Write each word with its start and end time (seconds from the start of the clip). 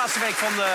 Laatste 0.00 0.20
week 0.20 0.34
van... 0.34 0.52
Uh, 0.52 0.66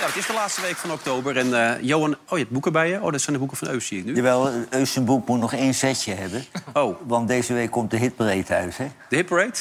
ja, 0.00 0.06
het 0.06 0.16
is 0.16 0.26
de 0.26 0.32
laatste 0.32 0.60
week 0.60 0.76
van 0.76 0.92
oktober. 0.92 1.36
En 1.36 1.46
uh, 1.46 1.70
Johan... 1.80 2.12
Oh, 2.12 2.30
je 2.30 2.36
hebt 2.36 2.50
boeken 2.50 2.72
bij 2.72 2.88
je? 2.88 3.00
Oh, 3.00 3.12
dat 3.12 3.20
zijn 3.20 3.32
de 3.32 3.38
boeken 3.38 3.56
van 3.56 3.68
Eus, 3.68 3.86
zie 3.86 3.98
ik 3.98 4.04
nu. 4.04 4.14
Jawel, 4.14 4.50
Eus 4.70 4.92
zijn 4.92 5.04
boek 5.04 5.28
moet 5.28 5.40
nog 5.40 5.52
één 5.52 5.74
setje 5.74 6.14
hebben. 6.14 6.44
Oh. 6.72 7.00
Want 7.06 7.28
deze 7.28 7.52
week 7.52 7.70
komt 7.70 7.90
de 7.90 7.96
hitparade 7.96 8.54
uit, 8.54 8.76
hè? 8.76 8.90
De 9.08 9.16
hitparade? 9.16 9.58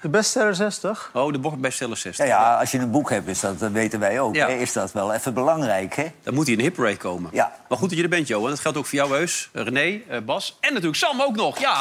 De 0.00 0.08
bestseller 0.08 0.54
60. 0.54 1.10
Oh, 1.12 1.32
de 1.32 1.56
bestseller 1.58 1.96
60. 1.96 2.26
Ja, 2.26 2.30
ja, 2.40 2.58
als 2.58 2.70
je 2.70 2.78
een 2.78 2.90
boek 2.90 3.10
hebt, 3.10 3.28
is 3.28 3.40
dat, 3.40 3.58
dat 3.58 3.70
weten 3.70 4.00
wij 4.00 4.20
ook. 4.20 4.34
Ja. 4.34 4.46
Hè, 4.48 4.54
is 4.54 4.72
dat 4.72 4.92
wel 4.92 5.12
even 5.12 5.34
belangrijk, 5.34 5.94
hè? 5.94 6.06
Dan 6.22 6.34
moet 6.34 6.44
hij 6.44 6.52
in 6.52 6.58
de 6.58 6.64
hitparade 6.64 6.96
komen. 6.96 7.30
Ja. 7.32 7.52
Maar 7.68 7.78
goed 7.78 7.88
dat 7.88 7.98
je 7.98 8.04
er 8.04 8.10
bent, 8.10 8.28
Johan. 8.28 8.50
Dat 8.50 8.60
geldt 8.60 8.78
ook 8.78 8.86
voor 8.86 8.98
jou, 8.98 9.12
Eus, 9.16 9.50
René, 9.52 10.00
uh, 10.10 10.18
Bas 10.24 10.56
en 10.60 10.68
natuurlijk 10.68 10.98
Sam 10.98 11.20
ook 11.22 11.36
nog. 11.36 11.58
Ja. 11.58 11.76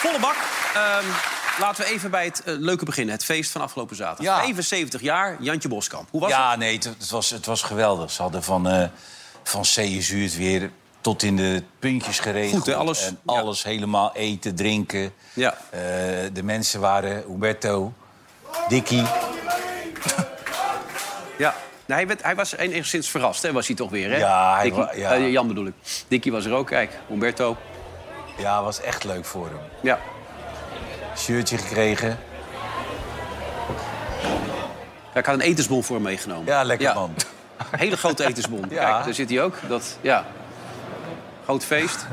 Volle 0.00 0.18
bak. 0.20 0.36
Um, 0.76 1.41
Laten 1.62 1.84
we 1.84 1.90
even 1.90 2.10
bij 2.10 2.24
het 2.24 2.42
uh, 2.46 2.54
leuke 2.58 2.84
beginnen. 2.84 3.14
Het 3.14 3.24
feest 3.24 3.50
van 3.50 3.60
afgelopen 3.60 3.96
zaterdag. 3.96 4.36
Ja. 4.36 4.42
75 4.42 5.00
jaar, 5.00 5.36
Jantje 5.40 5.68
Boskamp. 5.68 6.08
Hoe 6.10 6.20
was 6.20 6.30
ja, 6.30 6.36
het? 6.36 6.50
Ja, 6.50 6.56
nee, 6.56 6.74
het, 6.74 7.10
was, 7.10 7.30
het 7.30 7.46
was 7.46 7.62
geweldig. 7.62 8.10
Ze 8.10 8.22
hadden 8.22 8.42
van, 8.42 8.74
uh, 8.74 8.84
van 9.42 9.62
CSU 9.62 10.22
het 10.22 10.36
weer 10.36 10.70
tot 11.00 11.22
in 11.22 11.36
de 11.36 11.62
puntjes 11.78 12.18
geregeld. 12.18 12.62
Goed, 12.62 12.66
hè? 12.66 12.74
Alles, 12.74 13.06
en 13.06 13.18
alles 13.24 13.62
helemaal 13.62 14.14
eten, 14.14 14.54
drinken. 14.54 15.12
Ja. 15.32 15.56
Uh, 15.74 15.80
de 16.32 16.42
mensen 16.42 16.80
waren 16.80 17.24
Humberto, 17.26 17.92
Dickie. 18.68 19.02
ja. 21.38 21.54
Nou, 21.86 22.00
hij, 22.00 22.06
werd, 22.06 22.22
hij 22.22 22.34
was 22.34 22.56
enigszins 22.56 23.08
verrast, 23.08 23.42
hè, 23.42 23.52
was 23.52 23.66
hij 23.66 23.76
toch 23.76 23.90
weer, 23.90 24.10
hè? 24.10 24.16
Ja, 24.16 24.54
hij 24.54 24.64
Dickie, 24.64 24.82
wa, 24.82 24.92
ja. 24.94 25.18
Uh, 25.18 25.30
Jan 25.30 25.48
bedoel 25.48 25.66
ik. 25.66 25.74
Dickie 26.08 26.32
was 26.32 26.44
er 26.44 26.52
ook, 26.52 26.66
kijk. 26.66 26.98
Humberto. 27.08 27.56
Ja, 28.38 28.62
was 28.62 28.80
echt 28.80 29.04
leuk 29.04 29.24
voor 29.24 29.46
hem. 29.46 29.60
Ja. 29.82 30.00
Shirtje 31.22 31.58
gekregen. 31.58 32.18
Ja, 35.14 35.18
ik 35.20 35.26
had 35.26 35.34
een 35.34 35.40
etensbon 35.40 35.84
voor 35.84 35.96
hem 35.96 36.04
meegenomen. 36.04 36.46
Ja, 36.46 36.62
lekker 36.64 36.86
ja. 36.86 36.94
man. 36.94 37.14
Een 37.72 37.78
hele 37.84 37.96
grote 37.96 38.26
etensbon. 38.26 38.64
Ja. 38.70 38.90
Kijk, 38.92 39.04
daar 39.04 39.14
zit 39.14 39.30
hij 39.30 39.42
ook. 39.42 39.54
Dat, 39.68 39.98
ja. 40.00 40.26
Groot 41.44 41.64
feest. 41.64 42.06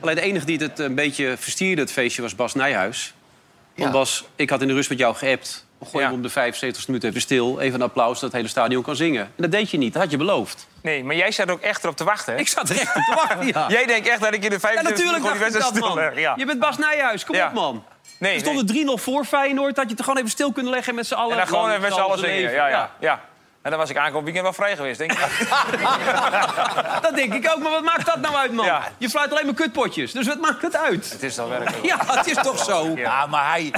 Alleen 0.00 0.14
de 0.14 0.20
enige 0.20 0.44
die 0.46 0.58
het 0.58 0.78
een 0.78 0.94
beetje 0.94 1.36
verstierde, 1.38 1.80
het 1.82 1.92
feestje, 1.92 2.22
was 2.22 2.34
Bas 2.34 2.54
Nijhuis. 2.54 3.14
Want 3.76 3.88
Ja. 3.92 3.98
Bas, 3.98 4.24
ik 4.36 4.50
had 4.50 4.62
in 4.62 4.68
de 4.68 4.74
rust 4.74 4.88
met 4.88 4.98
jou 4.98 5.14
geappt. 5.14 5.66
Gooi 5.90 6.04
hem 6.04 6.14
om 6.14 6.22
de 6.22 6.28
75 6.28 6.86
minuten 6.86 7.08
even 7.08 7.20
stil. 7.20 7.60
Even 7.60 7.74
een 7.80 7.86
applaus 7.86 8.12
dat 8.14 8.22
het 8.22 8.32
hele 8.32 8.48
stadion 8.48 8.82
kan 8.82 8.96
zingen. 8.96 9.22
En 9.22 9.30
dat 9.36 9.50
deed 9.50 9.70
je 9.70 9.78
niet, 9.78 9.92
dat 9.92 10.02
had 10.02 10.10
je 10.10 10.16
beloofd. 10.16 10.66
Nee, 10.82 11.04
maar 11.04 11.16
jij 11.16 11.32
zat 11.32 11.50
ook 11.50 11.60
echt 11.60 11.82
erop 11.84 11.96
te 11.96 12.04
wachten, 12.04 12.32
hè? 12.34 12.38
Ik 12.40 12.48
zat 12.48 12.68
er 12.68 12.78
echt 12.80 12.96
op 12.96 13.02
te 13.02 13.14
wachten, 13.14 13.46
ja. 13.46 13.68
Jij 13.76 13.86
denkt 13.86 14.08
echt 14.08 14.20
dat 14.20 14.34
ik 14.34 14.42
in 14.44 14.48
de 14.50 14.54
Ja, 14.54 14.60
25 14.60 14.90
natuurlijk 14.90 15.16
gewoon 15.16 15.32
die 15.32 15.40
wedstrijd 15.42 15.74
dat, 15.74 15.82
man. 15.82 15.90
stilleg. 15.92 16.18
Ja. 16.18 16.34
Je 16.36 16.46
bent 16.46 16.58
Bas 16.58 16.78
Nijhuis, 16.78 17.24
kom 17.24 17.34
Ja. 17.34 17.46
op, 17.46 17.52
man. 17.52 17.84
Nee, 18.18 18.34
Er 18.34 18.40
stonden 18.40 18.98
3-0 18.98 19.02
voor 19.02 19.24
Feyenoord. 19.24 19.74
Dat 19.74 19.84
je 19.84 19.90
het 19.94 20.00
gewoon 20.02 20.16
even 20.18 20.30
stil 20.30 20.52
kunnen 20.52 20.72
leggen 20.72 20.94
met 20.94 21.06
z'n 21.06 21.14
allen. 21.14 21.30
En 21.30 21.36
dan 21.36 21.46
gewoon 21.46 21.80
met 21.80 21.92
z'n 21.94 22.00
allen 22.00 22.18
zingen. 22.18 22.52
Ja, 22.52 22.66
ja, 22.68 22.90
ja. 23.00 23.20
En 23.62 23.70
dan 23.70 23.78
was 23.80 23.90
ik 23.90 23.96
aankomend 23.96 24.24
weekend 24.24 24.44
wel 24.44 24.52
vrij 24.52 24.76
geweest, 24.76 24.98
denk 24.98 25.12
ik. 25.12 25.18
Dat 27.02 27.14
denk 27.14 27.34
ik 27.34 27.50
ook, 27.54 27.62
maar 27.62 27.70
wat 27.70 27.82
maakt 27.82 28.06
dat 28.06 28.20
nou 28.20 28.34
uit, 28.34 28.52
man? 28.52 28.64
Ja. 28.64 28.82
Je 28.98 29.08
fluit 29.10 29.30
alleen 29.30 29.44
maar 29.46 29.54
kutpotjes, 29.54 30.12
dus 30.12 30.26
wat 30.26 30.40
maakt 30.40 30.62
het 30.62 30.76
uit? 30.76 31.10
Het 31.10 31.22
is 31.22 31.34
dan 31.34 31.48
werkelijk. 31.48 31.84
Ja, 31.84 31.98
het 32.06 32.26
is 32.26 32.36
toch 32.42 32.64
zo? 32.64 32.92
Ja, 32.96 33.26
maar 33.26 33.50
hij... 33.50 33.72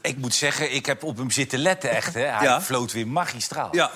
Ik 0.00 0.16
moet 0.16 0.34
zeggen, 0.34 0.74
ik 0.74 0.86
heb 0.86 1.02
op 1.04 1.16
hem 1.16 1.30
zitten 1.30 1.58
letten, 1.58 1.90
echt. 1.90 2.14
Hè. 2.14 2.20
Hij 2.20 2.46
Ja. 2.46 2.60
floot 2.60 2.92
weer 2.92 3.06
magistraal. 3.08 3.68
Ja, 3.72 3.90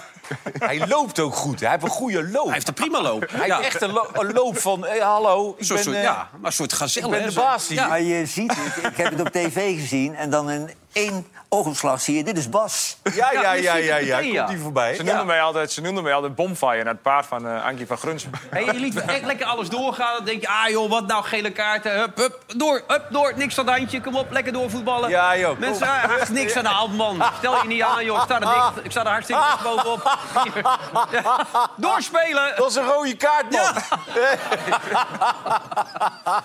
Hij 0.59 0.87
loopt 0.87 1.19
ook 1.21 1.35
goed. 1.35 1.61
Hij 1.61 1.71
heeft 1.71 1.83
een 1.83 1.89
goede 1.91 2.29
loop. 2.31 2.45
hij 2.45 2.55
heeft 2.55 2.69
een 2.69 2.75
prima 2.75 3.03
loop. 3.03 3.25
Hij 3.33 3.47
ja. 3.47 3.57
heeft 3.57 3.69
echt 3.69 3.83
een, 3.83 3.93
lo- 3.93 4.09
een 4.13 4.33
loop 4.33 4.59
van... 4.59 4.85
Hey, 4.85 4.99
hallo, 4.99 5.51
ik 5.51 5.59
Een 5.59 5.65
soort, 5.65 5.85
ben, 5.85 5.85
soort- 5.85 5.97
eh, 5.97 6.03
ja, 6.03 6.29
maar 6.33 6.47
een 6.47 6.53
soort 6.53 6.73
gazelle. 6.73 7.07
ik 7.07 7.13
ben 7.13 7.29
de 7.29 7.35
baas 7.35 7.69
hier. 7.69 7.79
Ja. 7.79 7.87
Maar 7.89 8.03
je 8.03 8.27
ziet 8.27 8.55
het, 8.57 8.85
ik 8.91 8.97
heb 8.97 9.11
het 9.11 9.21
op 9.21 9.29
tv 9.29 9.81
gezien... 9.81 10.17
en 10.17 10.31
dan 10.31 10.51
in 10.51 10.71
één 10.93 11.27
oogopslag 11.49 12.01
zie 12.01 12.17
je, 12.17 12.25
dit 12.25 12.39
is 12.39 12.49
Bas. 12.49 12.97
Ja, 13.15 13.33
ja, 13.33 13.53
ja, 13.53 13.75
ja, 13.75 13.97
ja. 13.97 14.19
Komt 14.21 14.49
hij 14.49 14.59
voorbij? 14.59 14.95
Ze 14.95 15.03
noemden, 15.03 15.27
mij 15.27 15.43
altijd, 15.43 15.73
ze 15.73 15.81
noemden 15.81 16.03
mij 16.03 16.15
altijd 16.15 16.35
Bomfire, 16.35 16.83
naar 16.83 16.93
het 16.93 17.03
paard 17.03 17.27
van 17.27 17.47
eh 17.47 17.65
Ankie 17.65 17.87
van 17.87 17.97
Grunsum. 17.97 18.31
Hey, 18.51 18.65
je 18.65 18.75
liet 18.75 19.01
echt 19.01 19.25
lekker 19.25 19.47
alles 19.47 19.69
doorgaan. 19.69 20.17
Dan 20.17 20.25
denk 20.25 20.41
je, 20.41 20.49
ah 20.49 20.69
joh, 20.69 20.91
wat 20.91 21.07
nou, 21.07 21.25
gele 21.25 21.51
kaarten. 21.51 21.99
Hup, 21.99 22.17
hup, 22.17 22.45
door, 22.47 22.83
hup, 22.87 23.07
door. 23.11 23.33
Niks 23.37 23.59
aan 23.59 23.67
het 23.67 23.77
handje. 23.77 24.01
Kom 24.01 24.17
op, 24.17 24.31
lekker 24.31 24.53
doorvoetballen. 24.53 25.11
Ja, 25.11 25.37
joh. 25.37 25.59
Mensen, 25.59 25.87
ah, 25.87 26.05
er 26.05 26.23
is 26.23 26.29
niks 26.29 26.57
aan 26.57 26.63
de 26.63 26.69
hand, 26.69 26.97
man. 26.97 27.23
Stel 27.39 27.63
je 27.63 27.69
niet 27.69 27.83
aan, 27.83 28.05
joh. 28.05 28.17
Ik 28.17 28.25
sta 28.25 28.41
er, 28.41 28.47
niks, 28.47 28.85
ik 28.85 28.91
sta 28.91 29.01
er 29.01 29.11
hartstikke 29.11 29.43
goed 29.43 29.63
bovenop. 29.63 30.19
Doorspelen. 31.77 32.53
Dat 32.57 32.71
is 32.71 32.77
een 32.77 32.87
rode 32.87 33.17
kaart, 33.17 33.51
man. 33.51 33.73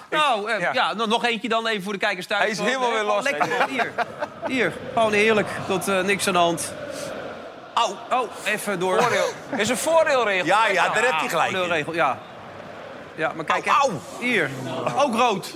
Nou, 0.09 0.51
eh, 0.51 0.59
ja. 0.59 0.71
Ja. 0.73 0.93
nog 0.93 1.25
eentje 1.25 1.49
dan 1.49 1.67
even 1.67 1.83
voor 1.83 1.93
de 1.93 1.99
kijkers 1.99 2.27
thuis. 2.27 2.41
Hij 2.41 2.51
is 2.51 2.59
helemaal 2.59 2.91
weer 2.91 3.03
los, 3.03 3.23
Lekker. 3.23 3.67
Hier, 3.69 3.93
hier. 4.47 4.73
Gewoon 4.93 5.13
heerlijk. 5.13 5.47
Tot 5.67 5.87
eh, 5.87 6.01
niks 6.01 6.27
aan 6.27 6.33
de 6.33 6.39
hand. 6.39 6.73
Au, 7.73 7.91
oh, 8.11 8.29
even 8.45 8.79
door. 8.79 9.01
Voordeel. 9.01 9.29
is 9.57 9.69
een 9.69 9.77
voordeelregel. 9.77 10.45
Ja, 10.45 10.67
ja, 10.67 10.89
daar 10.89 11.03
heb 11.05 11.19
je 11.21 11.29
gelijk. 11.29 11.49
Voordeelregel, 11.49 11.93
ja. 11.93 12.17
Ja, 13.15 13.31
maar 13.35 13.45
kijk, 13.45 13.65
Au, 13.65 13.91
hier. 14.19 14.49
Ook 14.97 15.15
rood. 15.15 15.55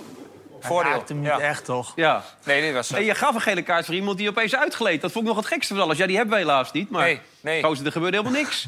Voordeel. 0.60 1.04
Hem 1.08 1.20
niet 1.20 1.28
Ja. 1.28 1.40
echt, 1.40 1.66
toch? 1.66 1.92
Ja. 1.96 2.24
Nee, 2.44 2.62
dit 2.62 2.74
was... 2.74 2.92
En 2.92 3.04
je 3.04 3.16
gaf 3.16 3.36
een 3.36 3.42
gele 3.42 3.62
kaart 3.62 3.86
voor 3.86 3.96
iemand 3.96 4.18
die 4.18 4.30
opeens 4.30 4.56
uitgleed. 4.56 5.02
Dat 5.02 5.12
vond 5.12 5.24
ik 5.24 5.30
nog 5.34 5.40
het 5.40 5.54
gekste 5.54 5.74
van 5.74 5.84
alles. 5.84 5.98
Ja, 5.98 6.08
die 6.08 6.16
hebben 6.16 6.34
we 6.34 6.40
helaas 6.42 6.72
niet. 6.72 6.90
Maar 6.90 7.04
Nee, 7.04 7.20
nee. 7.42 7.64
gozer, 7.64 7.86
er 7.86 7.92
gebeurde 7.92 8.18
helemaal 8.18 8.40
niks. 8.42 8.68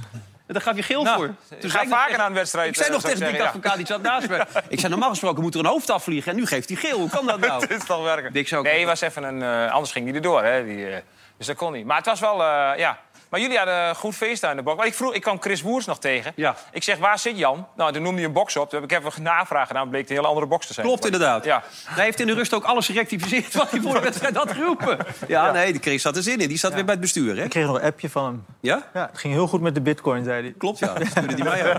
En 0.52 0.58
daar 0.58 0.66
gaf 0.66 0.76
je 0.76 0.84
geel 0.84 1.04
Nou, 1.04 1.18
voor. 1.18 1.60
ga 1.60 1.70
zei 1.70 1.84
ik 1.84 1.90
vaker 1.90 2.18
naar 2.18 2.28
een 2.28 2.34
wedstrijd, 2.34 2.68
Ik 2.70 2.76
zei 2.76 2.88
eh, 2.88 2.94
nog 2.94 3.02
tegen 3.04 3.18
zeggen, 3.18 3.46
advocaat, 3.46 3.76
die 3.78 3.86
zat 3.86 4.02
naast 4.02 4.30
me. 4.30 4.46
Ik 4.68 4.80
zei, 4.80 4.92
normaal 4.92 5.10
gesproken 5.10 5.42
moet 5.42 5.54
er 5.54 5.60
een 5.60 5.66
hoofd 5.66 5.90
afvliegen. 5.90 6.32
En 6.32 6.38
nu 6.38 6.46
geeft 6.46 6.70
hij 6.70 6.78
geel. 6.78 7.00
Hoe 7.00 7.10
kan 7.10 7.26
dat 7.26 7.40
nou? 7.48 7.62
Het 7.62 7.72
is 7.72 7.84
toch 7.86 8.04
werken. 8.04 8.58
Ook- 8.58 8.64
Nee, 8.64 8.86
was 8.86 9.02
even 9.02 9.24
een... 9.24 9.42
eh, 9.42 9.72
anders 9.72 9.92
ging 9.92 10.06
die 10.06 10.14
erdoor, 10.16 10.44
hè. 10.44 10.66
Die, 10.66 10.88
eh, 10.90 11.02
dus 11.38 11.48
dat 11.48 11.56
kon 11.56 11.74
niet. 11.74 11.86
Maar 11.86 11.98
het 11.98 12.06
was 12.06 12.20
wel... 12.20 12.38
ja. 12.78 13.00
Maar 13.32 13.40
jullie 13.40 13.58
hadden 13.58 13.76
een 13.76 13.96
goed 13.96 14.16
feest 14.16 14.42
daar 14.42 14.52
in 14.52 14.58
de 14.58 14.64
box. 14.64 14.78
Maar 14.78 14.86
ik, 14.86 14.94
vroeg, 14.94 15.14
ik 15.14 15.22
kwam 15.22 15.42
Chris 15.42 15.62
Woers 15.62 15.86
nog 15.86 16.00
tegen. 16.00 16.34
Ja. 16.36 16.56
Ik 16.72 16.84
zeg, 16.84 16.98
waar 16.98 17.20
zit 17.20 17.38
Jan? 17.38 17.68
Nou, 17.76 17.94
toen 17.94 18.02
noemde 18.02 18.18
hij 18.18 18.28
een 18.28 18.34
box 18.34 18.58
op. 18.58 18.70
Toen 18.70 18.82
heb 18.82 18.92
ik 18.92 18.98
even 18.98 19.12
een 19.16 19.24
navraag 19.24 19.68
gedaan. 19.68 19.90
bleek 19.90 20.02
het 20.02 20.10
een 20.10 20.16
hele 20.16 20.28
andere 20.28 20.48
box 20.48 20.68
te 20.68 20.74
zijn. 20.74 20.86
Klopt 20.86 21.06
inderdaad. 21.06 21.46
Ja. 21.46 21.64
Hij 21.86 22.04
heeft 22.04 22.20
in 22.20 22.28
de 22.28 22.34
rust 22.34 22.54
ook 22.54 22.64
alles 22.64 22.86
gerectificeerd 22.86 23.54
wat 23.54 23.72
hij 23.72 23.82
voor 23.82 23.94
de 23.94 24.00
wedstrijd 24.00 24.36
had 24.36 24.52
geroepen. 24.52 24.98
Ja, 25.28 25.52
nee, 25.52 25.72
die 25.72 25.82
Chris 25.82 26.02
zat 26.02 26.16
er 26.16 26.24
zin 26.24 26.40
in. 26.40 26.48
Die 26.48 26.58
zat 26.58 26.74
weer 26.74 26.84
bij 26.84 26.94
het 26.94 27.02
bestuur, 27.02 27.36
hè? 27.36 27.44
Ik 27.44 27.50
kreeg 27.50 27.66
nog 27.66 27.76
een 27.76 27.82
appje 27.86 28.10
van 28.10 28.26
hem. 28.26 28.46
Ja? 28.60 28.84
Ja, 28.94 29.08
het 29.12 29.20
ging 29.20 29.34
heel 29.34 29.48
goed 29.48 29.62
met 29.62 29.76
de 29.76 29.82
bitcoin, 29.82 30.24
zei 30.24 30.42
hij. 30.42 30.54
Klopt, 30.58 30.80
ja. 30.80 30.94
Dat 30.94 31.08
stuurde 31.12 31.36
die 31.36 31.44
mij. 31.44 31.78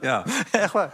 Ja. 0.00 0.24
Echt 0.50 0.72
waar. 0.72 0.90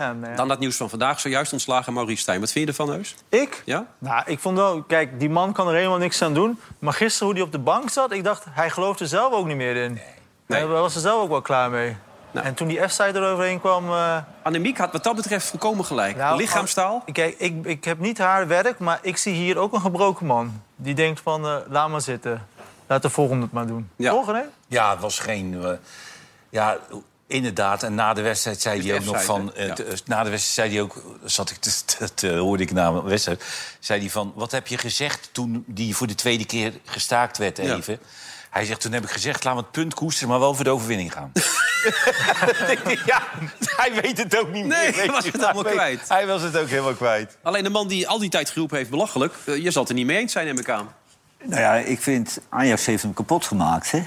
Ja, 0.00 0.12
nee. 0.12 0.34
Dan 0.34 0.48
dat 0.48 0.58
nieuws 0.58 0.76
van 0.76 0.90
vandaag. 0.90 1.20
Zojuist 1.20 1.52
ontslagen 1.52 1.92
Maurice 1.92 2.20
Stijn. 2.22 2.40
Wat 2.40 2.52
vind 2.52 2.64
je 2.64 2.70
ervan, 2.70 2.90
Heus? 2.94 3.14
Ik? 3.28 3.62
Ja? 3.64 3.86
Nou, 3.98 4.22
ik 4.26 4.38
vond 4.38 4.56
wel... 4.56 4.82
Kijk, 4.82 5.20
die 5.20 5.30
man 5.30 5.52
kan 5.52 5.68
er 5.68 5.74
helemaal 5.74 5.98
niks 5.98 6.22
aan 6.22 6.34
doen. 6.34 6.60
Maar 6.78 6.92
gisteren, 6.92 7.26
hoe 7.26 7.36
hij 7.36 7.44
op 7.46 7.52
de 7.52 7.58
bank 7.58 7.90
zat... 7.90 8.12
ik 8.12 8.24
dacht, 8.24 8.44
hij 8.50 8.70
geloofde 8.70 9.06
zelf 9.06 9.32
ook 9.32 9.46
niet 9.46 9.56
meer 9.56 9.76
in. 9.76 10.00
Hij 10.46 10.66
was 10.66 10.94
er 10.94 11.00
zelf 11.00 11.22
ook 11.22 11.28
wel 11.28 11.40
klaar 11.42 11.70
mee. 11.70 11.96
Nou. 12.30 12.46
En 12.46 12.54
toen 12.54 12.68
die 12.68 12.88
F-site 12.88 13.12
eroverheen 13.14 13.60
kwam... 13.60 13.88
eh, 13.90 14.16
Annemiek 14.42 14.78
had 14.78 14.92
wat 14.92 15.04
dat 15.04 15.16
betreft 15.16 15.46
volkomen 15.46 15.84
gelijk. 15.84 16.16
nou, 16.16 16.36
Lichaamstaal. 16.36 17.02
al- 17.06 17.12
Kijk, 17.12 17.34
ik, 17.38 17.64
ik 17.64 17.84
heb 17.84 17.98
niet 17.98 18.18
haar 18.18 18.46
werk, 18.46 18.78
maar 18.78 18.98
ik 19.02 19.16
zie 19.16 19.34
hier 19.34 19.58
ook 19.58 19.72
een 19.72 19.80
gebroken 19.80 20.26
man. 20.26 20.62
Die 20.76 20.94
denkt 20.94 21.20
van, 21.20 21.46
eh, 21.46 21.56
laat 21.68 21.88
maar 21.88 22.00
zitten. 22.00 22.46
Laat 22.86 23.02
de 23.02 23.10
volgende 23.10 23.42
het 23.42 23.52
maar 23.52 23.66
doen. 23.66 23.90
Ja. 23.96 24.10
Toch, 24.10 24.26
hè? 24.26 24.40
Ja, 24.66 24.90
het 24.90 25.00
was 25.00 25.18
geen... 25.18 25.62
eh, 25.64 25.70
ja, 26.50 26.76
inderdaad. 27.30 27.82
En 27.82 27.94
na 27.94 28.14
de 28.14 28.20
wedstrijd 28.22 28.60
zei 28.60 28.76
Dus 28.80 28.86
hij 28.90 28.98
ook 28.98 29.04
nog 29.04 29.24
van... 29.24 29.54
eh, 29.54 29.66
Ja. 29.66 29.74
na 30.06 30.22
de 30.24 30.30
wedstrijd 30.30 30.40
zei 30.42 30.70
hij 30.70 30.80
ook... 30.80 31.02
Zat 31.24 31.50
ik 31.50 31.56
te, 31.56 31.84
te- 31.84 32.14
te- 32.14 32.36
hoorde 32.36 32.62
ik 32.62 32.72
na 32.72 32.92
de 32.92 33.02
wedstrijd... 33.02 33.44
zei 33.78 34.00
hij 34.00 34.10
van... 34.10 34.32
Wat 34.34 34.50
heb 34.50 34.66
je 34.66 34.78
gezegd 34.78 35.28
toen 35.32 35.64
die 35.66 35.96
voor 35.96 36.06
de 36.06 36.14
tweede 36.14 36.44
keer 36.44 36.72
gestaakt 36.84 37.38
werd 37.38 37.56
Ja. 37.56 37.76
even? 37.76 37.98
Hij 38.50 38.64
zegt, 38.64 38.80
toen 38.80 38.92
heb 38.92 39.02
ik 39.04 39.10
gezegd, 39.10 39.44
laten 39.44 39.60
we 39.60 39.66
het 39.66 39.74
punt 39.74 39.94
koesteren... 39.94 40.28
maar 40.28 40.38
wel 40.38 40.54
voor 40.54 40.64
de 40.64 40.70
overwinning 40.70 41.12
gaan. 41.12 41.32
ja, 43.06 43.22
hij 43.76 43.92
weet 44.02 44.18
het 44.18 44.38
ook 44.38 44.52
niet 44.52 44.66
Nee, 44.66 44.90
meer. 44.90 44.96
hij 44.96 45.06
was 45.06 45.24
het 45.24 45.42
allemaal 45.44 45.62
weet- 45.62 45.72
kwijt. 45.72 46.08
Hij 46.08 46.26
was 46.26 46.42
het 46.42 46.56
ook 46.56 46.68
helemaal 46.68 46.94
kwijt. 46.94 47.36
Alleen 47.42 47.62
de 47.64 47.70
man 47.70 47.88
die 47.88 48.08
al 48.08 48.18
die 48.18 48.30
tijd 48.30 48.50
geroepen 48.50 48.76
heeft, 48.76 48.90
belachelijk. 48.90 49.34
eh, 49.44 49.56
je 49.56 49.70
zal 49.70 49.80
het 49.82 49.90
er 49.90 49.96
niet 49.96 50.06
mee 50.06 50.18
eens 50.18 50.32
zijn, 50.32 50.46
neem 50.46 50.58
ik 50.58 50.68
aan. 50.70 50.94
Nou 51.44 51.60
ja, 51.60 51.74
ik 51.74 52.00
vind, 52.02 52.38
Ajax 52.48 52.86
heeft 52.86 53.02
hem 53.02 53.14
kapot 53.14 53.44
gemaakt, 53.46 53.90
hè. 53.90 54.02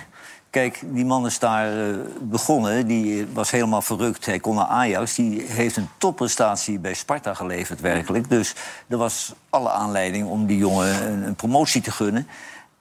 Kijk, 0.53 0.81
die 0.83 1.05
man 1.05 1.25
is 1.25 1.39
daar 1.39 1.89
eh, 1.89 1.95
begonnen. 2.21 2.87
Die 2.87 3.27
was 3.33 3.51
helemaal 3.51 3.81
verrukt. 3.81 4.25
Hij 4.25 4.39
kon 4.39 4.55
naar 4.55 4.65
Ajax. 4.65 5.15
Die 5.15 5.41
heeft 5.41 5.77
een 5.77 5.89
topprestatie 5.97 6.79
bij 6.79 6.93
Sparta 6.93 7.33
geleverd, 7.33 7.81
werkelijk. 7.81 8.29
Dus 8.29 8.55
er 8.87 8.97
was 8.97 9.33
alle 9.49 9.69
aanleiding 9.69 10.27
om 10.27 10.45
die 10.45 10.57
jongen 10.57 11.07
een, 11.07 11.23
een 11.23 11.35
promotie 11.35 11.81
te 11.81 11.91
gunnen. 11.91 12.27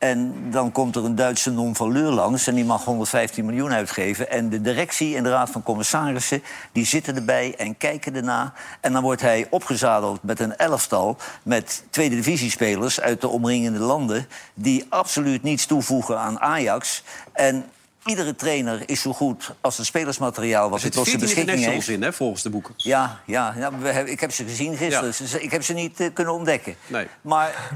En 0.03 0.51
dan 0.51 0.73
komt 0.73 0.97
er 0.97 1.05
een 1.05 1.15
Duitse 1.15 1.51
non-valeur 1.51 2.11
langs... 2.11 2.47
en 2.47 2.55
die 2.55 2.65
mag 2.65 2.85
115 2.85 3.45
miljoen 3.45 3.73
uitgeven. 3.73 4.31
En 4.31 4.49
de 4.49 4.61
directie 4.61 5.17
en 5.17 5.23
de 5.23 5.31
raad 5.31 5.51
van 5.51 5.63
commissarissen... 5.63 6.43
die 6.73 6.87
zitten 6.87 7.17
erbij 7.17 7.55
en 7.57 7.77
kijken 7.77 8.15
erna. 8.15 8.53
En 8.81 8.93
dan 8.93 9.03
wordt 9.03 9.21
hij 9.21 9.47
opgezadeld 9.51 10.23
met 10.23 10.41
een 10.41 10.57
elftal... 10.57 11.17
met 11.43 11.85
tweede 11.91 12.15
divisiespelers 12.15 13.01
uit 13.01 13.21
de 13.21 13.29
omringende 13.29 13.79
landen... 13.79 14.27
die 14.55 14.87
absoluut 14.89 15.43
niets 15.43 15.67
toevoegen 15.67 16.19
aan 16.19 16.41
Ajax. 16.41 17.03
En 17.33 17.65
iedere 18.05 18.35
trainer 18.35 18.83
is 18.87 19.01
zo 19.01 19.13
goed 19.13 19.55
als 19.61 19.77
het 19.77 19.87
spelersmateriaal... 19.87 20.71
wat 20.71 20.81
hij 20.81 20.91
tot 20.91 21.07
zijn 21.07 21.19
14 21.19 21.45
beschikking 21.45 21.73
heeft. 21.75 21.89
in, 21.89 22.03
hè, 22.03 22.13
volgens 22.13 22.43
de 22.43 22.51
boeken. 22.51 22.75
Ja, 22.77 23.21
ja, 23.27 23.55
we 23.79 23.89
hebben- 23.89 24.13
ik 24.13 24.21
heb 24.21 24.33
ze 24.33 24.45
gezien 24.45 24.77
gisteren. 24.77 25.13
Ja. 25.19 25.39
Ik 25.39 25.51
heb 25.51 25.63
ze 25.63 25.73
niet 25.73 26.01
eh, 26.01 26.07
kunnen 26.13 26.35
ontdekken. 26.35 26.75
Nee. 26.87 27.07
Maar 27.21 27.71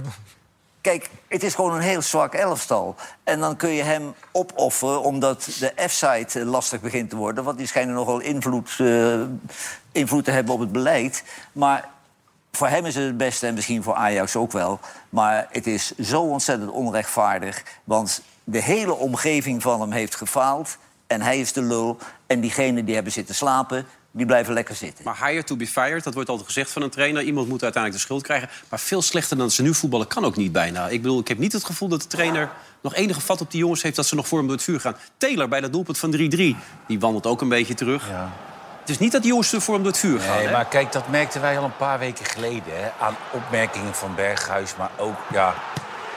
kijk, 0.86 1.10
het 1.28 1.42
is 1.42 1.54
gewoon 1.54 1.74
een 1.74 1.80
heel 1.80 2.02
zwak 2.02 2.34
elftal. 2.34 2.94
En 3.24 3.40
dan 3.40 3.56
kun 3.56 3.70
je 3.70 3.82
hem 3.82 4.14
opofferen 4.32 5.02
omdat 5.02 5.48
de 5.58 5.72
F-site 5.88 6.44
lastig 6.44 6.80
begint 6.80 7.10
te 7.10 7.16
worden. 7.16 7.44
Want 7.44 7.58
die 7.58 7.66
schijnen 7.66 7.94
nogal 7.94 8.20
invloed, 8.20 8.74
eh, 8.78 9.20
invloed 9.92 10.24
te 10.24 10.30
hebben 10.30 10.54
op 10.54 10.60
het 10.60 10.72
beleid. 10.72 11.24
Maar 11.52 11.88
voor 12.52 12.68
hem 12.68 12.84
is 12.84 12.94
het 12.94 13.04
het 13.04 13.16
beste 13.16 13.46
en 13.46 13.54
misschien 13.54 13.82
voor 13.82 13.94
Ajax 13.94 14.36
ook 14.36 14.52
wel. 14.52 14.80
Maar 15.10 15.46
het 15.50 15.66
is 15.66 15.96
zo 15.98 16.22
ontzettend 16.22 16.70
onrechtvaardig. 16.70 17.62
Want 17.84 18.22
de 18.44 18.62
hele 18.62 18.94
omgeving 18.94 19.62
van 19.62 19.80
hem 19.80 19.92
heeft 19.92 20.14
gefaald. 20.14 20.78
En 21.06 21.22
hij 21.22 21.40
is 21.40 21.52
de 21.52 21.62
lul. 21.62 21.98
En 22.26 22.40
diegenen 22.40 22.84
die 22.84 22.94
hebben 22.94 23.12
zitten 23.12 23.34
slapen, 23.34 23.86
die 24.16 24.26
blijven 24.26 24.54
lekker 24.54 24.74
zitten. 24.74 25.04
Maar 25.04 25.26
hire 25.26 25.44
to 25.44 25.56
be 25.56 25.66
fired, 25.66 26.04
dat 26.04 26.14
wordt 26.14 26.28
altijd 26.28 26.46
gezegd 26.46 26.70
van 26.70 26.82
een 26.82 26.90
trainer. 26.90 27.22
Iemand 27.22 27.48
moet 27.48 27.62
uiteindelijk 27.62 28.02
de 28.02 28.06
schuld 28.08 28.22
krijgen. 28.22 28.48
Maar 28.68 28.78
veel 28.78 29.02
slechter 29.02 29.36
dan 29.36 29.50
ze 29.50 29.62
nu 29.62 29.74
voetballen 29.74 30.06
kan 30.06 30.24
ook 30.24 30.36
niet 30.36 30.52
bijna. 30.52 30.88
Ik 30.88 31.02
bedoel, 31.02 31.20
ik 31.20 31.28
heb 31.28 31.38
niet 31.38 31.52
het 31.52 31.64
gevoel 31.64 31.88
dat 31.88 32.02
de 32.02 32.06
trainer 32.06 32.50
nog 32.80 32.94
enige 32.94 33.20
vat 33.20 33.40
op 33.40 33.50
die 33.50 33.60
jongens 33.60 33.82
heeft... 33.82 33.96
dat 33.96 34.06
ze 34.06 34.14
nog 34.14 34.28
voor 34.28 34.38
hem 34.38 34.46
door 34.46 34.56
het 34.56 34.64
vuur 34.64 34.80
gaan. 34.80 34.96
Taylor 35.16 35.48
bij 35.48 35.60
dat 35.60 35.72
doelpunt 35.72 35.98
van 35.98 36.16
3-3, 36.16 36.16
die 36.86 37.00
wandelt 37.00 37.26
ook 37.26 37.40
een 37.40 37.48
beetje 37.48 37.74
terug. 37.74 38.08
Ja. 38.08 38.32
Het 38.80 38.90
is 38.90 38.98
niet 38.98 39.12
dat 39.12 39.22
die 39.22 39.30
jongens 39.30 39.54
voor 39.56 39.74
hem 39.74 39.82
door 39.82 39.92
het 39.92 40.00
vuur 40.00 40.20
gaan. 40.20 40.36
Nee, 40.36 40.46
hè? 40.46 40.52
maar 40.52 40.66
kijk, 40.66 40.92
dat 40.92 41.08
merkten 41.08 41.40
wij 41.40 41.58
al 41.58 41.64
een 41.64 41.76
paar 41.76 41.98
weken 41.98 42.24
geleden. 42.24 42.82
Hè, 42.82 42.90
aan 43.00 43.16
opmerkingen 43.32 43.94
van 43.94 44.14
Berghuis. 44.14 44.76
Maar 44.76 44.90
ook, 44.96 45.16
ja, 45.32 45.54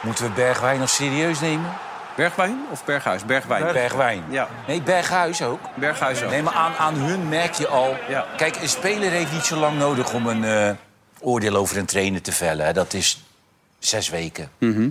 moeten 0.03 0.23
we 0.25 0.31
Bergwijn 0.31 0.79
nog 0.79 0.89
serieus 0.89 1.39
nemen? 1.39 1.71
Bergwijn 2.19 2.59
of 2.71 2.85
Berghuis? 2.85 3.25
Bergwijn. 3.25 3.73
Bergwijn. 3.73 4.23
Ja. 4.29 4.47
Nee, 4.67 4.81
Berghuis 4.81 5.41
ook. 5.41 5.59
Berghuis 5.75 6.23
ook. 6.23 6.29
Nee, 6.29 6.41
maar 6.43 6.53
aan, 6.53 6.73
aan 6.75 6.93
hun 6.95 7.29
merk 7.29 7.53
je 7.53 7.67
al... 7.67 7.95
Ja. 8.09 8.25
Kijk, 8.37 8.55
een 8.55 8.69
speler 8.69 9.11
heeft 9.11 9.31
niet 9.31 9.45
zo 9.45 9.55
lang 9.55 9.77
nodig 9.77 10.13
om 10.13 10.27
een 10.27 10.43
eh, 10.43 10.71
oordeel 11.19 11.55
over 11.55 11.77
een 11.77 11.85
trainer 11.85 12.21
te 12.21 12.31
vellen. 12.31 12.65
Hè. 12.65 12.73
Dat 12.73 12.93
is 12.93 13.23
zes 13.79 14.09
weken. 14.09 14.51
Mhm. 14.57 14.89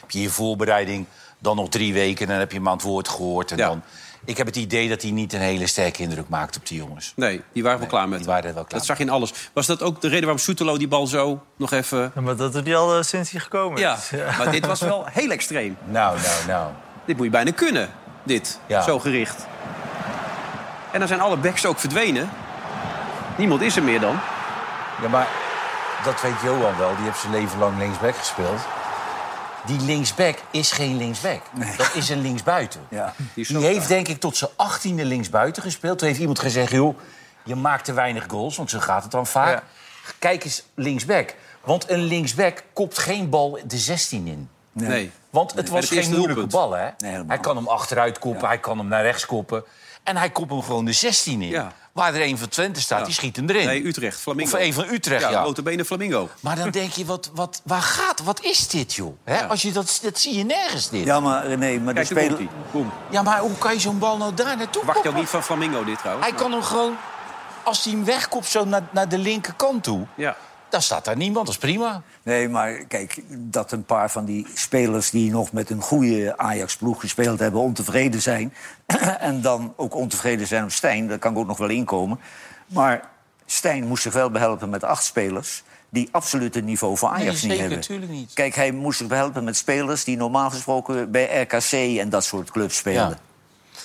Heb 0.00 0.10
je 0.10 0.20
je 0.20 0.30
voorbereiding, 0.30 1.06
dan 1.38 1.56
nog 1.56 1.68
drie 1.68 1.92
weken... 1.92 2.20
en 2.26 2.30
dan 2.30 2.38
heb 2.38 2.50
je 2.50 2.56
hem 2.58 2.68
aan 2.68 2.76
het 2.76 2.82
woord 2.82 3.08
gehoord. 3.08 3.50
En 3.50 3.56
Ja. 3.56 3.66
dan... 3.66 3.82
Ik 4.24 4.36
heb 4.36 4.46
het 4.46 4.56
idee 4.56 4.88
dat 4.88 5.02
hij 5.02 5.10
niet 5.10 5.32
een 5.32 5.40
hele 5.40 5.66
sterke 5.66 6.02
indruk 6.02 6.28
maakt 6.28 6.56
op 6.56 6.66
die 6.66 6.78
jongens. 6.78 7.12
Nee, 7.16 7.42
die 7.52 7.62
waren 7.62 7.78
wel 7.78 7.88
klaar 7.88 8.08
met 8.08 8.18
die 8.18 8.28
waren 8.28 8.44
er 8.44 8.54
wel 8.54 8.64
klaar 8.64 8.78
Dat 8.78 8.88
zag 8.88 8.98
je 8.98 9.04
in 9.04 9.10
alles. 9.10 9.32
Was 9.52 9.66
dat 9.66 9.82
ook 9.82 10.00
de 10.00 10.06
reden 10.08 10.22
waarom 10.24 10.38
Soetelo 10.38 10.78
die 10.78 10.88
bal 10.88 11.06
zo 11.06 11.44
nog 11.56 11.72
even... 11.72 12.12
Ja, 12.14 12.20
maar 12.20 12.36
dat 12.36 12.52
doet 12.52 12.66
hij 12.66 12.76
al 12.76 12.96
eh, 12.96 13.02
sinds 13.02 13.30
hij 13.30 13.40
gekomen 13.40 13.80
Ja, 13.80 13.94
is. 13.94 14.10
maar 14.38 14.50
dit 14.50 14.66
was 14.66 14.80
wel 14.80 15.06
heel 15.10 15.30
extreem. 15.30 15.76
Nou, 15.84 16.18
nou, 16.20 16.46
nou. 16.46 16.72
Dit 17.04 17.16
moet 17.16 17.24
je 17.24 17.30
bijna 17.30 17.50
kunnen, 17.50 17.88
dit. 18.22 18.60
Ja. 18.66 18.82
Zo 18.82 18.98
gericht. 18.98 19.46
En 20.92 20.98
dan 20.98 21.08
zijn 21.08 21.20
alle 21.20 21.36
backs 21.36 21.66
ook 21.66 21.78
verdwenen. 21.78 22.30
Niemand 23.36 23.60
is 23.60 23.76
er 23.76 23.82
meer 23.82 24.00
dan. 24.00 24.18
Ja, 25.02 25.08
maar 25.08 25.28
dat 26.04 26.22
weet 26.22 26.40
Johan 26.42 26.78
wel. 26.78 26.96
Die 26.96 27.04
heeft 27.04 27.18
zijn 27.18 27.32
leven 27.32 27.58
lang 27.58 27.78
linksback 27.78 28.16
gespeeld. 28.16 28.60
Die 29.66 29.80
linksback 29.80 30.38
is 30.50 30.72
geen 30.72 30.96
linksback. 30.96 31.42
Dat 31.76 31.90
is 31.94 32.08
een 32.08 32.20
linksbuiten. 32.20 32.80
Ja. 32.88 33.14
Die 33.34 33.58
heeft 33.58 33.88
denk 33.88 34.08
ik 34.08 34.20
tot 34.20 34.36
zijn 34.36 34.50
achttiende 34.56 35.04
linksbuiten 35.04 35.62
gespeeld. 35.62 35.98
Toen 35.98 36.08
heeft 36.08 36.20
iemand 36.20 36.38
gezegd, 36.38 36.72
joh, 36.72 36.98
je 37.44 37.54
maakt 37.54 37.84
te 37.84 37.92
weinig 37.92 38.24
goals. 38.28 38.56
Want 38.56 38.70
zo 38.70 38.78
gaat 38.78 39.02
het 39.02 39.12
dan 39.12 39.26
vaak. 39.26 39.52
Ja. 39.52 39.62
Kijk 40.18 40.44
eens 40.44 40.64
linksback. 40.74 41.34
Want 41.64 41.90
een 41.90 42.00
linksback 42.00 42.62
kopt 42.72 42.98
geen 42.98 43.28
bal 43.28 43.58
de 43.66 43.78
16 43.78 44.26
in. 44.26 44.48
Nee. 44.72 45.10
Want 45.30 45.54
het 45.54 45.68
was 45.68 45.90
het 45.90 45.98
geen 45.98 46.16
moeilijke 46.16 46.46
bal, 46.46 46.72
hè? 46.72 46.88
Hij 47.26 47.38
kan 47.40 47.56
hem 47.56 47.68
achteruit 47.68 48.18
koppen, 48.18 48.48
hij 48.48 48.58
kan 48.58 48.78
hem 48.78 48.88
naar 48.88 49.02
rechts 49.02 49.26
koppen. 49.26 49.64
En 50.02 50.16
hij 50.16 50.30
kopt 50.30 50.50
hem 50.50 50.62
gewoon 50.62 50.84
de 50.84 50.92
16 50.92 51.42
in. 51.42 51.48
Ja. 51.48 51.72
Waar 51.92 52.14
er 52.14 52.20
een 52.22 52.38
van 52.38 52.48
Twente 52.48 52.80
staat, 52.80 52.98
Ja. 52.98 53.04
die 53.04 53.14
schiet 53.14 53.36
hem 53.36 53.48
erin. 53.48 53.66
Nee, 53.66 53.86
Utrecht, 53.86 54.20
Flamingo. 54.20 54.56
Of 54.56 54.62
een 54.62 54.72
van 54.72 54.84
Utrecht, 54.88 55.22
ja. 55.22 55.30
ja. 55.30 55.42
notabene 55.42 55.84
Flamingo. 55.84 56.28
Maar 56.40 56.56
dan 56.56 56.70
denk 56.70 56.92
je, 56.92 57.04
wat, 57.04 57.30
wat, 57.34 57.60
waar 57.64 57.82
gaat, 57.82 58.20
wat 58.20 58.42
is 58.42 58.68
dit, 58.68 58.94
joh? 58.94 59.16
Hè? 59.24 59.38
Ja. 59.38 59.46
Als 59.46 59.62
je 59.62 59.72
dat, 59.72 59.98
dat 60.02 60.18
zie 60.18 60.36
je 60.36 60.44
nergens, 60.44 60.90
dit. 60.90 61.04
Ja, 61.04 61.14
Ja, 61.14 61.20
maar 61.20 61.46
René, 61.46 61.78
maar 61.78 61.94
de 61.94 62.00
Kijk, 62.00 62.14
daar 62.14 62.24
speler... 62.24 62.48
Boom. 62.70 62.92
maar 63.24 63.38
hoe 63.38 63.58
kan 63.58 63.74
je 63.74 63.80
zo'n 63.80 63.98
bal 63.98 64.16
nou 64.16 64.34
daar 64.34 64.56
naartoe 64.56 64.84
Wacht 64.84 65.02
je 65.02 65.08
ook 65.08 65.14
niet 65.14 65.28
van 65.28 65.42
Flamingo 65.42 65.84
dit 65.84 65.98
trouwens? 65.98 66.26
Hij 66.26 66.36
kan 66.36 66.52
hem 66.52 66.62
gewoon, 66.62 66.96
als 67.62 67.84
hij 67.84 67.92
hem 67.92 68.04
wegkopt 68.04 68.46
zo 68.46 68.64
naar, 68.64 68.82
naar 68.90 69.08
de 69.08 69.18
linkerkant 69.18 69.82
toe... 69.82 70.06
Ja. 70.14 70.36
Dan 70.70 70.82
staat 70.82 71.04
daar 71.04 71.16
niemand, 71.16 71.46
dat 71.46 71.54
is 71.54 71.60
prima. 71.60 72.02
Nee, 72.22 72.48
maar 72.48 72.72
kijk, 72.72 73.22
dat 73.28 73.72
een 73.72 73.84
paar 73.84 74.10
van 74.10 74.24
die 74.24 74.46
spelers 74.54 75.10
die 75.10 75.30
nog 75.30 75.52
met 75.52 75.70
een 75.70 75.80
goede 75.80 76.38
Ajax-ploeg 76.38 77.00
gespeeld 77.00 77.38
hebben, 77.38 77.60
ontevreden 77.60 78.22
zijn. 78.22 78.54
en 79.18 79.40
dan 79.40 79.72
ook 79.76 79.94
ontevreden 79.94 80.46
zijn 80.46 80.64
op 80.64 80.70
Stijn, 80.70 81.08
daar 81.08 81.18
kan 81.18 81.32
ik 81.32 81.38
ook 81.38 81.46
nog 81.46 81.58
wel 81.58 81.68
inkomen. 81.68 82.20
Maar 82.66 83.08
Stijn 83.46 83.86
moest 83.86 84.02
zich 84.02 84.12
wel 84.12 84.30
behelpen 84.30 84.70
met 84.70 84.84
acht 84.84 85.04
spelers 85.04 85.62
die 85.88 86.08
absoluut 86.10 86.54
het 86.54 86.64
niveau 86.64 86.96
van 86.96 87.10
Ajax 87.10 87.24
Nee, 87.24 87.32
niet 87.32 87.40
zeker, 87.40 87.58
hebben. 87.58 87.78
natuurlijk 87.78 88.10
niet. 88.10 88.32
Kijk, 88.32 88.54
hij 88.54 88.72
moest 88.72 88.98
zich 88.98 89.06
behelpen 89.06 89.44
met 89.44 89.56
spelers 89.56 90.04
die 90.04 90.16
normaal 90.16 90.50
gesproken 90.50 91.10
bij 91.10 91.42
RKC 91.42 91.98
en 91.98 92.08
dat 92.08 92.24
soort 92.24 92.50
clubs 92.50 92.76
spelen. 92.76 93.08
Ja. 93.08 93.18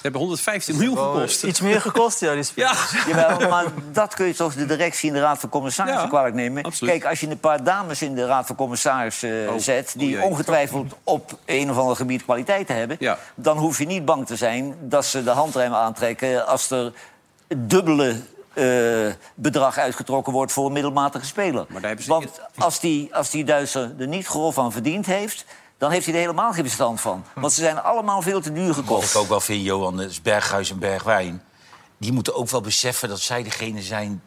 Ze 0.05 0.11
hebben 0.11 0.29
115 0.29 0.75
miljoen 0.77 0.97
eh, 0.97 1.13
gekost. 1.13 1.43
Iets 1.43 1.59
meer 1.61 1.81
gekost, 1.81 2.19
ja. 2.19 2.33
Die 2.33 2.43
Ja. 2.55 2.73
Jawel, 3.07 3.49
maar 3.49 3.65
dat 3.91 4.13
kun 4.15 4.25
je 4.25 4.33
toch 4.35 4.53
de 4.55 4.65
directie 4.65 5.07
in 5.07 5.13
de 5.13 5.19
Raad 5.19 5.39
van 5.39 5.49
Commissarissen 5.49 6.01
Ja, 6.03 6.07
kwalijk 6.09 6.35
nemen. 6.35 6.63
absoluut. 6.63 6.91
Kijk, 6.93 7.05
als 7.05 7.19
je 7.19 7.29
een 7.29 7.39
paar 7.39 7.63
dames 7.63 8.01
in 8.01 8.15
de 8.15 8.25
Raad 8.25 8.45
van 8.45 8.55
Commissarissen 8.55 9.49
Oh, 9.49 9.59
zet... 9.59 9.93
die 9.97 10.13
oh 10.15 10.21
jee. 10.21 10.29
ongetwijfeld 10.29 10.93
op 11.03 11.37
een 11.45 11.69
of 11.71 11.77
ander 11.77 11.95
gebied 11.95 12.23
kwaliteit 12.23 12.67
hebben... 12.67 12.97
Ja. 12.99 13.17
dan 13.35 13.57
hoef 13.57 13.77
je 13.77 13.85
niet 13.85 14.05
bang 14.05 14.25
te 14.25 14.35
zijn 14.35 14.75
dat 14.81 15.05
ze 15.05 15.23
de 15.23 15.29
handrem 15.29 15.73
aantrekken... 15.73 16.47
als 16.47 16.71
er 16.71 16.91
dubbele 17.55 18.15
eh, 18.53 19.13
bedrag 19.35 19.77
uitgetrokken 19.77 20.33
wordt 20.33 20.51
voor 20.51 20.65
een 20.65 20.71
middelmatige 20.73 21.25
speler. 21.25 21.65
Maar 21.69 21.81
daar 21.81 21.87
hebben 21.87 22.05
ze- 22.05 22.11
Want 22.11 22.41
als 22.57 22.79
die, 22.79 23.15
als 23.15 23.29
die 23.29 23.43
Duitser 23.43 23.91
er 23.99 24.07
niet 24.07 24.27
grof 24.27 24.59
aan 24.59 24.71
verdiend 24.71 25.05
heeft... 25.05 25.45
dan 25.77 25.91
heeft 25.91 26.05
hij 26.05 26.13
er 26.13 26.19
helemaal 26.19 26.53
geen 26.53 26.63
verstand 26.63 27.01
van. 27.01 27.25
Want 27.35 27.53
ze 27.53 27.61
zijn 27.61 27.81
allemaal 27.81 28.21
veel 28.21 28.41
te 28.41 28.51
duur 28.51 28.67
Wat 28.67 28.75
gekocht. 28.75 29.09
ik 29.09 29.21
ook 29.21 29.27
wel 29.27 29.39
vind, 29.39 29.65
Johan, 29.65 30.01
is 30.01 30.21
Berghuis 30.21 30.71
en 30.71 30.79
Bergwijn... 30.79 31.43
die 31.97 32.11
moeten 32.11 32.35
ook 32.35 32.49
wel 32.49 32.61
beseffen 32.61 33.09
dat 33.09 33.19
zij 33.19 33.43
degene 33.43 33.81
zijn... 33.81 34.23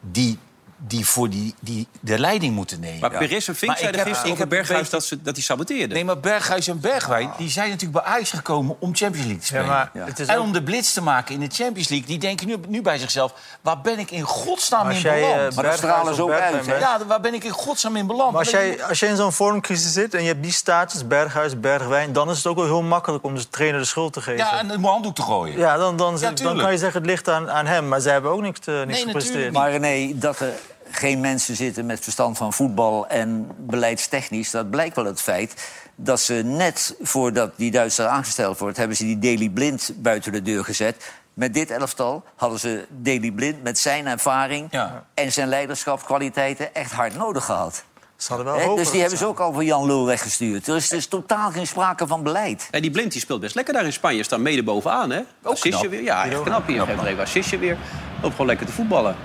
die, 0.00 0.38
die 0.86 1.06
voor 1.06 1.28
die, 1.30 1.54
die 1.60 1.86
de 2.00 2.18
leiding 2.18 2.54
moeten 2.54 2.80
nemen. 2.80 3.00
Maar 3.00 3.10
Perez 3.10 3.48
en 3.48 3.56
Vink 3.56 3.76
zeiden 3.76 4.00
ik 4.00 4.06
heb- 4.06 4.06
gisteren 4.14 4.32
over 4.32 4.48
Berghuis 4.48 4.80
beetje- 4.80 4.96
dat, 4.96 5.04
ze, 5.04 5.22
dat 5.22 5.34
hij 5.34 5.44
saboteerde. 5.44 5.94
Nee, 5.94 6.04
maar 6.04 6.20
Berghuis 6.20 6.68
en 6.68 6.80
Bergwijn 6.80 7.30
die 7.36 7.48
zijn 7.50 7.70
natuurlijk 7.70 8.04
bij 8.04 8.12
Ajax 8.12 8.30
gekomen 8.30 8.76
om 8.78 8.94
Champions 8.96 9.26
League 9.26 9.38
te 9.40 9.46
spelen. 9.46 9.64
Ja, 9.64 9.70
maar 9.94 10.06
het 10.06 10.18
is 10.18 10.26
En 10.26 10.36
ook- 10.36 10.42
om 10.42 10.52
de 10.52 10.62
blitz 10.62 10.92
te 10.92 11.02
maken 11.02 11.34
in 11.34 11.40
de 11.40 11.54
Champions 11.54 11.88
League. 11.88 12.06
Die 12.06 12.18
denken 12.18 12.46
nu, 12.46 12.56
nu 12.68 12.82
bij 12.82 12.98
zichzelf, 12.98 13.32
waar 13.60 13.80
ben 13.80 13.98
ik 13.98 14.10
in 14.10 14.22
godsnaam 14.22 14.86
Als 14.86 14.94
in 14.96 15.00
jij, 15.02 15.20
beland? 15.20 15.50
eh, 15.50 15.56
Maar 15.56 15.64
dat 15.64 15.76
stralen 15.76 16.08
of 16.10 16.14
ze 16.14 16.22
ook 16.22 16.28
Bergwijn 16.28 16.70
uit, 16.70 16.80
ja, 16.80 17.06
waar 17.06 17.20
ben 17.20 17.34
ik 17.34 17.44
in 17.44 17.50
godsnaam 17.50 17.96
in 17.96 18.06
beland? 18.06 18.30
Maar 18.30 18.40
als 18.40 18.50
jij, 18.50 18.84
als 18.84 19.00
jij 19.00 19.08
in 19.08 19.16
zo'n 19.16 19.32
vormcrisis 19.32 19.92
zit 19.92 20.14
en 20.14 20.20
je 20.22 20.28
hebt 20.28 20.42
die 20.42 20.52
status, 20.52 21.06
Berghuis, 21.06 21.60
Bergwijn... 21.60 22.12
dan 22.12 22.30
is 22.30 22.36
het 22.36 22.46
ook 22.46 22.56
wel 22.56 22.64
heel 22.64 22.82
makkelijk 22.82 23.24
om 23.24 23.34
de 23.34 23.48
trainer 23.48 23.80
de 23.80 23.86
schuld 23.86 24.12
te 24.12 24.20
geven. 24.20 24.36
ja, 24.44 24.58
en 24.58 24.70
een 24.70 24.84
handdoek 24.84 25.14
te 25.14 25.22
gooien. 25.22 25.58
Ja, 25.58 25.76
dan, 25.76 25.96
dan, 25.96 26.18
Ja, 26.20 26.30
dan 26.30 26.58
kan 26.58 26.72
je 26.72 26.78
zeggen 26.78 27.00
het 27.00 27.10
ligt 27.10 27.28
aan, 27.28 27.50
aan 27.50 27.66
hem. 27.66 27.88
Maar 27.88 28.00
zij 28.00 28.12
hebben 28.12 28.30
ook 28.30 28.40
niks, 28.40 28.58
eh, 28.64 28.74
niks 28.74 28.86
Nee, 28.86 28.96
gepresteerd. 29.04 29.52
natuurlijk 29.52 29.56
Maar 29.56 29.70
René, 29.70 30.18
dat 30.18 30.40
er 30.40 30.52
geen 30.90 31.20
mensen 31.20 31.56
zitten 31.56 31.86
met 31.86 32.00
verstand 32.00 32.36
van 32.36 32.52
voetbal 32.52 33.06
en 33.06 33.48
beleidstechnisch... 33.56 34.50
dat 34.50 34.70
blijkt 34.70 34.96
wel 34.96 35.04
het 35.04 35.20
feit 35.20 35.70
dat 35.94 36.20
ze 36.20 36.34
net 36.34 36.96
voordat 37.00 37.52
die 37.56 37.70
Duitser 37.70 38.06
aangesteld 38.06 38.58
wordt... 38.58 38.76
hebben 38.76 38.96
ze 38.96 39.04
die 39.04 39.18
Daily 39.18 39.48
Blind 39.48 39.92
buiten 39.96 40.32
de 40.32 40.42
deur 40.42 40.64
gezet. 40.64 41.12
Met 41.34 41.54
dit 41.54 41.70
elftal 41.70 42.24
hadden 42.36 42.58
ze 42.58 42.86
Daily 42.88 43.30
Blind 43.30 43.62
met 43.62 43.78
zijn 43.78 44.06
ervaring... 44.06 44.68
Ja. 44.70 45.04
en 45.14 45.32
zijn 45.32 45.48
leiderschapskwaliteiten 45.48 46.74
echt 46.74 46.92
hard 46.92 47.16
nodig 47.16 47.44
gehad. 47.44 47.84
Ze 48.16 48.28
hadden 48.28 48.52
wel 48.52 48.60
hoger 48.60 48.76
dus 48.76 48.90
die 48.90 49.00
hebben 49.00 49.18
ze 49.18 49.26
ook 49.26 49.40
al 49.40 49.52
voor 49.52 49.64
Jan 49.64 49.86
Lul 49.86 50.06
weggestuurd. 50.06 50.68
Er 50.68 50.76
is 50.76 50.88
dus 50.88 51.06
totaal 51.06 51.50
geen 51.50 51.66
sprake 51.66 52.06
van 52.06 52.22
beleid. 52.22 52.68
En 52.70 52.82
die 52.82 52.90
Blind 52.90 53.12
die 53.12 53.20
speelt 53.20 53.40
best 53.40 53.54
lekker 53.54 53.74
daar 53.74 53.84
in 53.84 53.92
Spanje. 53.92 54.22
Staan 54.22 54.42
mede 54.42 54.62
bovenaan, 54.62 55.10
hè? 55.10 55.20
Knap. 55.42 55.86
weer. 55.88 56.02
Ja, 56.02 56.24
echt 56.24 56.42
knap 56.42 56.66
hier. 56.66 56.82
Geeft 56.82 57.00
er 57.00 57.06
even 57.06 57.22
assistje 57.22 57.58
weer. 57.58 57.76
Loopt 58.22 58.30
gewoon 58.30 58.46
lekker 58.46 58.66
te 58.66 58.72
voetballen. 58.72 59.16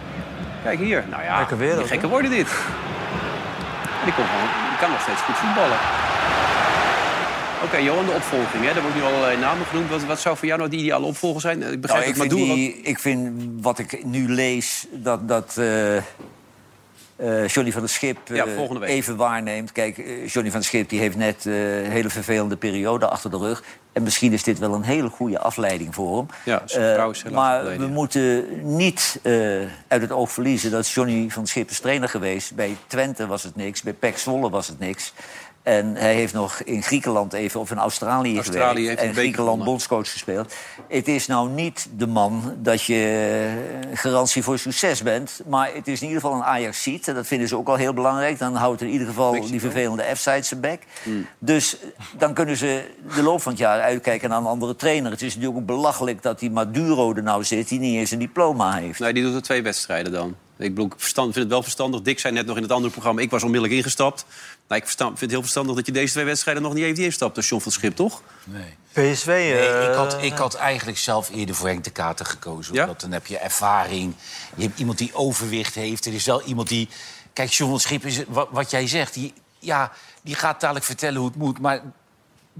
Kijk 0.65 0.79
hier. 0.79 1.03
Nou 1.09 1.23
ja, 1.23 1.37
Lekker 1.37 1.57
wereld, 1.57 1.87
gekke 1.87 2.07
worden 2.07 2.31
dit. 2.31 2.47
Die, 4.03 4.13
komt 4.13 4.27
gewoon, 4.27 4.49
die 4.69 4.77
kan 4.79 4.89
nog 4.91 5.01
steeds 5.01 5.21
goed 5.21 5.35
voetballen. 5.35 5.77
Oké, 7.63 7.77
Johan, 7.77 8.05
de 8.05 8.11
opvolging. 8.11 8.63
Hè? 8.63 8.69
Er 8.69 8.81
wordt 8.81 8.95
nu 8.95 9.03
allerlei 9.03 9.37
namen 9.37 9.65
genoemd. 9.65 9.89
Wat, 9.89 10.03
wat 10.03 10.19
zou 10.19 10.37
voor 10.37 10.47
jou 10.47 10.59
nou 10.59 10.71
de 10.71 10.77
ideale 10.77 11.05
opvolger 11.05 11.41
zijn? 11.41 11.61
Ik 11.61 11.81
begrijp 11.81 12.01
Nou, 12.01 12.09
ik, 12.09 12.15
vind 12.15 12.31
die, 12.31 12.81
ik 12.81 12.99
vind 12.99 13.31
wat 13.61 13.79
ik 13.79 14.05
nu 14.05 14.29
lees, 14.29 14.87
dat, 14.91 15.27
dat 15.27 15.57
eh, 15.57 15.97
eh, 17.15 17.47
Johnny 17.47 17.71
van 17.71 17.81
der 17.81 17.89
Schip 17.89 18.17
eh, 18.29 18.35
Ja, 18.35 18.45
even 18.81 19.15
waarneemt. 19.15 19.71
Kijk, 19.71 19.97
eh, 19.97 20.27
Johnny 20.27 20.51
van 20.51 20.59
der 20.59 20.69
Schip 20.69 20.89
die 20.89 20.99
heeft 20.99 21.15
net 21.15 21.45
een 21.45 21.91
hele 21.91 22.09
vervelende 22.09 22.57
periode 22.57 23.07
achter 23.07 23.29
de 23.29 23.37
rug. 23.37 23.63
En 23.91 24.03
misschien 24.03 24.33
is 24.33 24.43
dit 24.43 24.59
wel 24.59 24.73
een 24.73 24.83
hele 24.83 25.09
goede 25.09 25.39
afleiding 25.39 25.95
voor 25.95 26.17
hem. 26.17 26.27
Ja, 26.45 26.61
helaas 26.65 27.23
maar 27.23 27.63
we 27.63 27.83
ja. 27.83 27.87
moeten 27.87 28.45
niet 28.75 29.19
uit 29.87 30.01
het 30.01 30.11
oog 30.11 30.31
verliezen 30.31 30.71
dat 30.71 30.89
Johnny 30.89 31.29
van 31.29 31.41
der 31.41 31.51
Schip 31.51 31.69
is 31.69 31.79
trainer 31.79 32.09
geweest. 32.09 32.55
Bij 32.55 32.75
Twente 32.87 33.27
was 33.27 33.43
het 33.43 33.55
niks, 33.55 33.81
bij 33.81 33.93
PEC 33.93 34.17
Zwolle 34.17 34.49
was 34.49 34.67
het 34.67 34.79
niks. 34.79 35.13
En 35.65 35.95
hij 35.95 36.15
heeft 36.15 36.33
nog 36.33 36.61
in 36.61 36.83
Griekenland 36.83 37.33
even, 37.33 37.59
of 37.59 37.71
in 37.71 37.77
Australië, 37.77 38.35
Australië 38.35 38.65
heeft 38.65 38.75
gewerkt. 38.75 39.01
een 39.01 39.07
En 39.07 39.13
Griekenland 39.13 39.47
gewonnen. 39.47 39.65
bondscoach 39.65 40.11
gespeeld. 40.11 40.53
Het 40.87 41.07
is 41.07 41.27
nou 41.27 41.49
niet 41.49 41.87
de 41.97 42.07
man 42.07 42.55
dat 42.57 42.83
je 42.83 43.83
garantie 43.93 44.43
voor 44.43 44.59
succes 44.59 45.03
bent. 45.03 45.41
Maar 45.47 45.69
het 45.73 45.87
is 45.87 46.01
in 46.01 46.07
ieder 46.07 46.21
geval 46.21 46.37
een 46.37 46.43
Ajax-seat. 46.43 47.07
En 47.07 47.15
dat 47.15 47.27
vinden 47.27 47.47
ze 47.47 47.57
ook 47.57 47.67
al 47.67 47.75
heel 47.75 47.93
belangrijk. 47.93 48.39
Dan 48.39 48.55
houdt 48.55 48.81
in 48.81 48.87
ieder 48.87 49.07
geval 49.07 49.31
die 49.47 49.59
vervelende 49.59 50.03
F-side 50.15 50.43
zijn 50.43 50.59
bek. 50.59 50.83
Hmm. 51.03 51.27
Dus 51.39 51.79
eh, 51.79 51.87
dan 52.17 52.33
kunnen 52.33 52.57
ze 52.57 52.85
de 53.15 53.23
loop 53.23 53.41
van 53.41 53.51
het 53.51 53.61
jaar 53.61 53.81
uitkijken 53.81 54.29
naar 54.29 54.39
een 54.39 54.45
andere 54.45 54.75
trainer. 54.75 55.11
Het 55.11 55.21
is 55.21 55.33
natuurlijk 55.33 55.59
ook 55.61 55.65
belachelijk 55.65 56.21
dat 56.21 56.39
die 56.39 56.51
Maduro 56.51 57.13
er 57.13 57.23
nou 57.23 57.43
zit... 57.43 57.69
die 57.69 57.79
niet 57.79 57.97
eens 57.97 58.11
een 58.11 58.19
diploma 58.19 58.73
heeft. 58.73 58.99
Nee, 58.99 59.13
die 59.13 59.23
doet 59.23 59.35
er 59.35 59.41
twee 59.41 59.63
wedstrijden 59.63 60.11
dan. 60.11 60.35
Ik 60.57 60.69
bedoel, 60.75 60.85
ik 60.85 60.93
verstand, 60.97 61.33
vind 61.33 61.45
het 61.45 61.53
wel 61.53 61.63
verstandig. 61.63 62.01
Dick 62.01 62.19
zei 62.19 62.33
net 62.33 62.45
nog 62.45 62.55
in 62.55 62.61
het 62.61 62.71
andere 62.71 62.91
programma... 62.91 63.21
ik 63.21 63.29
was 63.29 63.43
onmiddellijk 63.43 63.77
ingestapt. 63.77 64.25
Nou, 64.67 64.79
ik 64.81 64.83
verstand, 64.83 65.09
vind 65.09 65.21
het 65.21 65.31
heel 65.31 65.41
verstandig 65.41 65.75
dat 65.75 65.85
je 65.85 65.91
deze 65.91 66.13
twee 66.13 66.25
wedstrijden... 66.25 66.63
nog 66.63 66.73
niet 66.73 66.83
heeft 66.83 66.99
instapt 66.99 67.37
als 67.37 67.49
John 67.49 67.63
van 67.63 67.71
Schip, 67.71 67.95
toch? 67.95 68.21
Nee. 68.43 68.75
PSV... 68.91 69.25
Nee, 69.25 69.57
eh, 69.57 69.89
ik, 69.89 69.95
had, 69.95 70.23
ik 70.23 70.33
had 70.33 70.55
eigenlijk 70.55 70.97
zelf 70.97 71.29
eerder 71.29 71.55
voor 71.55 71.67
Henk 71.67 71.83
de 71.83 71.89
Kater 71.89 72.25
gekozen. 72.25 72.73
Ja? 72.73 72.81
Omdat 72.81 73.01
dan 73.01 73.11
heb 73.11 73.27
je 73.27 73.37
ervaring. 73.37 74.15
Je 74.55 74.63
hebt 74.63 74.79
iemand 74.79 74.97
die 74.97 75.13
overwicht 75.13 75.75
heeft. 75.75 76.05
Er 76.05 76.13
is 76.13 76.25
wel 76.25 76.41
iemand 76.41 76.67
die... 76.67 76.89
Kijk, 77.33 77.49
John 77.49 77.71
van 77.71 77.79
Schip 77.79 78.05
is 78.05 78.23
wat, 78.27 78.47
wat 78.51 78.71
jij 78.71 78.87
zegt. 78.87 79.13
Die, 79.13 79.33
ja, 79.59 79.91
die 80.21 80.35
gaat 80.35 80.59
dadelijk 80.59 80.85
vertellen 80.85 81.19
hoe 81.19 81.27
het 81.27 81.37
moet. 81.37 81.59
Maar 81.59 81.81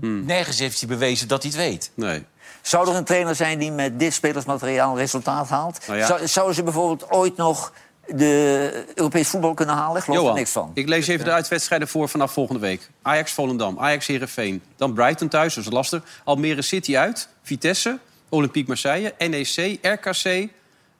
nergens 0.02 0.60
heeft 0.60 0.80
hij 0.80 0.90
bewezen 0.90 1.28
dat 1.28 1.42
hij 1.42 1.52
het 1.52 1.60
weet. 1.60 1.92
Nee. 1.94 2.26
Zou 2.62 2.90
er 2.90 2.96
een 2.96 3.04
trainer 3.04 3.36
zijn 3.36 3.60
die 3.60 3.72
met 3.72 4.00
dit 4.00 4.14
spelersmateriaal 4.14 4.98
resultaat 4.98 5.50
haalt? 5.50 5.88
Nou 5.88 6.00
ja. 6.00 6.06
Zou, 6.06 6.28
zouden 6.28 6.56
ze 6.56 6.64
bijvoorbeeld 6.64 7.12
ooit 7.12 7.38
nog 7.38 7.72
de 8.08 8.86
Europees 8.96 9.28
voetbal 9.28 9.54
kunnen 9.54 9.76
halen? 9.76 9.98
Ik 9.98 10.04
geloof 10.04 10.18
er 10.18 10.24
Johan, 10.24 10.38
niks 10.40 10.52
van. 10.52 10.72
ik 10.74 10.88
lees 10.88 11.08
even 11.08 11.26
de 11.26 11.32
uitwedstrijden 11.32 11.88
voor 11.88 12.10
vanaf 12.10 12.32
volgende 12.32 12.62
week. 12.62 12.90
Ajax 13.02 13.32
Volendam, 13.32 13.80
Ajax 13.80 14.08
Herenveen, 14.08 14.62
dan 14.76 14.94
Brighton 14.94 15.28
thuis, 15.28 15.54
dat 15.56 15.64
is 15.64 15.72
lastig. 15.72 16.04
Almere 16.24 16.62
City 16.62 16.98
uit, 16.98 17.30
Vitesse, 17.44 18.00
Olympique 18.30 18.68
Marseille, 18.68 19.14
NEC, 19.18 19.80
RKC, 19.82 20.50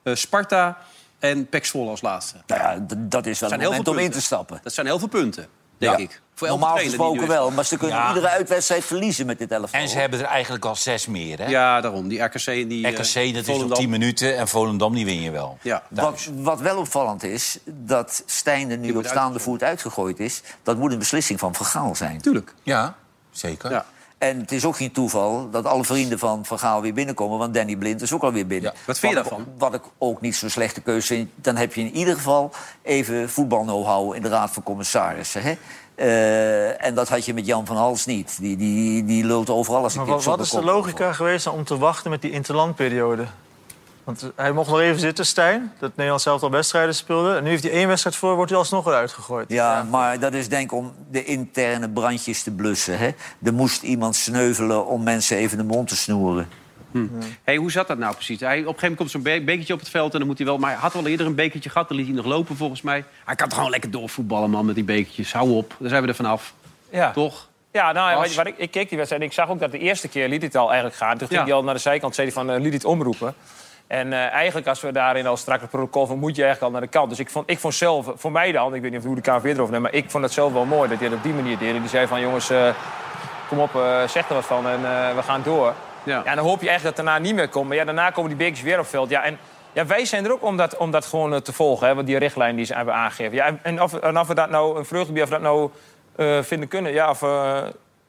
eh, 0.02 0.14
Sparta 0.14 0.78
en 1.18 1.48
PEC 1.48 1.64
Zwolle 1.64 1.90
als 1.90 2.00
laatste. 2.00 2.36
Nou 2.46 2.60
ja, 2.60 2.86
dat 2.96 3.26
is 3.26 3.40
wel 3.40 3.52
een 3.52 3.60
moment 3.60 3.88
om 3.88 3.98
in 3.98 4.10
te 4.10 4.20
stappen. 4.20 4.60
Dat 4.62 4.74
zijn 4.74 4.86
heel 4.86 4.98
veel 4.98 5.08
punten, 5.08 5.46
denk 5.78 5.96
Ja. 5.98 6.02
ik. 6.04 6.20
Voor 6.34 6.48
Normaal 6.48 6.76
gesproken 6.76 7.28
wel, 7.28 7.50
maar 7.50 7.64
ze 7.64 7.76
kunnen 7.76 7.96
Ja. 7.96 8.08
iedere 8.08 8.28
uitwedstrijd 8.28 8.84
verliezen 8.84 9.26
met 9.26 9.38
dit 9.38 9.50
elftal. 9.52 9.80
En 9.80 9.88
ze 9.88 9.98
hebben 9.98 10.18
er 10.20 10.24
eigenlijk 10.26 10.64
al 10.64 10.76
zes 10.76 11.06
meer. 11.06 11.38
Hè? 11.38 11.46
Ja, 11.46 11.80
daarom. 11.80 12.08
Die 12.08 12.22
RKC 12.22 12.46
en 12.46 12.68
die... 12.68 12.86
eh, 12.86 12.92
RKC, 12.92 13.34
dat 13.34 13.42
is 13.42 13.44
Volendam. 13.52 13.78
10 13.78 13.90
minuten. 13.90 14.36
En 14.36 14.48
Volendam, 14.48 14.94
die 14.94 15.04
win 15.04 15.20
je 15.20 15.30
wel. 15.30 15.58
Ja, 15.62 15.82
Wat, 15.90 16.28
wat 16.34 16.60
wel 16.60 16.78
opvallend 16.78 17.22
is, 17.22 17.58
dat 17.64 18.22
Stijn 18.26 18.70
er 18.70 18.78
nu 18.78 18.92
op 18.96 19.06
staande 19.06 19.38
voet 19.38 19.62
uitgegooid 19.62 20.20
is... 20.20 20.42
dat 20.62 20.76
moet 20.76 20.92
een 20.92 20.98
beslissing 20.98 21.38
van 21.38 21.54
Vergaal 21.54 21.94
zijn. 21.94 22.20
tuurlijk. 22.20 22.54
Ja, 22.62 22.94
zeker. 23.30 23.70
Ja. 23.70 23.84
En 24.28 24.40
het 24.40 24.52
is 24.52 24.64
ook 24.64 24.76
geen 24.76 24.92
toeval 24.92 25.50
dat 25.50 25.64
alle 25.64 25.84
vrienden 25.84 26.18
van 26.18 26.44
Vergaal 26.44 26.80
weer 26.80 26.94
binnenkomen... 26.94 27.38
want 27.38 27.54
Danny 27.54 27.76
Blind 27.76 28.02
is 28.02 28.12
ook 28.12 28.22
alweer 28.22 28.46
binnen. 28.46 28.72
Ja. 28.74 28.78
Wat 28.86 28.98
vind 28.98 29.12
je 29.12 29.18
Wat 29.18 29.28
daarvan? 29.28 29.46
Wat 29.58 29.74
ik 29.74 29.82
ook 29.98 30.20
niet 30.20 30.36
zo'n 30.36 30.50
slechte 30.50 30.80
keuze 30.80 31.06
vind... 31.06 31.30
dan 31.34 31.56
heb 31.56 31.74
je 31.74 31.80
in 31.80 31.96
ieder 31.96 32.14
geval 32.14 32.50
even 32.82 33.30
voetbal-know-how 33.30 34.14
in 34.14 34.22
de 34.22 34.28
Raad 34.28 34.50
van 34.50 34.62
Commissarissen. 34.62 35.42
Hè? 35.42 35.56
Eh, 35.94 36.84
en 36.84 36.94
dat 36.94 37.08
had 37.08 37.24
je 37.24 37.34
met 37.34 37.46
Jan 37.46 37.66
van 37.66 37.76
Hals 37.76 38.06
niet. 38.06 38.36
Die, 38.40 38.56
die, 38.56 39.04
die 39.04 39.24
lult 39.24 39.50
over 39.50 39.74
alles 39.74 39.94
een 39.94 40.00
Maar 40.00 40.08
wat, 40.08 40.24
wat 40.24 40.40
is 40.40 40.50
de 40.50 40.64
logica 40.64 41.12
geweest 41.12 41.46
om 41.46 41.64
te 41.64 41.78
wachten 41.78 42.10
met 42.10 42.22
die 42.22 42.30
interlandperiode? 42.30 43.24
Want 44.06 44.32
hij 44.36 44.52
mocht 44.52 44.68
nog 44.70 44.80
even 44.80 45.00
zitten, 45.00 45.26
Stijn. 45.26 45.72
Dat 45.78 45.90
Nederland 45.94 46.22
zelf 46.22 46.42
al 46.42 46.50
wedstrijden 46.50 46.94
speelde. 46.94 47.36
En 47.36 47.42
nu 47.42 47.50
heeft 47.50 47.62
hij 47.62 47.72
één 47.72 47.88
wedstrijd 47.88 48.16
voor, 48.16 48.34
wordt 48.34 48.50
hij 48.50 48.58
alsnog 48.60 48.84
weer 48.84 48.94
uitgegooid. 48.94 49.48
Ja, 49.50 49.82
maar 49.90 50.18
dat 50.18 50.32
is 50.34 50.48
denk 50.48 50.62
ik 50.64 50.72
om 50.72 50.92
de 51.10 51.24
interne 51.24 51.88
brandjes 51.88 52.42
te 52.42 52.50
blussen. 52.50 52.98
Hè? 52.98 53.10
Er 53.42 53.54
moest 53.54 53.82
iemand 53.82 54.16
sneuvelen 54.16 54.86
om 54.86 55.02
mensen 55.02 55.36
even 55.36 55.58
de 55.58 55.64
mond 55.64 55.88
te 55.88 55.96
snoeren. 55.96 56.48
Hey, 57.44 57.56
hoe 57.56 57.70
zat 57.70 57.86
dat 57.88 57.98
nou 57.98 58.14
precies? 58.14 58.40
Hij, 58.40 58.48
op 58.48 58.56
een 58.58 58.64
gegeven 58.64 58.80
moment 58.82 58.98
komt 58.98 59.10
zo'n 59.10 59.22
be- 59.22 59.42
bekertje 59.44 59.72
op 59.72 59.78
het 59.78 59.88
veld 59.88 60.12
en 60.12 60.18
dan 60.18 60.28
moet 60.28 60.38
hij 60.38 60.46
wel. 60.46 60.58
Maar 60.58 60.70
hij 60.70 60.78
had 60.80 60.94
al 60.94 61.06
eerder 61.06 61.26
een 61.26 61.34
bekertje 61.34 61.70
gehad, 61.70 61.88
dan 61.88 61.96
liet 61.96 62.06
hij 62.06 62.14
nog 62.16 62.24
lopen 62.24 62.56
volgens 62.56 62.82
mij. 62.82 63.04
Hij 63.24 63.34
kan 63.34 63.46
toch 63.48 63.56
gewoon 63.56 63.70
lekker 63.72 63.90
doorvoetballen, 63.90 64.50
man, 64.50 64.66
met 64.66 64.74
die 64.74 64.84
bekertjes. 64.84 65.32
Hou 65.32 65.50
op, 65.50 65.74
daar 65.78 65.88
zijn 65.88 66.02
we 66.02 66.08
er 66.08 66.14
vanaf. 66.14 66.54
Ja. 66.90 67.10
Toch? 67.12 67.48
Ja, 67.72 67.92
nou, 67.92 68.16
Als- 68.16 68.36
ik, 68.36 68.54
ik 68.58 68.70
keek 68.70 68.88
die 68.88 68.96
wedstrijd 68.98 69.22
en 69.22 69.28
ik 69.28 69.34
zag 69.34 69.48
ook 69.48 69.60
dat 69.60 69.70
de 69.70 69.78
eerste 69.78 70.08
keer 70.08 70.28
liet 70.28 70.38
hij 70.38 70.46
het 70.46 70.56
al 70.56 70.66
eigenlijk 70.66 70.96
gaan. 70.96 71.18
Toen 71.18 71.26
ging 71.28 71.40
Ja. 71.40 71.46
hij 71.46 71.54
al 71.54 71.62
naar 71.64 71.74
de 71.74 71.80
zijkant, 71.80 72.14
zei 72.14 72.26
hij 72.26 72.36
van, 72.36 72.48
eh, 72.50 72.54
liet 72.56 72.64
hij 72.64 72.72
het 72.74 72.84
omroepen. 72.84 73.34
En 73.86 74.12
eh, 74.12 74.32
eigenlijk, 74.32 74.66
als 74.66 74.80
we 74.80 74.92
daarin 74.92 75.26
al 75.26 75.36
strak 75.36 75.60
het 75.60 75.70
protocol 75.70 76.06
van, 76.06 76.18
moet 76.18 76.36
je 76.36 76.42
eigenlijk 76.42 76.72
al 76.74 76.78
naar 76.80 76.88
de 76.90 76.96
kant. 76.98 77.08
Dus 77.10 77.18
ik 77.18 77.30
vond, 77.30 77.50
ik 77.50 77.58
vond 77.58 77.74
zelf, 77.74 78.06
voor 78.16 78.32
mij 78.32 78.52
dan, 78.52 78.74
ik 78.74 78.82
weet 78.82 78.90
niet 78.90 79.00
of 79.00 79.06
hoe 79.06 79.14
de 79.14 79.20
KNVB 79.20 79.44
erover 79.44 79.70
neemt... 79.70 79.82
maar 79.82 79.94
ik 79.94 80.10
vond 80.10 80.24
het 80.24 80.32
zelf 80.32 80.52
wel 80.52 80.64
mooi 80.64 80.88
dat 80.88 80.98
hij 80.98 81.06
het 81.08 81.16
op 81.16 81.22
die 81.22 81.32
manier 81.32 81.58
deed. 81.58 81.72
Die 81.80 81.88
zei 81.88 82.06
van, 82.06 82.20
jongens, 82.20 82.50
eh, 82.50 82.68
kom 83.48 83.58
op, 83.58 83.74
eh, 83.76 84.08
zeg 84.08 84.28
er 84.28 84.34
wat 84.34 84.44
van 84.44 84.66
en 84.68 84.84
eh, 84.84 85.14
we 85.14 85.22
gaan 85.22 85.42
door. 85.42 85.72
Ja. 86.02 86.16
Ja, 86.16 86.24
en 86.24 86.36
dan 86.36 86.44
hoop 86.44 86.60
je 86.62 86.68
echt 86.68 86.82
dat 86.82 86.96
het 86.96 87.04
daarna 87.06 87.18
niet 87.20 87.34
meer 87.34 87.48
komt. 87.48 87.68
Maar 87.68 87.76
ja, 87.76 87.84
daarna 87.84 88.10
komen 88.10 88.28
die 88.28 88.38
bekers 88.38 88.62
weer 88.62 88.78
op 88.78 88.86
veld. 88.86 89.10
Ja, 89.10 89.22
en 89.22 89.38
ja, 89.72 89.86
wij 89.86 90.04
zijn 90.04 90.24
er 90.24 90.32
ook 90.32 90.42
om 90.44 90.56
dat, 90.56 90.76
om 90.76 90.90
dat 90.90 91.06
gewoon 91.06 91.42
te 91.42 91.52
volgen, 91.52 91.86
hè, 91.88 91.94
want 91.94 92.06
die 92.06 92.18
richtlijn 92.18 92.56
die 92.56 92.64
ze 92.64 92.74
hebben 92.74 92.94
aangegeven. 92.94 93.34
Ja, 93.34 93.44
en- 93.46 93.60
en 93.62 93.82
of, 93.82 93.94
en 93.94 94.18
of 94.18 94.26
we 94.26 94.34
dat 94.34 94.50
nou, 94.50 94.78
een 94.78 94.84
vreugdebier, 94.84 95.22
of 95.22 95.28
dat 95.28 95.40
nou 95.40 95.70
eh, 96.16 96.42
vinden 96.42 96.68
kunnen, 96.68 96.92
ja, 96.92 97.10
of... 97.10 97.20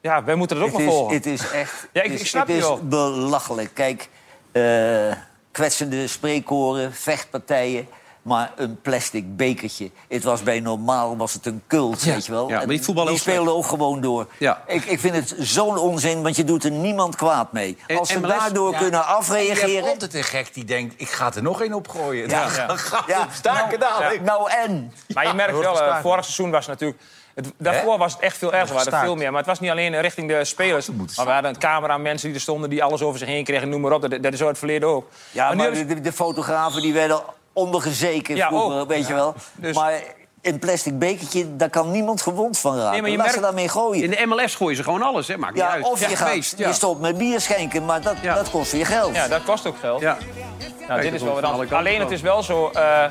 ja, 0.00 0.24
wij 0.24 0.34
moeten 0.34 0.56
dat 0.56 0.64
ook 0.66 0.72
Het 0.72 0.78
maar 0.80 0.88
is, 0.88 0.94
volgen. 0.94 1.14
het 1.16 1.26
is 1.26 1.50
echt 1.50 1.88
Ja, 1.92 2.02
ik- 2.02 2.06
het 2.10 2.14
is, 2.14 2.20
ik 2.20 2.26
snap 2.26 2.46
het 2.46 2.56
je 2.56 2.62
is 2.62 2.68
wel. 2.68 2.80
belachelijk. 2.82 3.70
Kijk, 3.74 4.08
eh, 4.52 4.62
kwetsende 5.50 6.06
spreekkoren, 6.06 6.92
vechtpartijen... 6.94 7.88
maar 8.22 8.52
een 8.56 8.80
plastic 8.80 9.36
bekertje. 9.36 9.90
Het 10.08 10.22
was 10.24 10.42
bij 10.42 10.60
normaal 10.60 11.16
was 11.16 11.32
het 11.32 11.46
een 11.46 11.62
cult, 11.66 12.02
weet 12.02 12.26
je 12.26 12.32
wel. 12.32 12.48
Ja, 12.48 12.56
maar 12.56 12.66
die 12.66 12.82
voetballen 12.82 13.12
die 13.12 13.20
speelden 13.20 13.54
ook 13.56 13.66
gewoon 13.66 14.00
door. 14.00 14.26
Ja. 14.38 14.62
Ik, 14.66 14.84
ik 14.84 15.00
vind 15.00 15.14
het 15.14 15.34
zo'n 15.38 15.78
onzin, 15.78 16.22
want 16.22 16.36
je 16.36 16.44
doet 16.44 16.64
er 16.64 16.70
niemand 16.70 17.16
kwaad 17.16 17.52
mee. 17.52 17.76
En- 17.86 17.98
Als 17.98 18.08
ze 18.08 18.18
MLS 18.20 18.28
daardoor 18.38 18.72
ja. 18.72 18.78
kunnen 18.78 19.00
Je 19.00 19.06
hebt 19.06 19.18
afreageren... 19.18 19.88
altijd 19.88 20.14
een 20.14 20.24
gek 20.24 20.54
die 20.54 20.64
denkt, 20.64 20.94
ik 20.96 21.08
ga 21.08 21.32
er 21.34 21.42
nog 21.42 21.60
één 21.62 21.72
opgooien. 21.72 22.28
Ja. 22.28 22.48
Ja, 22.56 22.66
dan 22.66 22.78
gaat 22.78 23.06
Ja. 23.06 23.20
het 23.20 23.34
staken 23.36 23.80
dadelijk. 23.80 24.22
Nou 24.22 24.50
en? 24.50 24.92
Maar 25.14 25.26
je 25.26 25.32
merkt 25.34 25.58
wel, 25.58 25.82
eh, 25.82 26.00
vorig 26.00 26.24
seizoen 26.24 26.50
was 26.50 26.66
het 26.66 26.80
natuurlijk... 26.80 27.00
Het, 27.38 27.52
daarvoor 27.58 27.98
was 27.98 28.12
het 28.12 28.22
echt 28.22 28.38
veel 28.38 28.52
erger, 28.52 28.66
we 28.68 28.72
hadden 28.74 28.92
gestaakt. 28.92 29.04
veel 29.06 29.16
meer. 29.16 29.28
Maar 29.30 29.38
het 29.38 29.46
was 29.48 29.60
niet 29.60 29.70
alleen 29.70 30.00
richting 30.00 30.28
de 30.28 30.44
spelers. 30.44 30.88
Maar 31.16 31.26
we 31.26 31.32
hadden 31.32 31.58
cameramensen 31.58 32.26
die 32.26 32.36
er 32.36 32.42
stonden, 32.42 32.70
die 32.70 32.84
alles 32.84 33.02
over 33.02 33.18
zich 33.18 33.28
heen 33.28 33.44
kregen, 33.44 33.68
noem 33.68 33.80
maar 33.80 33.92
op. 33.92 34.00
Dat, 34.10 34.22
dat 34.22 34.32
is 34.32 34.38
zo 34.38 34.46
het 34.48 34.58
verleden 34.58 34.88
ook. 34.88 35.08
Ja, 35.30 35.50
nu 35.50 35.54
maar 35.56 35.64
hebben 35.64 35.88
ze- 35.88 35.94
de, 35.94 36.00
de 36.00 36.12
fotografen 36.12 36.82
die 36.82 36.92
werden 36.92 37.20
ondergezeken 37.52 38.36
Ja, 38.36 38.48
vroeger, 38.48 38.80
ook. 38.80 38.88
weet 38.88 39.06
je 39.06 39.14
wel. 39.14 39.34
Dus- 39.54 39.76
Maar 39.76 39.92
een 40.42 40.58
plastic 40.58 40.98
bekertje, 40.98 41.56
daar 41.56 41.70
kan 41.70 41.90
niemand 41.90 42.22
gewond 42.22 42.58
van 42.58 42.76
raken. 42.76 42.90
Nee, 42.92 43.00
maar 43.00 43.10
je 43.10 43.16
Laat 43.16 43.26
ze 43.26 43.32
merkt- 43.32 43.46
daarmee 43.48 43.68
gooien. 43.68 44.02
In 44.04 44.10
de 44.10 44.26
MLS 44.26 44.54
gooien 44.54 44.76
ze 44.76 44.82
gewoon 44.82 45.02
alles, 45.02 45.28
hè? 45.28 45.36
Maakt 45.36 45.54
niet 45.54 45.62
Ja, 45.62 45.70
uit. 45.70 45.84
of 45.84 46.00
je, 46.10 46.16
gaat, 46.16 46.54
ja. 46.56 46.68
je 46.68 46.74
stopt 46.74 47.00
met 47.00 47.18
bier 47.18 47.40
schenken, 47.40 47.84
maar 47.84 48.02
dat, 48.02 48.14
Ja. 48.22 48.34
dat 48.34 48.50
kost 48.50 48.72
weer 48.72 48.86
geld. 48.86 49.14
Ja, 49.14 49.28
dat 49.28 49.44
kost 49.44 49.66
ook 49.66 49.78
geld. 49.78 50.00
Ja. 50.00 50.16
Nou, 50.88 51.00
dit 51.00 51.10
dat 51.10 51.20
is 51.20 51.20
wel 51.20 51.20
komt 51.20 51.22
wat 51.22 51.34
van 51.34 51.42
alle 51.44 51.52
anders. 51.52 51.68
kanten 51.70 51.76
Alleen 51.76 51.98
het 52.00 52.08
wel. 52.08 52.16
is 52.16 52.22
wel 52.22 52.42
zo... 52.42 52.66
eh, 52.66 53.10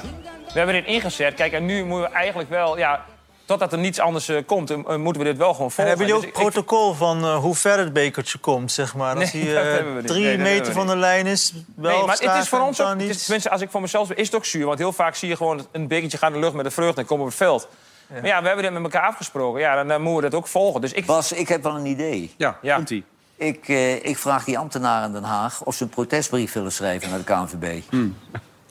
we 0.53 0.57
hebben 0.57 0.75
dit 0.75 0.85
ingezet. 0.85 1.33
Kijk, 1.33 1.53
en 1.53 1.65
nu 1.65 1.85
moeten 1.85 2.09
we 2.11 2.15
eigenlijk 2.15 2.49
wel... 2.49 2.77
Ja, 2.77 3.05
totdat 3.47 3.71
er 3.71 3.77
niets 3.77 3.99
anders 3.99 4.27
eh, 4.29 4.37
komt, 4.45 4.69
eh, 4.69 4.95
moeten 4.95 5.21
we 5.21 5.27
dit 5.27 5.37
wel 5.37 5.51
gewoon 5.53 5.67
En 5.67 5.71
volgen. 5.73 5.87
hebben 5.97 6.05
jullie 6.07 6.13
ook 6.15 6.21
Dus 6.33 6.41
ik- 6.43 6.51
protocol 6.51 6.93
van 6.93 7.23
eh, 7.23 7.35
hoe 7.37 7.55
ver 7.55 7.77
het 7.79 7.93
bekertje 7.93 8.37
komt, 8.37 8.71
zeg 8.71 8.95
maar? 8.95 9.15
Als 9.15 9.33
Nee, 9.33 9.47
hij 9.55 10.01
drie 10.03 10.23
Nee, 10.23 10.37
meter 10.37 10.73
van 10.73 10.87
de 10.87 10.95
lijn 10.97 11.25
is, 11.25 11.53
wel 11.75 11.91
Nee, 11.97 12.05
maar 12.05 12.17
het 12.19 12.41
is 12.43 12.49
voor 12.49 12.59
ons 12.59 12.81
ook... 12.81 12.87
het 12.99 13.29
is- 13.29 13.49
als 13.49 13.61
ik 13.61 13.69
voor 13.71 13.81
mezelf... 13.81 14.11
is 14.11 14.25
het 14.25 14.35
ook 14.35 14.45
zuur. 14.45 14.65
Want 14.65 14.79
heel 14.79 14.93
vaak 14.93 15.15
zie 15.15 15.29
je 15.29 15.35
gewoon 15.35 15.67
een 15.71 15.87
bekertje 15.87 16.17
gaan 16.17 16.27
in 16.33 16.33
de 16.39 16.41
lucht 16.43 16.53
met 16.55 16.65
de 16.65 16.71
vreugde... 16.71 17.01
en 17.01 17.07
komen 17.07 17.23
op 17.23 17.29
het 17.29 17.39
veld. 17.39 17.67
Maar 18.07 18.25
ja, 18.25 18.39
we 18.41 18.47
hebben 18.47 18.63
dit 18.65 18.73
met 18.73 18.83
elkaar 18.93 19.07
afgesproken. 19.07 19.61
Ja, 19.61 19.75
dan, 19.75 19.87
dan 19.87 20.01
moeten 20.01 20.23
we 20.23 20.29
dat 20.29 20.39
ook 20.39 20.47
volgen. 20.47 20.81
Dus 20.81 20.91
ik... 20.93 21.05
Bas, 21.05 21.31
ik 21.31 21.47
heb 21.47 21.63
wel 21.63 21.75
een 21.75 21.85
idee. 21.85 22.33
Ja, 22.37 22.57
Ja. 22.61 22.75
komt-ie. 22.75 23.03
Ik, 23.35 23.67
eh, 23.67 24.05
ik 24.05 24.17
vraag 24.17 24.43
die 24.43 24.57
ambtenaren 24.57 25.07
in 25.07 25.13
Den 25.13 25.23
Haag 25.23 25.63
of 25.63 25.75
ze 25.75 25.83
een 25.83 25.89
protestbrief 25.89 26.53
willen 26.53 26.71
schrijven 26.71 27.09
naar 27.09 27.17
de 27.17 27.23
KNVB. 27.23 27.81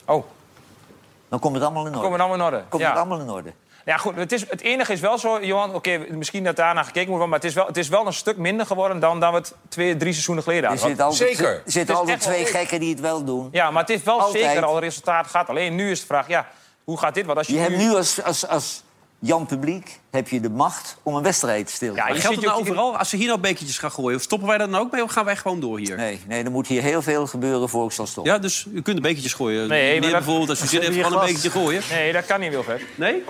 Oh, 0.05 0.23
Dan 1.29 1.39
komt 1.39 1.55
het 1.55 1.63
allemaal 1.63 1.85
in 1.85 1.91
dan 1.91 2.01
orde. 2.01 2.09
komen 2.09 2.17
we 2.17 2.23
allemaal 2.33 2.47
in 2.47 2.53
orde. 2.53 2.65
Komt 2.69 2.81
ja. 2.81 2.89
het 2.89 2.97
allemaal 2.97 3.19
in 3.19 3.29
orde. 3.29 3.53
Ja, 3.87 3.97
goed, 3.97 4.15
het, 4.15 4.31
is, 4.31 4.49
het 4.49 4.61
enige 4.61 4.93
is 4.93 4.99
wel 4.99 5.17
zo, 5.17 5.41
Johan... 5.41 5.75
Oké, 5.75 6.05
misschien 6.09 6.43
dat 6.43 6.55
daarna 6.55 6.83
gekeken 6.83 7.09
moet 7.09 7.19
worden... 7.19 7.29
maar 7.29 7.39
het 7.39 7.47
is, 7.47 7.53
wel, 7.53 7.65
het 7.65 7.77
is 7.77 7.87
wel 7.87 8.05
een 8.05 8.13
stuk 8.13 8.37
minder 8.37 8.65
geworden... 8.65 8.99
dan, 8.99 9.19
dan 9.19 9.31
we 9.31 9.37
het 9.37 9.53
twee, 9.69 9.97
drie 9.97 10.11
seizoenen 10.11 10.43
geleden 10.43 10.63
Er 10.63 10.69
hadden. 10.69 10.87
zitten 10.87 11.05
altijd, 11.05 11.37
zeker. 11.37 11.53
er 11.53 11.61
zitten 11.71 11.93
is 11.93 11.99
altijd 11.99 12.17
echt 12.17 12.25
wel 12.25 12.35
twee 12.35 12.45
gekken 12.45 12.79
die 12.79 12.89
het 12.89 12.99
wel 12.99 13.23
doen. 13.23 13.47
Ja, 13.51 13.71
maar 13.71 13.81
het 13.81 13.91
heeft 13.91 14.03
wel 14.03 14.21
Altijd. 14.21 14.43
zeker 14.43 14.65
al 14.65 14.79
resultaat 14.79 15.27
gehad. 15.27 15.49
Alleen 15.49 15.75
nu 15.75 15.91
is 15.91 15.99
de 15.99 16.05
vraag, 16.05 16.27
ja, 16.27 16.47
hoe 16.83 16.97
gaat 16.97 17.13
dit? 17.13 17.25
Want 17.25 17.37
als 17.37 17.47
je, 17.47 17.53
Je 17.53 17.59
hebt 17.59 17.77
nu 17.77 17.95
als, 17.95 18.23
als, 18.23 18.47
als 18.47 18.83
Jan 19.19 19.45
Publiek 19.45 19.99
heb 20.17 20.27
je 20.29 20.39
de 20.39 20.49
macht 20.49 20.97
om 21.03 21.15
een 21.15 21.23
wedstrijd 21.23 21.69
stil 21.69 21.93
te 21.93 21.99
Ja, 21.99 22.07
je 22.07 22.19
Geldt 22.19 22.35
het 22.35 22.45
nou 22.45 22.59
overal? 22.59 22.97
Als 22.97 23.09
ze 23.09 23.15
hier 23.17 23.27
nou 23.27 23.39
bekertjes 23.39 23.77
gaan 23.77 23.91
gooien, 23.91 24.19
stoppen 24.19 24.47
wij 24.47 24.57
dat 24.57 24.71
dan 24.71 24.79
ook 24.79 24.91
mee 24.91 25.03
of 25.03 25.11
gaan 25.11 25.25
wij 25.25 25.35
gewoon 25.35 25.59
door 25.59 25.77
hier? 25.79 25.95
Nee, 25.97 26.21
nee, 26.27 26.43
er 26.43 26.51
moet 26.51 26.67
hier 26.67 26.81
heel 26.81 27.01
veel 27.01 27.27
gebeuren 27.27 27.69
voor 27.69 27.85
ik 27.85 27.91
zal 27.91 28.07
stoppen. 28.07 28.33
Ja, 28.33 28.39
dus 28.39 28.65
u 28.73 28.81
kunt 28.81 28.95
de 28.95 29.01
bekertjes 29.01 29.33
gooien. 29.33 29.67
Nee, 29.67 29.83
Meneer 29.83 29.99
maar 30.01 30.09
dat- 30.09 30.19
bijvoorbeeld, 30.19 30.49
als 30.49 30.73
u 30.73 30.77
heeft, 30.79 30.89
hier 30.93 31.03
gewoon 31.03 31.19
een 31.19 31.25
bekertje 31.25 31.49
gooien. 31.51 31.81
Nee, 31.91 32.13
dat 32.13 32.25
kan 32.25 32.39
niet, 32.39 32.49
Wilfred. 32.49 32.81
Nee? 32.95 33.23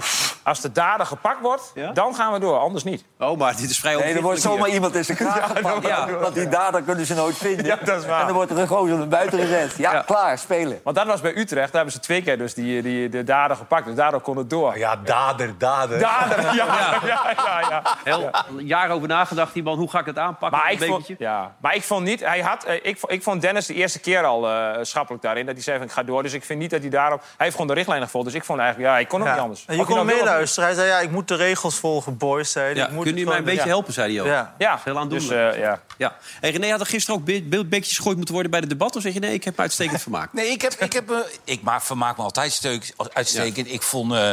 Als 0.43 0.61
de 0.61 0.71
dader 0.71 1.05
gepakt 1.05 1.41
wordt, 1.41 1.71
Ja? 1.75 1.91
dan 1.91 2.15
gaan 2.15 2.33
we 2.33 2.39
door. 2.39 2.57
Anders 2.57 2.83
niet. 2.83 3.03
Oh, 3.19 3.37
maar 3.37 3.55
dit 3.57 3.69
is 3.69 3.79
vrij 3.79 3.95
Nee, 3.95 4.13
er 4.13 4.21
wordt 4.21 4.41
zomaar 4.41 4.65
hier. 4.65 4.73
iemand 4.73 4.95
in 4.95 5.05
zijn 5.05 5.17
kraag 5.17 5.47
gepakt. 5.55 5.87
ja. 5.87 6.09
Want 6.11 6.33
die 6.35 6.49
dader 6.49 6.81
kunnen 6.81 7.05
ze 7.05 7.13
nooit 7.13 7.37
vinden. 7.37 7.65
Ja, 7.65 7.75
dat 7.83 7.99
is 8.01 8.05
waar. 8.07 8.19
En 8.19 8.25
dan 8.25 8.35
wordt 8.35 8.51
er 8.51 8.57
een 8.57 8.67
gozer 8.67 8.97
naar 8.97 9.07
buiten 9.07 9.39
gezet. 9.39 9.73
Ja, 9.77 9.91
Ja. 9.93 10.01
klaar, 10.01 10.37
spelen. 10.37 10.79
Want 10.83 10.95
dat 10.95 11.05
was 11.05 11.21
bij 11.21 11.31
Utrecht. 11.37 11.65
Daar 11.65 11.75
hebben 11.75 11.91
ze 11.91 11.99
twee 11.99 12.21
keer 12.21 12.37
dus 12.37 12.53
die, 12.53 12.81
die, 12.81 13.09
de 13.09 13.23
dader 13.23 13.57
gepakt. 13.57 13.85
Dus 13.85 13.95
daardoor 13.95 14.21
kon 14.21 14.37
het 14.37 14.49
door. 14.49 14.77
Ja, 14.77 14.95
dader, 14.95 15.53
dader. 15.57 15.99
Dader, 15.99 16.55
ja, 16.55 16.65
ja, 16.77 17.33
ja, 17.35 17.59
ja. 17.69 17.81
Heel 18.03 18.29
jaar 18.59 18.89
over 18.89 19.07
nagedacht, 19.07 19.53
die 19.53 19.63
man. 19.63 19.77
Hoe 19.77 19.89
ga 19.89 19.99
ik 19.99 20.05
het 20.05 20.17
aanpakken? 20.17 20.59
Maar 20.59 20.71
ik, 20.71 20.81
een 20.81 20.87
vond, 20.87 21.07
ja, 21.17 21.55
maar 21.61 21.75
ik 21.75 21.83
vond 21.83 22.05
niet... 22.05 22.19
Hij 22.19 22.39
had, 22.41 22.63
eh, 22.63 22.75
ik, 22.81 22.97
vond- 22.99 23.11
ik 23.13 23.23
vond 23.23 23.41
Dennis 23.41 23.65
de 23.65 23.73
eerste 23.73 23.99
keer 23.99 24.23
al 24.25 24.49
eh, 24.49 24.77
schappelijk 24.83 25.23
daarin. 25.23 25.45
Dat 25.45 25.53
hij 25.55 25.63
zei 25.63 25.77
van, 25.77 25.85
ik 25.87 25.91
ga 25.93 26.03
door. 26.03 26.23
Dus 26.23 26.33
ik 26.33 26.43
vind 26.45 26.59
niet 26.59 26.69
dat 26.69 26.81
hij 26.81 26.89
daarop... 26.89 27.19
Hij 27.21 27.31
heeft 27.37 27.51
gewoon 27.51 27.67
de 27.67 27.73
richtlijnen 27.73 28.05
gevolgd. 28.05 28.27
Dus 28.27 28.35
ik 28.35 28.43
vond 28.43 28.59
eigenlijk... 28.59 28.89
Ja, 28.91 28.97
ik 28.99 29.07
kon 29.07 29.19
ook 29.19 29.25
Ja. 29.27 29.33
niet 29.33 29.41
anders. 29.41 29.63
En 29.67 29.75
je 29.75 29.81
Of 29.81 29.85
kon 29.87 29.95
nou 29.95 30.07
meeluisteren. 30.07 30.65
Hij 30.69 30.77
zei, 30.77 30.87
ja, 30.87 30.99
ik 30.99 31.11
moet 31.11 31.27
de 31.27 31.35
regels 31.35 31.75
volgen, 31.75 32.17
boys. 32.17 32.51
Zei. 32.51 32.75
Ja, 32.75 32.85
Ik 32.85 32.91
moet 32.91 33.03
kunnen 33.03 33.19
het 33.19 33.23
u 33.23 33.29
mij 33.29 33.37
een 33.39 33.43
beetje 33.55 33.69
helpen, 33.69 33.93
zei 33.93 34.11
hij 34.13 34.21
ook. 34.21 34.27
Ja. 34.27 34.53
Ja, 34.57 34.79
Heel 34.83 34.97
aandoenlijk. 34.97 35.29
Dus, 35.29 35.53
eh, 35.55 35.59
ja. 35.59 35.79
Ja. 35.97 36.15
Hey, 36.39 36.51
René, 36.51 36.69
had 36.69 36.79
er 36.79 36.85
gisteren 36.85 37.19
ook 37.19 37.25
be- 37.25 37.41
be- 37.43 37.65
bekertjes 37.65 37.97
gegooid 37.97 38.15
moeten 38.15 38.33
worden 38.33 38.51
bij 38.51 38.61
de 38.61 38.67
debat? 38.67 38.95
Of 38.95 39.01
zeg 39.01 39.13
je 39.13 39.19
nee, 39.19 39.33
ik 39.33 39.43
heb 39.43 39.59
uitstekend 39.59 40.01
vermaakt? 40.01 40.33
Nee, 40.37 40.47
ik, 40.51 40.61
heb, 40.61 40.73
ik, 40.73 40.93
heb, 40.93 41.11
ik 41.43 41.61
maak, 41.61 41.81
vermaak 41.81 42.17
me 42.17 42.23
altijd 42.23 42.51
steuk, 42.51 42.93
uitstekend. 43.13 43.71
Ik 43.71 43.81
vond, 43.81 44.13
eh 44.13 44.31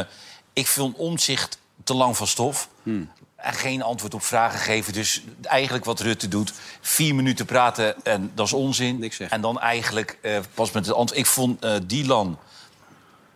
ik 0.53 0.67
vond 0.67 0.95
omzicht 0.97 1.57
te 1.83 1.93
lang 1.93 2.17
van 2.17 2.27
stof. 2.27 2.69
Hmm. 2.83 3.11
En 3.35 3.53
geen 3.53 3.81
antwoord 3.81 4.13
op 4.13 4.23
vragen 4.23 4.59
geven. 4.59 4.93
Dus 4.93 5.23
eigenlijk 5.41 5.85
wat 5.85 5.99
Rutte 5.99 6.27
doet. 6.27 6.53
Vier 6.81 7.15
minuten 7.15 7.45
praten 7.45 8.03
en 8.03 8.31
dat 8.33 8.45
is 8.45 8.53
onzin. 8.53 8.99
Niks 8.99 9.15
zeggen. 9.15 9.35
En 9.35 9.41
dan 9.41 9.59
eigenlijk 9.59 10.17
eh, 10.21 10.39
pas 10.53 10.71
met 10.71 10.85
het 10.85 10.95
antwoord. 10.95 11.19
Ik 11.19 11.25
vond 11.25 11.63
eh 11.63 11.75
Dylan 11.85 12.37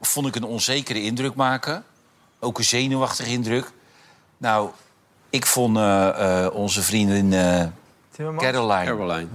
vond 0.02 0.28
ik 0.28 0.36
een 0.36 0.44
onzekere 0.44 1.02
indruk 1.02 1.36
maken. 1.36 1.84
Ook 2.40 2.58
een 2.58 2.64
zenuwachtige 2.64 3.30
indruk. 3.30 3.72
Nou, 4.38 4.70
ik 5.30 5.46
vond 5.46 5.78
eh, 5.78 6.46
eh, 6.46 6.54
onze 6.54 6.82
vriendin 6.82 7.34
eh? 7.34 7.66
Caroline 8.38 8.86
Caroline. 8.86 9.28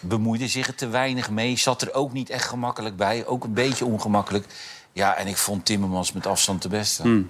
bemoeide 0.00 0.48
zich 0.48 0.66
er 0.66 0.74
te 0.74 0.88
weinig 0.88 1.30
mee. 1.30 1.56
Zat 1.58 1.82
er 1.82 1.94
ook 1.94 2.12
niet 2.12 2.30
echt 2.30 2.44
gemakkelijk 2.48 2.96
bij. 2.96 3.26
Ook 3.26 3.44
een 3.44 3.52
beetje 3.52 3.84
ongemakkelijk. 3.84 4.46
Ja, 4.92 5.14
en 5.14 5.26
ik 5.26 5.36
vond 5.36 5.64
Timmermans 5.64 6.12
met 6.12 6.26
afstand 6.26 6.62
de 6.62 6.68
beste. 6.68 7.24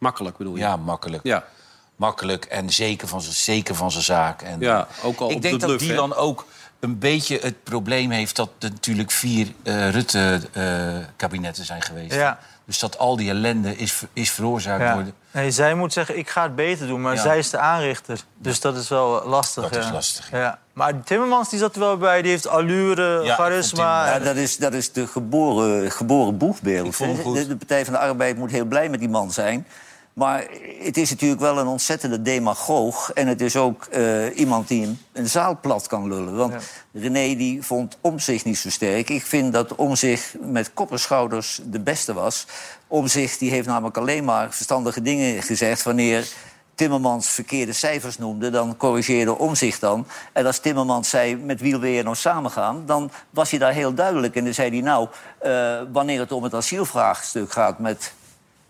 Makkelijk 0.00 0.36
bedoel 0.36 0.54
je? 0.54 0.60
Ja, 0.60 0.76
makkelijk. 0.76 1.22
Ja. 1.22 1.44
Makkelijk 1.96 2.44
en 2.44 2.70
zeker 2.70 3.08
van 3.08 3.20
zijn, 3.20 3.34
zeker 3.34 3.74
van 3.74 3.90
zijn 3.90 4.04
zaak. 4.04 4.42
En, 4.42 4.60
Ja, 4.60 4.86
ook 5.02 5.20
al 5.20 5.30
ik 5.30 5.36
op 5.36 5.42
denk 5.42 5.54
de 5.54 5.60
dat 5.60 5.68
bluff, 5.68 5.82
hè? 5.86 5.88
Dylan 5.90 6.14
ook 6.14 6.46
een 6.80 6.98
beetje 6.98 7.38
het 7.42 7.62
probleem 7.64 8.10
heeft... 8.10 8.36
dat 8.36 8.48
er 8.58 8.70
natuurlijk 8.70 9.10
vier 9.10 9.52
eh, 9.62 9.90
Rutte-kabinetten 9.90 11.64
zijn 11.64 11.82
geweest. 11.82 12.14
Ja. 12.14 12.38
Dus 12.64 12.78
dat 12.78 12.98
al 12.98 13.16
die 13.16 13.30
ellende 13.30 13.76
is, 13.76 14.02
is 14.12 14.30
veroorzaakt 14.30 14.82
Ja. 14.82 14.94
worden. 14.94 15.12
Nee, 15.30 15.50
zij 15.50 15.74
moet 15.74 15.92
zeggen, 15.92 16.18
ik 16.18 16.28
ga 16.30 16.42
het 16.42 16.54
beter 16.54 16.86
doen. 16.86 17.00
Maar 17.00 17.14
Ja. 17.14 17.20
zij 17.22 17.38
is 17.38 17.50
de 17.50 17.58
aanrichter. 17.58 18.20
Dus 18.38 18.60
dat 18.60 18.76
is 18.76 18.88
wel 18.88 19.22
lastig. 19.26 19.68
Dat 19.68 19.84
is 19.84 19.90
lastig, 19.90 20.30
Ja. 20.30 20.58
Maar 20.72 21.02
Timmermans 21.04 21.48
die 21.48 21.58
zat 21.58 21.74
er 21.74 21.80
wel 21.80 21.96
bij. 21.96 22.22
Die 22.22 22.30
heeft 22.30 22.46
allure, 22.46 23.24
Ja, 23.24 23.34
charisma. 23.34 24.06
Ja, 24.12 24.18
dat 24.18 24.36
is, 24.36 24.56
dat 24.56 24.72
is 24.72 24.92
de 24.92 25.06
geboren, 25.06 25.90
geboren 25.90 26.36
boegbeeld. 26.38 26.86
Ik 26.86 26.92
vond 26.92 27.12
hem 27.12 27.22
goed. 27.22 27.34
De, 27.36 27.46
de 27.46 27.56
Partij 27.56 27.84
van 27.84 27.92
de 27.92 27.98
Arbeid 27.98 28.36
moet 28.36 28.50
heel 28.50 28.64
blij 28.64 28.88
met 28.88 29.00
die 29.00 29.08
man 29.08 29.32
zijn. 29.32 29.66
Maar 30.12 30.46
het 30.78 30.96
is 30.96 31.10
natuurlijk 31.10 31.40
wel 31.40 31.58
een 31.58 31.66
ontzettende 31.66 32.22
demagoog. 32.22 33.10
En 33.12 33.26
het 33.26 33.40
is 33.40 33.56
ook 33.56 33.84
eh, 33.84 34.38
iemand 34.38 34.68
die 34.68 34.86
een, 34.86 34.98
een 35.12 35.28
zaal 35.28 35.58
plat 35.60 35.86
kan 35.86 36.08
lullen. 36.08 36.36
Want 36.36 36.54
René 36.92 37.36
die 37.36 37.62
vond 37.62 37.98
Omzicht 38.00 38.44
niet 38.44 38.58
zo 38.58 38.70
sterk. 38.70 39.10
Ik 39.10 39.26
vind 39.26 39.52
dat 39.52 39.74
Omzicht 39.74 40.34
met 40.40 40.72
kopperschouders 40.74 41.60
de 41.64 41.80
beste 41.80 42.12
was. 42.12 42.46
Omzicht 42.86 43.38
die 43.38 43.50
heeft 43.50 43.66
namelijk 43.66 43.96
alleen 43.96 44.24
maar 44.24 44.52
verstandige 44.52 45.02
dingen 45.02 45.42
gezegd... 45.42 45.82
wanneer 45.82 46.28
Timmermans 46.80 47.28
verkeerde 47.28 47.72
cijfers 47.72 48.18
noemde, 48.18 48.50
dan 48.50 48.76
corrigeerde 48.76 49.38
Omzicht 49.38 49.80
dan. 49.80 50.06
En 50.32 50.46
als 50.46 50.58
Timmermans 50.58 51.08
zei, 51.08 51.36
met 51.36 51.60
wie 51.60 51.76
wil 51.78 51.90
je 51.90 52.02
nou 52.02 52.16
samengaan... 52.16 52.82
dan 52.86 53.10
was 53.30 53.50
hij 53.50 53.58
daar 53.58 53.72
heel 53.72 53.94
duidelijk. 53.94 54.36
En 54.36 54.44
dan 54.44 54.54
zei 54.54 54.70
hij, 54.70 54.80
nou, 54.80 55.08
eh, 55.38 55.80
wanneer 55.92 56.20
het 56.20 56.32
om 56.32 56.42
het 56.42 56.54
asielvraagstuk 56.54 57.52
gaat 57.52 57.78
met, 57.78 58.12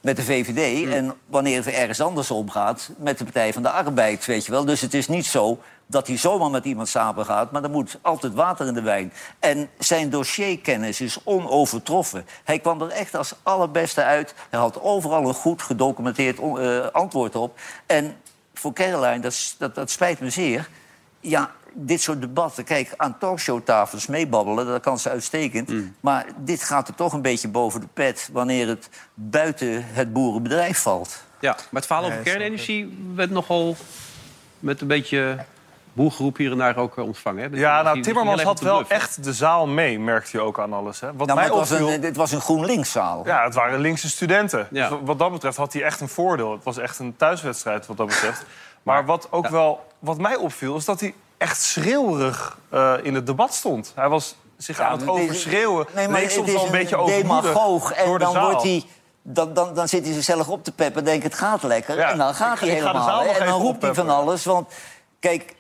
met 0.01 0.17
de 0.17 0.23
VVD... 0.23 0.89
en 0.93 1.15
wanneer 1.27 1.57
het 1.57 1.75
ergens 1.75 2.01
anders 2.01 2.31
om 2.31 2.51
gaat 2.51 2.91
met 2.97 3.19
de 3.19 3.25
Partij 3.25 3.53
van 3.53 3.63
de 3.63 3.71
Arbeid, 3.71 4.27
weet 4.27 4.45
je 4.45 4.53
wel. 4.53 4.65
Dus 4.65 4.81
het 4.81 4.95
is 4.95 5.09
niet 5.09 5.27
zo 5.27 5.59
dat 5.87 6.07
hij 6.07 6.17
zomaar 6.17 6.51
met 6.51 6.65
iemand 6.65 6.89
samengaat... 6.89 7.51
maar 7.51 7.63
er 7.63 7.71
moet 7.71 7.99
altijd 8.03 8.35
water 8.35 8.67
in 8.67 8.75
de 8.75 8.83
wijn. 8.83 9.13
En 9.39 9.71
zijn 9.79 10.11
dossierkennis 10.11 11.01
is 11.01 11.19
onovertroffen. 11.25 12.27
Hij 12.45 12.59
kwam 12.59 12.83
er 12.83 12.89
echt 12.89 13.15
als 13.15 13.35
allerbeste 13.43 14.03
uit. 14.03 14.35
Hij 14.51 14.61
had 14.61 14.81
overal 14.81 15.29
een 15.29 15.35
goed 15.35 15.63
gedocumenteerd 15.63 16.39
eh, 16.39 16.87
antwoord 16.87 17.37
op. 17.37 17.59
En 17.87 18.17
voor 18.55 18.73
Caroline, 18.73 19.21
dat, 19.21 19.55
dat, 19.59 19.75
dat 19.75 19.91
spijt 19.91 20.21
me 20.21 20.31
zeer... 20.31 20.69
Ja, 21.21 21.51
dit 21.75 22.01
soort 22.01 22.21
debatten, 22.21 22.65
kijk, 22.65 22.95
aan 22.97 23.19
talkshowtafels 23.19 24.07
meebabbelen, 24.07 24.67
dat 24.67 24.81
kan 24.81 24.99
ze 24.99 25.11
uitstekend. 25.11 25.73
Maar 26.01 26.27
dit 26.37 26.63
gaat 26.63 26.89
er 26.89 26.95
toch 26.95 27.13
een 27.13 27.23
beetje 27.23 27.49
boven 27.49 27.81
de 27.81 27.87
pet 27.93 28.29
wanneer 28.33 28.69
het 28.69 28.89
buiten 29.15 29.85
het 29.87 30.13
boerenbedrijf 30.13 30.79
valt. 30.79 31.23
Ja, 31.41 31.53
maar 31.53 31.67
het 31.71 31.87
verhaal 31.87 32.05
over 32.05 32.19
kernenergie 32.19 33.13
werd 33.15 33.31
nogal 33.31 33.77
met 34.59 34.81
een 34.81 34.87
beetje 34.87 35.45
boelgeroep 35.93 36.37
hier 36.37 36.51
en 36.51 36.59
daar 36.59 36.77
ook 36.77 36.99
eh, 36.99 37.05
ontvangen. 37.05 37.53
Hè? 37.53 37.59
Ja, 37.59 37.83
nou, 37.83 38.01
Timmermans 38.01 38.43
had 38.43 38.61
wel 38.61 38.85
echt 38.89 39.25
de 39.25 39.33
zaal 39.33 39.67
mee, 39.67 39.99
merkte 39.99 40.37
je 40.37 40.43
ook 40.43 40.59
aan 40.59 40.73
alles. 40.73 41.01
Hè? 41.01 41.07
Wat 41.15 41.27
Nou, 41.27 41.39
mij 41.39 41.49
het, 41.49 41.55
was 41.55 41.71
opviel... 41.71 41.93
een, 41.93 42.03
het 42.03 42.17
was 42.17 42.33
een 42.33 42.41
GroenLinkszaal. 42.41 43.27
Ja, 43.27 43.45
het 43.45 43.55
waren 43.55 43.81
linkse 43.81 44.09
studenten. 44.09 44.69
Ja. 44.71 44.89
Dus 44.89 44.99
wat 45.05 45.19
dat 45.19 45.33
betreft 45.33 45.57
had 45.57 45.73
hij 45.73 45.83
echt 45.83 46.01
een 46.01 46.09
voordeel. 46.09 46.53
Het 46.53 46.65
was 46.65 46.79
echt 46.79 46.99
een 46.99 47.17
thuiswedstrijd 47.17 47.87
wat 47.87 47.97
dat 47.97 48.07
betreft. 48.07 48.45
Maar 48.83 49.05
wat 49.05 49.29
ook 49.31 49.49
wel 49.49 49.87
wat 49.99 50.19
mij 50.19 50.37
opviel, 50.37 50.77
is 50.77 50.85
dat 50.85 51.01
hij 51.01 51.15
echt 51.41 51.63
schreeuwerig 51.63 52.59
eh, 52.69 52.93
in 53.03 53.15
het 53.15 53.27
debat 53.27 53.55
stond. 53.55 53.93
Hij 53.95 54.09
was 54.09 54.35
zich 54.57 54.81
aan 54.81 54.99
het 54.99 55.09
overschreeuwen. 55.09 55.87
Nee, 55.95 56.09
maar 56.09 56.21
leek 56.21 56.25
het 56.25 56.33
soms 56.35 56.53
wel 56.53 56.65
een 56.65 56.71
beetje 56.71 57.05
demagoog. 57.07 57.93
En 57.93 58.05
door 58.07 58.19
de 58.19 58.25
dan, 58.25 58.33
zaal. 58.33 58.51
wordt 58.51 58.63
hij, 58.63 58.85
dan, 59.23 59.55
dan, 59.55 59.75
dan 59.75 59.89
zit 59.89 60.05
hij 60.05 60.15
zichzelf 60.15 60.49
op 60.49 60.65
te 60.65 60.73
peppen 60.73 60.99
en 60.99 61.05
denkt 61.05 61.25
het 61.25 61.35
gaat 61.35 61.63
lekker. 61.63 61.97
Ja, 61.97 62.11
en 62.11 62.19
dan 62.19 62.35
gaat 62.35 62.55
ik- 62.55 62.61
hij 62.61 62.69
helemaal. 62.71 63.23
En 63.23 63.47
dan 63.47 63.61
roept 63.61 63.83
hij 63.83 63.95
van 63.95 64.11
alles. 64.11 64.45
Want 64.45 64.69
kijk, 65.21 65.55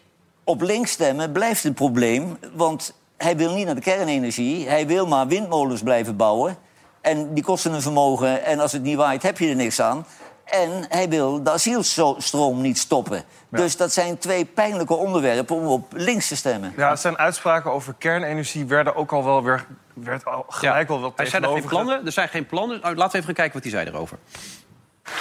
op 0.45 0.61
links 0.61 0.91
stemmen 0.91 1.33
blijft 1.33 1.65
een 1.65 1.75
probleem. 1.75 2.39
Want 2.53 2.95
hij 3.17 3.37
wil 3.37 3.55
niet 3.55 3.67
naar 3.67 3.75
de 3.75 3.81
kernenergie. 3.81 4.69
Hij 4.69 4.87
wil 4.87 5.07
maar 5.07 5.27
windmolens 5.27 5.83
blijven 5.83 6.17
bouwen. 6.17 6.57
En 7.01 7.35
die 7.35 7.45
kosten 7.45 7.73
een 7.73 7.83
vermogen. 7.83 8.45
En 8.45 8.61
als 8.61 8.73
het 8.73 8.83
niet 8.83 8.97
waait, 8.97 9.23
heb 9.23 9.39
je 9.39 9.49
er 9.49 9.55
niks 9.57 9.81
aan. 9.81 10.07
En 10.51 10.85
hij 10.89 11.09
wil 11.09 11.43
de 11.43 11.51
asielstroom 11.51 12.61
niet 12.61 12.79
stoppen. 12.79 13.25
Dus 13.49 13.77
dat 13.77 13.93
zijn 13.93 14.19
twee 14.19 14.45
pijnlijke 14.45 14.95
onderwerpen 14.95 15.57
om 15.57 15.67
op 15.67 15.93
links 15.97 16.29
te 16.29 16.37
stemmen. 16.37 16.73
Ja, 16.77 16.97
zijn 16.97 17.19
uitspraken 17.19 17.73
over 17.73 17.95
kernenergie 17.99 18.65
werden 18.65 18.95
ook 18.97 19.13
al 19.13 19.25
wel 19.25 19.43
weer... 19.43 19.67
werd 19.95 20.25
al 20.25 20.45
gelijk 20.49 20.89
wel 20.89 21.01
wat 21.01 21.13
Hij 21.17 21.27
zei 21.27 21.45
er 21.45 21.51
geen 21.51 21.65
plannen. 21.65 22.07
Er 22.07 22.13
zijn 22.13 22.29
geen 22.29 22.47
plannen. 22.47 22.81
Nou, 22.81 22.95
laten 22.95 23.13
we 23.13 23.19
even 23.19 23.25
gaan 23.25 23.35
kijken 23.35 23.55
wat 23.55 23.63
hij 23.63 23.73
zei 23.73 23.95
erover. 23.95 24.19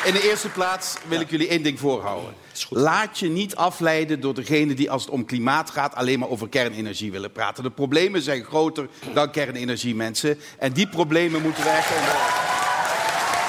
In 0.03 0.13
de 0.13 0.29
eerste 0.29 0.49
plaats 0.49 0.97
wil 1.07 1.19
ik 1.19 1.29
jullie 1.29 1.47
één 1.47 1.63
ding 1.63 1.79
voorhouden. 1.79 2.33
Laat 2.69 3.19
je 3.19 3.29
niet 3.29 3.55
afleiden 3.55 4.21
door 4.21 4.33
degene 4.33 4.73
die 4.73 4.91
als 4.91 5.01
het 5.01 5.11
om 5.11 5.25
klimaat 5.25 5.69
gaat 5.69 5.95
alleen 5.95 6.19
maar 6.19 6.29
over 6.29 6.49
kernenergie 6.49 7.11
willen 7.11 7.31
praten. 7.31 7.63
De 7.63 7.71
problemen 7.71 8.21
zijn 8.21 8.43
groter 8.43 8.87
dan 9.13 9.31
kernenergie, 9.31 9.95
mensen. 9.95 10.39
En 10.59 10.73
die 10.73 10.87
problemen 10.87 11.41
moeten 11.41 11.63
we 11.63 11.69
echt 11.69 11.89
onder. 11.89 12.15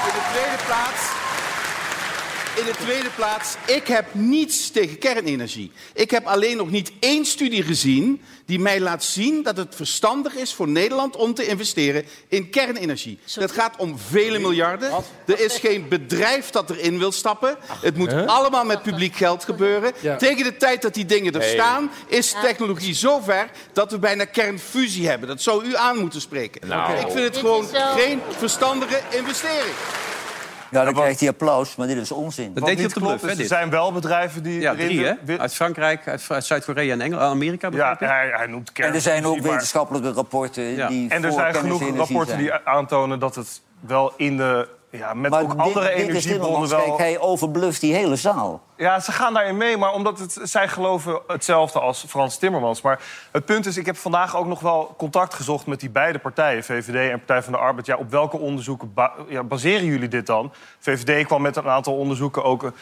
In 0.06 0.12
de 0.12 0.28
tweede 0.32 0.64
plaats. 0.66 1.19
In 2.60 2.66
de 2.66 2.72
tweede 2.72 3.10
plaats, 3.16 3.54
ik 3.66 3.86
heb 3.86 4.06
niets 4.12 4.70
tegen 4.70 4.98
kernenergie. 4.98 5.72
Ik 5.94 6.10
heb 6.10 6.26
alleen 6.26 6.56
nog 6.56 6.70
niet 6.70 6.92
één 6.98 7.24
studie 7.24 7.62
gezien 7.62 8.22
die 8.46 8.58
mij 8.58 8.80
laat 8.80 9.04
zien 9.04 9.42
dat 9.42 9.56
het 9.56 9.74
verstandig 9.74 10.34
is 10.34 10.54
voor 10.54 10.68
Nederland 10.68 11.16
om 11.16 11.34
te 11.34 11.46
investeren 11.46 12.04
in 12.28 12.50
kernenergie. 12.50 13.18
Dat 13.34 13.52
gaat 13.52 13.76
om 13.76 13.98
vele 13.98 14.38
miljarden. 14.38 14.92
Er 15.26 15.40
is 15.40 15.58
geen 15.58 15.88
bedrijf 15.88 16.50
dat 16.50 16.70
erin 16.70 16.98
wil 16.98 17.12
stappen. 17.12 17.56
Het 17.80 17.96
moet 17.96 18.12
allemaal 18.26 18.64
met 18.64 18.82
publiek 18.82 19.16
geld 19.16 19.44
gebeuren. 19.44 19.92
Tegen 20.18 20.44
de 20.44 20.56
tijd 20.56 20.82
dat 20.82 20.94
die 20.94 21.06
dingen 21.06 21.32
er 21.32 21.42
staan, 21.42 21.90
is 22.06 22.34
technologie 22.42 22.94
zo 22.94 23.20
ver 23.20 23.50
dat 23.72 23.90
we 23.90 23.98
bijna 23.98 24.24
kernfusie 24.24 25.08
hebben. 25.08 25.28
Dat 25.28 25.42
zou 25.42 25.64
u 25.64 25.76
aan 25.76 25.98
moeten 25.98 26.20
spreken. 26.20 26.60
Ik 27.00 27.10
vind 27.10 27.24
het 27.24 27.36
gewoon 27.36 27.66
geen 27.96 28.20
verstandige 28.38 29.00
investering. 29.10 29.74
Ja, 30.70 30.84
dan 30.84 30.94
krijgt 30.94 31.20
hij 31.20 31.28
applaus, 31.28 31.76
maar 31.76 31.86
dit 31.86 31.96
is 31.96 32.12
onzin. 32.12 32.44
Dat 32.54 32.58
Wat 32.58 32.68
deed 32.68 32.76
hij 32.78 32.86
op 32.86 32.94
de 32.94 33.00
bluff, 33.00 33.38
er 33.38 33.46
zijn 33.46 33.70
wel 33.70 33.92
bedrijven 33.92 34.42
die 34.42 34.60
Ja, 34.60 34.74
drie, 34.74 35.04
hè? 35.04 35.38
Uit 35.38 35.54
Frankrijk, 35.54 36.08
uit, 36.08 36.24
uit 36.28 36.44
Zuid-Korea 36.44 36.92
en 36.92 37.00
Engeland, 37.00 37.32
Amerika, 37.34 37.68
Ja, 37.72 37.96
hij, 37.98 38.30
hij 38.36 38.46
noemt 38.46 38.68
En 38.68 38.74
kernenergie. 38.74 39.10
er 39.12 39.16
zijn 39.20 39.32
ook 39.32 39.40
maar- 39.40 39.50
wetenschappelijke 39.50 40.12
rapporten 40.12 40.62
Ja. 40.62 40.88
die 40.88 41.10
En 41.10 41.22
er 41.24 41.30
voor 41.30 41.40
zijn 41.40 41.54
genoeg 41.54 41.96
rapporten 41.96 42.26
zijn. 42.26 42.38
die 42.40 42.52
aantonen 42.64 43.18
dat 43.18 43.34
het 43.34 43.60
wel 43.80 44.12
in 44.16 44.36
de 44.36 44.68
ja, 44.90 45.14
met 45.14 45.30
Maar 45.30 45.42
ook 45.42 45.50
dit- 45.50 45.58
andere 45.60 45.88
dit 45.88 45.96
energiebronnen 46.08 46.68
wel... 46.70 46.80
Kijk, 46.84 46.98
hij 46.98 47.18
overbluft 47.18 47.80
die 47.80 47.94
hele 47.94 48.16
zaal. 48.16 48.60
Ja, 48.76 49.00
ze 49.00 49.12
gaan 49.12 49.34
daarin 49.34 49.56
mee, 49.56 49.76
maar 49.76 49.92
omdat 49.92 50.18
het, 50.18 50.38
zij 50.42 50.68
geloven 50.68 51.20
hetzelfde 51.26 51.80
als 51.80 52.04
Frans 52.08 52.36
Timmermans. 52.38 52.80
Maar 52.82 53.00
het 53.32 53.44
punt 53.44 53.66
is, 53.66 53.76
ik 53.76 53.86
heb 53.86 53.96
vandaag 53.96 54.36
ook 54.36 54.46
nog 54.46 54.60
wel 54.60 54.94
contact 54.98 55.34
gezocht 55.34 55.66
met 55.66 55.80
die 55.80 55.90
beide 55.90 56.18
partijen, 56.18 56.64
VVD 56.64 57.10
en 57.10 57.18
Partij 57.18 57.42
van 57.42 57.52
de 57.52 57.58
Arbeid. 57.58 57.86
Ja, 57.86 57.96
op 57.96 58.10
welke 58.10 58.38
onderzoeken 58.38 58.94
ba- 58.94 59.12
ja, 59.28 59.42
baseren 59.42 59.84
jullie 59.86 60.08
dit 60.08 60.26
dan? 60.26 60.52
VVD 60.78 61.26
kwam 61.26 61.42
met 61.42 61.56
een 61.56 61.68
aantal 61.68 61.96
onderzoeken, 61.96 62.44
ook 62.44 62.62
een, 62.62 62.72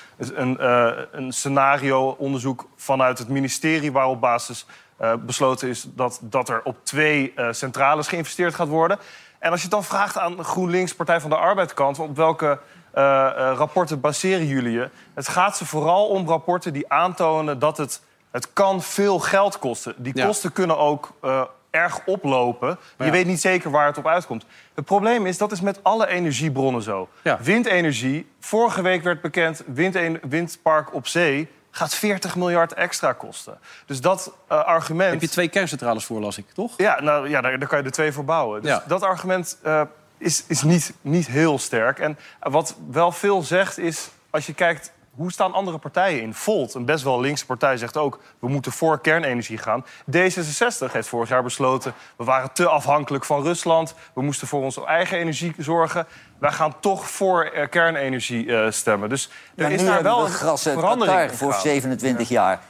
een, 0.41 0.59
eh, 0.59 0.91
een 1.13 1.33
scenario-onderzoek 1.33 2.67
vanuit 2.77 3.19
het 3.19 3.29
ministerie, 3.29 3.93
waarop 3.93 4.21
basis 4.21 4.67
eh, 4.97 5.13
besloten 5.21 5.69
is 5.69 5.87
dat, 5.95 6.19
dat 6.23 6.49
er 6.49 6.61
op 6.65 6.77
twee 6.83 7.33
eh, 7.37 7.47
centrales 7.51 8.09
geïnvesteerd 8.09 8.55
gaat 8.55 8.69
worden. 8.69 8.99
En 9.39 9.51
als 9.51 9.61
je 9.61 9.67
het 9.67 9.75
dan 9.75 9.85
vraagt 9.85 10.19
aan 10.19 10.45
GroenLinks, 10.45 10.95
Partij 10.95 11.21
van 11.21 11.31
de 11.31 11.37
Arbeid 11.37 11.75
kant, 11.75 11.99
op 11.99 12.17
welke 12.17 12.59
eh, 12.93 13.27
eh, 13.27 13.57
rapporten 13.57 14.01
baseren 14.01 14.47
jullie 14.47 14.73
je? 14.73 14.89
Het 15.15 15.29
gaat 15.29 15.57
ze 15.57 15.67
vooral 15.67 16.07
om 16.07 16.29
rapporten 16.29 16.73
die 16.73 16.93
aantonen 16.93 17.59
dat 17.59 17.77
het, 17.77 18.03
het 18.31 18.53
kan 18.53 18.83
veel 18.83 19.19
geld 19.19 19.59
kosten. 19.59 19.95
Die 19.97 20.17
Ja. 20.17 20.27
kosten 20.27 20.53
kunnen 20.53 20.79
ook 20.79 21.13
eh, 21.23 21.43
erg 21.71 22.01
oplopen. 22.07 22.79
Ja. 22.99 23.05
Je 23.05 23.11
weet 23.11 23.27
niet 23.27 23.41
zeker 23.41 23.71
waar 23.71 23.87
het 23.87 23.99
op 23.99 24.07
uitkomt. 24.07 24.45
Het 24.75 24.85
probleem 24.85 25.27
is, 25.27 25.39
dat 25.39 25.53
is 25.53 25.61
met 25.61 25.85
alle 25.85 26.07
energiebronnen 26.07 26.83
zo. 26.83 27.09
Ja. 27.23 27.39
Windenergie, 27.41 28.31
vorige 28.41 28.83
week 28.83 29.03
werd 29.03 29.21
bekend... 29.21 29.63
Wind 29.67 29.99
windpark 30.23 30.95
op 30.95 31.07
zee 31.07 31.49
gaat 31.71 31.95
40 31.95 32.37
miljard 32.37 32.73
extra 32.75 33.13
kosten. 33.13 33.59
Dus 33.87 34.01
dat 34.01 34.33
eh, 34.49 34.65
argument... 34.65 35.11
Heb 35.13 35.21
je 35.21 35.29
twee 35.29 35.49
kerncentrales 35.49 36.05
voor, 36.05 36.21
las 36.21 36.39
ik, 36.39 36.47
toch? 36.55 36.73
Ja, 36.77 37.01
nou, 37.01 37.29
ja 37.29 37.41
daar, 37.41 37.59
daar 37.59 37.69
kan 37.69 37.79
je 37.79 37.85
er 37.85 37.91
twee 37.91 38.13
voor 38.13 38.25
bouwen. 38.25 38.63
Dus 38.63 38.71
Ja. 38.71 38.83
dat 38.87 39.03
argument 39.03 39.59
eh, 39.63 39.83
is, 40.19 40.45
is 40.47 40.63
niet, 40.63 40.93
niet 41.01 41.27
heel 41.27 41.59
sterk. 41.59 41.99
En 41.99 42.19
wat 42.41 42.77
wel 42.91 43.13
veel 43.13 43.43
zegt 43.43 43.79
is, 43.79 44.09
als 44.31 44.47
je 44.47 44.55
kijkt... 44.55 44.93
Hoe 45.19 45.33
staan 45.33 45.53
andere 45.53 45.79
partijen 45.79 46.23
in? 46.23 46.35
Volt, 46.35 46.75
een 46.75 46.85
best 46.85 47.05
wel 47.05 47.21
linkse 47.21 47.47
partij, 47.47 47.77
zegt 47.77 47.97
ook... 47.97 48.19
we 48.39 48.49
moeten 48.49 48.73
voor 48.73 49.01
kernenergie 49.01 49.59
gaan. 49.59 49.85
D66 50.17 50.93
heeft 50.93 51.09
vorig 51.09 51.29
jaar 51.29 51.43
besloten... 51.43 51.93
we 52.17 52.25
waren 52.25 52.53
te 52.53 52.69
afhankelijk 52.69 53.25
van 53.25 53.43
Rusland. 53.43 53.95
We 54.15 54.23
moesten 54.23 54.49
voor 54.49 54.63
onze 54.63 54.87
eigen 54.87 55.19
energie 55.19 55.55
zorgen. 55.59 56.07
Wij 56.39 56.53
gaan 56.53 56.75
toch 56.81 57.11
voor 57.11 57.45
eh, 57.45 57.69
kernenergie 57.69 58.57
eh, 58.57 58.71
stemmen. 58.71 59.09
Dus 59.09 59.31
er 59.57 59.65
Ja, 59.65 59.75
is 59.75 59.81
nu 59.81 59.87
daar 59.87 60.03
wel 60.03 60.19
we 60.23 60.27
een 60.29 60.33
gas 60.35 60.67
uit 60.67 60.79
verandering 60.79 61.19
Qatar 61.21 61.37
voor 61.37 61.49
gegaan. 61.49 61.63
27 61.67 62.29
jaar. 62.29 62.61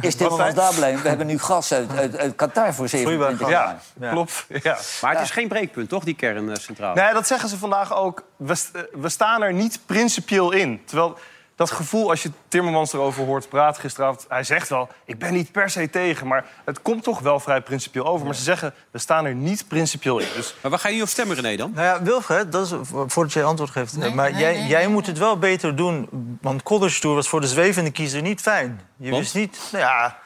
Is 0.00 0.14
Timmermans 0.14 0.54
daar 0.54 0.74
blij 0.74 0.92
mee? 0.92 1.02
We 1.02 1.08
hebben 1.08 1.26
nu 1.26 1.38
gas 1.38 1.72
uit, 1.72 1.96
uit, 1.96 2.16
uit 2.18 2.36
Qatar 2.36 2.74
voor 2.74 2.88
27 2.88 3.48
jaar. 3.48 3.66
Ja, 4.00 4.06
Ja. 4.06 4.10
klopt. 4.10 4.46
Ja. 4.62 4.78
Maar 5.02 5.12
het 5.12 5.22
is 5.22 5.30
geen 5.30 5.48
breekpunt, 5.48 5.88
toch, 5.88 6.04
die 6.04 6.14
kerncentrale? 6.14 7.00
Nee, 7.02 7.12
dat 7.12 7.26
zeggen 7.26 7.48
ze 7.48 7.58
vandaag 7.58 7.94
ook. 7.96 8.22
We, 8.36 8.54
st- 8.54 8.70
eh, 8.74 8.82
we 8.92 9.08
staan 9.08 9.42
er 9.42 9.52
niet 9.52 9.80
principieel 9.86 10.52
in. 10.52 10.82
Terwijl 10.84 11.18
dat 11.58 11.70
gevoel, 11.70 12.10
als 12.10 12.22
je 12.22 12.30
Timmermans 12.48 12.92
erover 12.92 13.24
hoort 13.24 13.48
praten 13.48 13.80
gisteravond... 13.80 14.26
hij 14.28 14.44
zegt 14.44 14.68
wel, 14.68 14.88
ik 15.04 15.18
ben 15.18 15.32
niet 15.32 15.52
per 15.52 15.70
se 15.70 15.90
tegen... 15.90 16.26
maar 16.26 16.44
het 16.64 16.82
komt 16.82 17.02
toch 17.02 17.20
wel 17.20 17.40
vrij 17.40 17.60
principieel 17.60 18.06
over. 18.06 18.26
Maar 18.26 18.34
ze 18.34 18.42
zeggen, 18.42 18.74
we 18.90 18.98
staan 18.98 19.24
er 19.24 19.34
niet 19.34 19.68
principieel 19.68 20.18
in. 20.18 20.26
Dus 20.34 20.54
Maar 20.62 20.70
waar 20.70 20.80
ga 20.80 20.88
je 20.88 21.02
op 21.02 21.08
stemmen, 21.08 21.36
René, 21.36 21.56
dan? 21.56 21.72
Nou 21.74 21.86
ja, 21.86 22.02
Wilfred, 22.02 22.52
dat 22.52 22.66
is, 22.66 22.72
voordat 23.06 23.32
jij 23.32 23.44
antwoord 23.44 23.70
geeft. 23.70 24.14
maar 24.14 24.38
jij, 24.38 24.66
jij 24.66 24.88
moet 24.88 25.06
het 25.06 25.18
wel 25.18 25.38
beter 25.38 25.76
doen. 25.76 26.08
Want 26.40 26.62
College 26.62 27.00
Tour 27.00 27.16
was 27.16 27.28
voor 27.28 27.40
de 27.40 27.46
zwevende 27.46 27.90
kiezer 27.90 28.22
niet 28.22 28.40
fijn. 28.40 28.80
Je 28.96 29.10
Want? 29.10 29.22
wist 29.22 29.34
niet... 29.34 29.58
Nou 29.72 29.84
ja, 29.84 30.18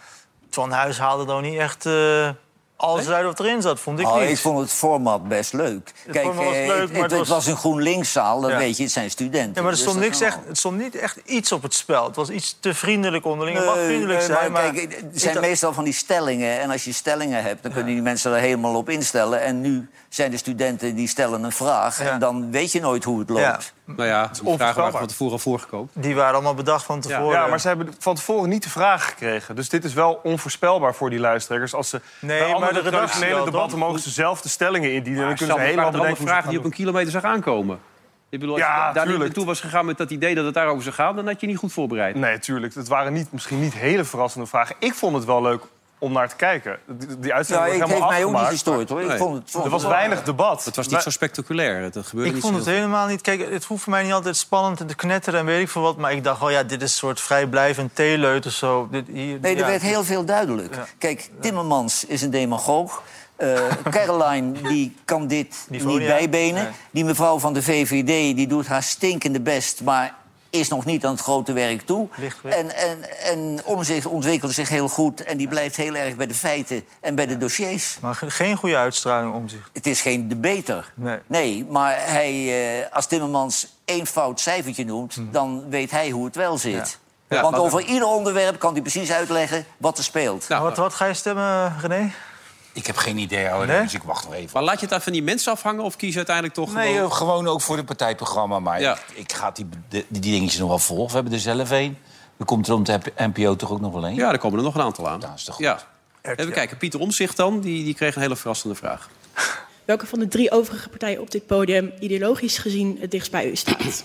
Van 0.50 0.70
Huis 0.70 0.98
haalde 0.98 1.24
dan 1.24 1.42
niet 1.42 1.58
echt 1.58 1.86
eh, 1.86 2.28
alles 2.82 3.08
uit 3.08 3.24
wat 3.24 3.40
erin 3.40 3.62
zat, 3.62 3.80
vond 3.80 3.98
ik 3.98 4.06
Oh, 4.06 4.20
niet. 4.20 4.28
ik 4.30 4.38
vond 4.38 4.58
het 4.60 4.70
format 4.72 5.28
best 5.28 5.52
leuk. 5.52 5.92
Kijk, 6.12 6.24
format 6.24 6.44
was 6.44 6.54
eh, 6.54 6.66
leuk, 6.66 6.80
het, 6.80 6.92
maar 6.92 7.02
het, 7.02 7.10
het 7.10 7.10
het 7.10 7.18
was- 7.18 7.28
was 7.28 7.46
een 7.46 7.56
GroenLinkszaal, 7.56 8.40
dan 8.40 8.50
Ja. 8.50 8.56
weet 8.56 8.76
je, 8.76 8.82
het 8.82 8.92
zijn 8.92 9.10
studenten. 9.10 9.54
Ja, 9.54 9.60
maar 9.62 9.70
er 9.70 9.76
Dus 9.76 9.80
stond, 9.80 9.98
niks 9.98 10.20
echt, 10.20 10.38
het 10.46 10.58
stond 10.58 10.78
niet 10.78 10.94
echt 10.94 11.16
iets 11.24 11.52
op 11.52 11.62
het 11.62 11.74
spel. 11.74 12.04
Het 12.04 12.16
was 12.16 12.28
iets 12.30 12.56
te 12.60 12.74
vriendelijk 12.74 13.24
onderling. 13.24 13.56
Het 13.56 13.66
mag 13.66 13.74
vriendelijk 13.84 14.18
nee, 14.18 14.26
zijn, 14.28 14.52
maar... 14.52 14.72
kijk, 14.72 14.92
het 15.12 15.20
zijn 15.20 15.40
meestal 15.40 15.72
van 15.72 15.84
die 15.84 15.92
stellingen. 15.92 16.60
En 16.60 16.70
als 16.70 16.84
je 16.84 16.92
stellingen 16.92 17.42
hebt, 17.42 17.62
dan 17.62 17.72
kunnen 17.72 17.92
die 17.92 18.02
mensen 18.02 18.32
er 18.32 18.38
helemaal 18.40 18.74
op 18.74 18.88
instellen. 18.88 19.40
En 19.40 19.60
nu 19.60 19.88
zijn 20.08 20.30
de 20.30 20.36
studenten 20.36 20.94
die 20.94 21.08
stellen 21.08 21.42
een 21.42 21.52
vraag. 21.52 22.02
Ja. 22.02 22.10
En 22.10 22.18
dan 22.18 22.50
weet 22.50 22.72
je 22.72 22.80
nooit 22.80 23.04
hoe 23.04 23.18
het 23.18 23.28
loopt. 23.28 23.40
Ja. 23.42 23.58
Nou 23.84 24.08
ja, 24.08 24.30
die 24.42 24.54
vragen 24.56 24.76
waren 24.82 24.98
van 24.98 25.06
tevoren 25.06 25.32
al 25.32 25.38
voorgekomen. 25.38 25.88
Die 25.92 26.14
waren 26.14 26.34
allemaal 26.34 26.54
bedacht 26.54 26.84
van 26.84 27.00
tevoren. 27.00 27.38
ja, 27.40 27.46
maar 27.46 27.60
ze 27.60 27.68
hebben 27.68 27.94
van 27.98 28.14
tevoren 28.14 28.48
niet 28.48 28.62
de 28.62 28.70
vraag 28.70 29.08
gekregen. 29.08 29.56
Dus 29.56 29.68
dit 29.68 29.84
is 29.84 29.92
wel 29.92 30.20
onvoorspelbaar 30.22 30.94
voor 30.94 31.10
die 31.10 31.18
luisteraars. 31.18 31.74
Als 31.74 31.88
ze 31.88 32.00
Nee, 32.18 32.38
bij 32.38 32.58
maar 32.58 32.71
andere 32.76 32.90
de 32.90 32.96
redactie 32.96 33.28
wel, 33.28 33.44
debatten 33.44 33.70
toch? 33.78 33.78
mogen 33.88 34.00
ze 34.00 34.10
zelf 34.10 34.40
de 34.40 34.48
stellingen 34.48 34.92
indienen. 34.92 35.22
en 35.22 35.28
dan 35.28 35.36
kunnen 35.36 35.56
ze 35.56 35.62
helemaal 35.62 35.90
bedenken 35.90 36.26
vragen 36.26 36.48
die 36.48 36.58
op 36.58 36.64
een 36.64 36.70
kilometer 36.70 37.10
zag 37.12 37.22
aankomen. 37.24 37.78
Ik 38.30 38.38
bedoel, 38.40 38.54
als 38.54 38.62
Ja, 38.64 38.68
je 38.76 38.80
daar 38.82 38.92
niet 38.92 39.02
tuurlijk. 39.02 39.24
naartoe 39.24 39.44
was 39.44 39.60
gegaan 39.60 39.86
met 39.86 39.98
dat 39.98 40.10
idee 40.10 40.34
dat 40.34 40.44
het 40.44 40.54
daarover 40.54 40.82
zou 40.82 40.94
gaan... 40.94 41.16
dan 41.16 41.26
had 41.26 41.40
je 41.40 41.46
niet 41.46 41.56
goed 41.56 41.72
voorbereid. 41.72 42.14
Nee, 42.14 42.38
tuurlijk. 42.38 42.74
Het 42.74 42.88
waren 42.88 43.12
niet, 43.12 43.32
misschien 43.32 43.60
niet 43.60 43.74
hele 43.74 44.04
verrassende 44.04 44.46
vragen. 44.46 44.76
Ik 44.78 44.94
vond 44.94 45.14
het 45.16 45.24
wel 45.24 45.42
leuk 45.42 45.62
om 46.02 46.12
naar 46.12 46.28
te 46.28 46.36
kijken. 46.36 46.78
Die, 46.86 47.18
die 47.18 47.34
uitzending 47.34 47.72
ik 47.72 47.78
werd 47.78 47.90
heeft 47.90 48.02
helemaal 48.02 48.08
mij 48.08 48.24
ook 48.24 48.40
niet 48.40 48.50
gestoord, 48.50 48.88
hoor. 48.88 49.00
Ik 49.00 49.08
Nee. 49.08 49.18
vond 49.18 49.34
het, 49.34 49.50
vond 49.50 49.64
Er 49.64 49.70
het 49.72 49.82
was 49.82 49.90
weinig 49.90 50.22
debat. 50.22 50.64
Het 50.64 50.76
was 50.76 50.88
niet 50.88 51.00
zo 51.02 51.10
spectaculair. 51.10 51.90
Dat 51.92 52.06
gebeurde 52.06 52.28
Ik 52.28 52.34
niet 52.34 52.44
vond 52.44 52.56
het 52.56 52.66
helemaal 52.66 53.06
niet... 53.06 53.20
Kijk, 53.20 53.50
het 53.50 53.64
hoeft 53.64 53.82
voor 53.82 53.92
mij 53.92 54.02
niet 54.02 54.12
altijd 54.12 54.36
spannend 54.36 54.80
en 54.80 54.86
te 54.86 54.94
knetteren 54.94 55.40
en 55.40 55.46
weet 55.46 55.60
ik 55.60 55.68
veel 55.68 55.82
wat. 55.82 55.96
Maar 55.96 56.12
ik 56.12 56.24
dacht, 56.24 56.42
oh 56.42 56.50
ja, 56.50 56.62
dit 56.62 56.82
is 56.82 56.90
een 56.90 56.98
soort 56.98 57.20
vrijblijvend 57.20 57.94
theeleut 57.94 58.46
of 58.46 58.52
zo. 58.52 58.88
Dit, 58.90 59.06
hier, 59.06 59.38
Nee, 59.40 59.54
er 59.54 59.60
ja. 59.60 59.66
werd 59.66 59.82
heel 59.82 60.04
veel 60.04 60.24
duidelijk. 60.24 60.74
Ja. 60.74 60.86
Kijk, 60.98 61.30
Timmermans 61.40 62.04
is 62.04 62.22
een 62.22 62.30
demagoog. 62.30 63.02
Eh, 63.36 63.60
Caroline 63.90 64.60
die 64.62 64.96
kan 65.04 65.26
dit 65.26 65.66
niet 65.68 65.84
bijbenen. 65.84 66.62
Nee. 66.62 66.72
Die 66.90 67.04
mevrouw 67.04 67.38
van 67.38 67.52
de 67.52 67.62
VVD 67.62 68.36
die 68.36 68.46
doet 68.46 68.66
haar 68.66 68.82
stinkende 68.82 69.40
best... 69.40 69.80
maar 69.82 70.14
is 70.52 70.68
nog 70.68 70.84
niet 70.84 71.04
aan 71.04 71.12
het 71.12 71.20
grote 71.20 71.52
werk 71.52 71.82
toe. 71.82 72.08
En, 72.42 72.76
en, 72.76 73.20
en 73.22 73.60
Omzicht 73.64 74.06
ontwikkelt 74.06 74.52
zich 74.52 74.68
heel 74.68 74.88
goed... 74.88 75.22
en 75.22 75.36
die 75.36 75.48
blijft 75.48 75.76
heel 75.76 75.94
erg 75.94 76.16
bij 76.16 76.26
de 76.26 76.34
feiten 76.34 76.84
en 77.00 77.14
bij 77.14 77.26
de 77.26 77.38
dossiers. 77.38 77.96
Maar 78.00 78.14
ge- 78.14 78.30
geen 78.30 78.56
goede 78.56 78.76
uitstraling 78.76 79.34
om 79.34 79.48
zich. 79.48 79.70
Het 79.72 79.86
is 79.86 80.00
geen 80.00 80.28
debater. 80.28 80.92
Nee. 81.26 81.64
maar 81.68 81.96
hij, 81.98 82.32
eh, 82.80 82.86
als 82.92 83.06
Timmermans 83.06 83.66
één 83.84 84.06
fout 84.06 84.40
cijfertje 84.40 84.84
noemt... 84.84 85.16
dan 85.30 85.64
weet 85.70 85.90
hij 85.90 86.10
hoe 86.10 86.24
het 86.24 86.36
wel 86.36 86.58
zit. 86.58 86.72
Mhm. 86.74 87.34
Ja, 87.34 87.42
Want 87.42 87.56
over 87.56 87.80
ieder 87.80 88.08
onderwerp 88.08 88.58
kan 88.58 88.72
hij 88.72 88.80
precies 88.82 89.12
uitleggen 89.12 89.64
wat 89.76 89.98
er 89.98 90.04
speelt. 90.04 90.48
Nou, 90.48 90.62
wat, 90.62 90.76
wat 90.76 90.94
ga 90.94 91.04
je 91.04 91.14
stemmen, 91.14 91.74
René? 91.80 92.10
Ik 92.72 92.86
heb 92.86 92.96
geen 92.96 93.18
idee, 93.18 93.48
hoor, 93.48 93.66
Nee? 93.66 93.82
dus 93.82 93.94
ik 93.94 94.02
wacht 94.02 94.24
nog 94.24 94.34
even. 94.34 94.50
Maar 94.52 94.62
laat 94.62 94.74
je 94.74 94.80
het 94.80 94.90
daar 94.90 95.00
van 95.02 95.12
die 95.12 95.22
mensen 95.22 95.52
afhangen 95.52 95.84
of 95.84 95.96
kies 95.96 96.10
je 96.10 96.16
uiteindelijk 96.16 96.54
toch 96.54 96.74
Nee, 96.74 96.94
gewoon... 96.94 97.12
gewoon 97.12 97.48
ook 97.48 97.60
voor 97.60 97.76
het 97.76 97.86
partijprogramma. 97.86 98.58
Maar 98.60 98.80
Ja. 98.80 98.92
ik, 98.92 99.16
ik 99.16 99.32
ga 99.32 99.50
die, 99.50 99.66
die, 99.88 100.06
die 100.08 100.20
dingetjes 100.20 100.60
nog 100.60 100.68
wel 100.68 100.78
volgen. 100.78 101.06
We 101.08 101.14
hebben 101.14 101.32
er 101.32 101.38
zelf 101.38 101.70
één. 101.70 101.98
Er 102.38 102.44
komt 102.44 102.68
er 102.68 102.74
om 102.74 102.82
de 102.84 103.00
NPO 103.16 103.56
toch 103.56 103.70
ook 103.70 103.80
nog 103.80 103.92
wel 103.92 104.06
één? 104.06 104.14
Ja, 104.14 104.32
er 104.32 104.38
komen 104.38 104.58
er 104.58 104.64
nog 104.64 104.74
een 104.74 104.80
aantal 104.80 105.08
aan. 105.08 105.20
Ja, 105.20 105.32
is 105.36 105.44
toch 105.44 105.54
goed. 105.54 105.64
Ja. 105.64 105.78
Even 106.22 106.52
kijken, 106.52 106.76
Pieter 106.76 107.00
Omzicht 107.00 107.36
dan, 107.36 107.60
die, 107.60 107.84
die 107.84 107.94
kreeg 107.94 108.14
een 108.16 108.22
hele 108.22 108.36
verrassende 108.36 108.74
vraag. 108.74 109.08
Welke 109.84 110.06
van 110.06 110.18
de 110.18 110.28
drie 110.28 110.50
overige 110.50 110.88
partijen 110.88 111.20
op 111.20 111.30
dit 111.30 111.46
podium 111.46 111.92
ideologisch 112.00 112.58
gezien 112.58 112.96
het 113.00 113.10
dichtst 113.10 113.30
bij 113.30 113.50
u 113.50 113.56
staat? 113.56 114.04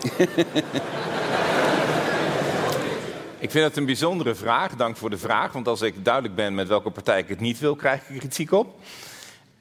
Ik 3.40 3.50
vind 3.50 3.64
het 3.64 3.76
een 3.76 3.84
bijzondere 3.84 4.34
vraag. 4.34 4.76
Dank 4.76 4.96
voor 4.96 5.10
de 5.10 5.18
vraag. 5.18 5.52
Want 5.52 5.68
als 5.68 5.82
ik 5.82 6.04
duidelijk 6.04 6.34
ben 6.34 6.54
met 6.54 6.68
welke 6.68 6.90
partij 6.90 7.18
ik 7.18 7.28
het 7.28 7.40
niet 7.40 7.58
wil, 7.58 7.76
krijg 7.76 8.08
ik 8.08 8.18
kritiek 8.18 8.52
op. 8.52 8.78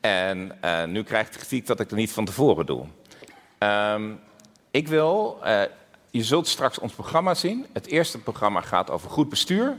En 0.01 0.57
eh, 0.61 0.83
nu 0.83 1.03
krijg 1.03 1.27
ik 1.27 1.33
kritiek 1.33 1.67
dat 1.67 1.79
ik 1.79 1.89
het 1.89 1.99
niet 1.99 2.11
van 2.11 2.25
tevoren 2.25 2.65
doe. 2.65 2.85
Ehm, 3.57 4.11
ik 4.71 4.87
wil, 4.87 5.39
eh, 5.43 5.61
je 6.11 6.23
zult 6.23 6.47
straks 6.47 6.79
ons 6.79 6.93
programma 6.93 7.33
zien. 7.33 7.65
Het 7.73 7.87
eerste 7.87 8.17
programma 8.17 8.61
gaat 8.61 8.89
over 8.89 9.09
goed 9.09 9.29
bestuur. 9.29 9.77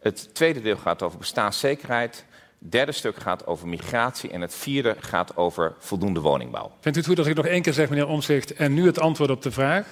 Het 0.00 0.34
tweede 0.34 0.60
deel 0.60 0.76
gaat 0.76 1.02
over 1.02 1.18
bestaanszekerheid. 1.18 2.24
Het 2.58 2.72
derde 2.72 2.92
stuk 2.92 3.16
gaat 3.16 3.46
over 3.46 3.68
migratie. 3.68 4.30
En 4.30 4.40
het 4.40 4.54
vierde 4.54 4.96
gaat 4.98 5.36
over 5.36 5.74
voldoende 5.78 6.20
woningbouw. 6.20 6.70
Vindt 6.80 6.98
u 6.98 7.00
het 7.00 7.08
goed 7.08 7.18
als 7.18 7.26
ik 7.26 7.36
nog 7.36 7.46
één 7.46 7.62
keer 7.62 7.72
zeg, 7.72 7.88
meneer 7.88 8.06
Omzicht, 8.06 8.54
en 8.54 8.74
nu 8.74 8.86
het 8.86 8.98
antwoord 8.98 9.30
op 9.30 9.42
de 9.42 9.50
vraag? 9.50 9.86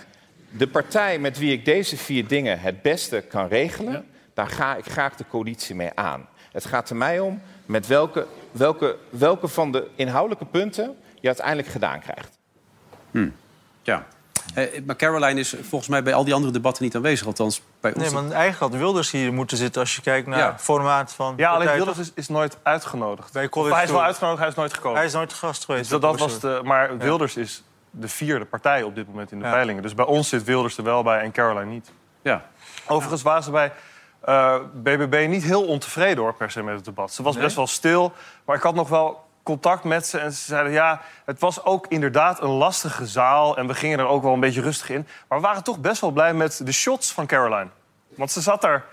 De 0.50 0.66
partij 0.68 1.18
met 1.18 1.38
wie 1.38 1.52
ik 1.52 1.64
deze 1.64 1.96
vier 1.96 2.26
dingen 2.26 2.60
het 2.60 2.82
beste 2.82 3.20
kan 3.20 3.48
regelen, 3.48 3.92
Ja. 3.92 4.02
daar 4.34 4.48
ga 4.48 4.76
ik 4.76 4.84
graag 4.84 5.16
de 5.16 5.24
coalitie 5.28 5.74
mee 5.74 5.90
aan. 5.94 6.28
Het 6.52 6.64
gaat 6.64 6.90
er 6.90 6.96
mij 6.96 7.20
om 7.20 7.42
met 7.66 7.86
welke, 7.86 8.26
welke, 8.50 8.96
welke 9.10 9.48
van 9.48 9.72
de 9.72 9.88
inhoudelijke 9.94 10.44
punten 10.44 10.96
je 11.20 11.26
uiteindelijk 11.26 11.68
gedaan 11.68 12.00
krijgt. 12.00 12.38
Ja. 13.82 14.06
Eh, 14.54 14.66
maar 14.86 14.96
Caroline 14.96 15.40
is 15.40 15.54
volgens 15.60 15.90
mij 15.90 16.02
bij 16.02 16.14
al 16.14 16.24
die 16.24 16.34
andere 16.34 16.52
debatten 16.52 16.84
niet 16.84 16.94
aanwezig. 16.96 17.26
Althans, 17.26 17.62
bij 17.80 17.94
ons. 17.94 18.02
Nee, 18.02 18.12
maar 18.12 18.22
eigenlijk 18.32 18.72
had 18.72 18.80
Wilders 18.80 19.10
hier 19.10 19.32
moeten 19.32 19.56
zitten 19.56 19.80
als 19.80 19.96
je 19.96 20.02
kijkt 20.02 20.26
naar 20.26 20.38
Ja. 20.38 20.52
het 20.52 20.60
formaat 20.60 21.12
van. 21.12 21.34
Ja, 21.36 21.50
alleen. 21.50 21.72
Wilders 21.72 21.98
is, 21.98 22.12
is 22.14 22.28
nooit 22.28 22.58
uitgenodigd. 22.62 23.48
College 23.48 23.74
hij 23.74 23.84
is 23.84 23.90
wel 23.90 24.02
uitgenodigd, 24.02 24.40
hij 24.40 24.48
is 24.48 24.54
nooit 24.54 24.74
gekomen. 24.74 24.96
Hij 24.98 25.06
is 25.06 25.12
nooit 25.12 25.28
te 25.28 25.34
gast 25.34 25.64
geweest. 25.64 25.90
Dus 25.90 26.00
dat, 26.00 26.02
dat 26.10 26.18
was 26.20 26.40
de, 26.40 26.60
maar 26.64 26.98
Wilders 26.98 27.36
is 27.36 27.62
de 27.90 28.08
vierde 28.08 28.44
partij 28.44 28.82
op 28.82 28.94
dit 28.94 29.06
moment 29.06 29.32
in 29.32 29.38
de 29.38 29.44
Ja. 29.44 29.50
peilingen. 29.52 29.82
Dus 29.82 29.94
bij 29.94 30.04
ons 30.04 30.28
zit 30.28 30.44
Wilders 30.44 30.76
er 30.78 30.84
wel 30.84 31.02
bij 31.02 31.20
en 31.20 31.32
Caroline 31.32 31.70
niet. 31.70 31.92
Ja. 32.22 32.42
Overigens 32.86 33.22
waren 33.22 33.42
ze 33.42 33.50
bij 33.50 33.72
eh, 34.20 34.56
BBB 34.74 35.26
niet 35.28 35.42
heel 35.42 35.66
ontevreden 35.66 36.18
hoor, 36.22 36.34
per 36.34 36.50
se 36.50 36.62
met 36.62 36.74
het 36.74 36.84
debat. 36.84 37.12
Ze 37.12 37.22
was 37.22 37.34
Nee? 37.34 37.44
best 37.44 37.56
wel 37.56 37.66
stil, 37.66 38.12
maar 38.44 38.56
ik 38.56 38.62
had 38.62 38.74
nog 38.74 38.88
wel 38.88 39.28
contact 39.42 39.84
met 39.84 40.06
ze 40.06 40.18
en 40.18 40.32
ze 40.32 40.42
zeiden... 40.44 40.72
ja, 40.72 41.00
het 41.24 41.40
was 41.40 41.64
ook 41.64 41.86
inderdaad 41.86 42.40
een 42.42 42.48
lastige 42.48 43.06
zaal... 43.06 43.56
en 43.56 43.66
we 43.66 43.74
gingen 43.74 43.98
er 43.98 44.06
ook 44.06 44.22
wel 44.22 44.32
een 44.32 44.40
beetje 44.40 44.60
rustig 44.60 44.90
in. 44.90 45.06
Maar 45.28 45.38
we 45.40 45.44
waren 45.46 45.62
toch 45.64 45.78
best 45.78 46.00
wel 46.00 46.10
blij 46.10 46.34
met 46.34 46.60
de 46.64 46.72
shots 46.72 47.12
van 47.12 47.26
Caroline. 47.26 47.68
Want 48.16 48.30
ze 48.30 48.40
zat 48.40 48.60
daar, 48.60 48.84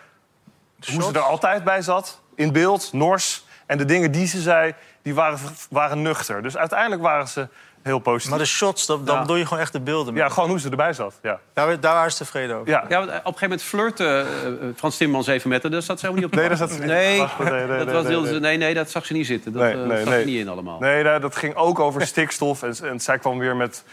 hoe 0.91 1.03
ze 1.03 1.11
er 1.13 1.19
altijd 1.19 1.63
bij 1.63 1.81
zat, 1.81 2.21
in 2.35 2.51
beeld, 2.51 2.93
nors. 2.93 3.45
En 3.65 3.77
de 3.77 3.85
dingen 3.85 4.11
die 4.11 4.27
ze 4.27 4.41
zei, 4.41 4.73
die 5.01 5.15
waren, 5.15 5.39
waren 5.69 6.01
nuchter. 6.01 6.41
Dus 6.41 6.57
uiteindelijk 6.57 7.01
waren 7.01 7.27
ze 7.27 7.47
heel 7.87 7.99
positief. 7.99 8.29
Maar 8.29 8.39
de 8.39 8.45
shots, 8.45 8.85
dat, 8.85 9.05
dan 9.05 9.15
Ja. 9.15 9.21
bedoel 9.21 9.35
je 9.35 9.43
gewoon 9.45 9.59
echt 9.59 9.71
de 9.71 9.79
beelden. 9.79 10.15
Ja, 10.15 10.29
gewoon 10.29 10.49
hoe 10.49 10.59
ze 10.59 10.69
erbij 10.69 10.93
zat. 10.93 11.19
Ja. 11.21 11.39
Daar, 11.53 11.79
daar 11.79 11.93
waren 11.93 12.11
ze 12.11 12.17
tevreden 12.17 12.55
over. 12.55 12.69
Ja. 12.69 12.85
Ja, 12.89 12.97
want 12.97 13.09
op 13.09 13.15
een 13.15 13.21
gegeven 13.23 13.41
moment 13.41 13.61
flirte 13.63 14.25
eh, 14.43 14.67
Frans 14.75 14.97
Timmermans 14.97 15.27
even 15.27 15.49
met 15.49 15.61
haar. 15.61 15.71
Daar 15.71 15.81
zat 15.81 15.99
ze 15.99 16.05
helemaal 16.05 16.27
niet 16.29 16.33
op. 16.33 16.39
Nee, 16.39 16.49
daar 16.49 16.57
zat 16.57 16.71
ze 16.71 16.77
niet 16.79 16.87
Nee. 16.87 17.17
Nee, 17.17 17.27
nee, 17.51 17.67
dat 17.67 17.85
nee, 17.85 17.95
was, 17.95 18.03
nee, 18.41 18.67
ze- 18.67 18.73
dat 18.73 18.89
zag 18.89 19.05
ze 19.05 19.13
niet 19.13 19.25
zitten. 19.25 19.51
Dat 19.53 19.61
Nee, 19.61 19.71
eh, 19.73 20.05
nee. 20.05 20.15
er 20.19 20.25
niet 20.25 20.39
in 20.39 20.49
allemaal. 20.49 20.79
Nee, 20.79 21.03
daar- 21.03 21.21
dat 21.21 21.35
ging 21.35 21.55
ook 21.55 21.79
over 21.79 22.07
stikstof. 22.07 22.63
En, 22.63 22.75
en 22.83 22.99
zij 22.99 23.17
kwam 23.17 23.37
weer 23.39 23.55
met... 23.55 23.83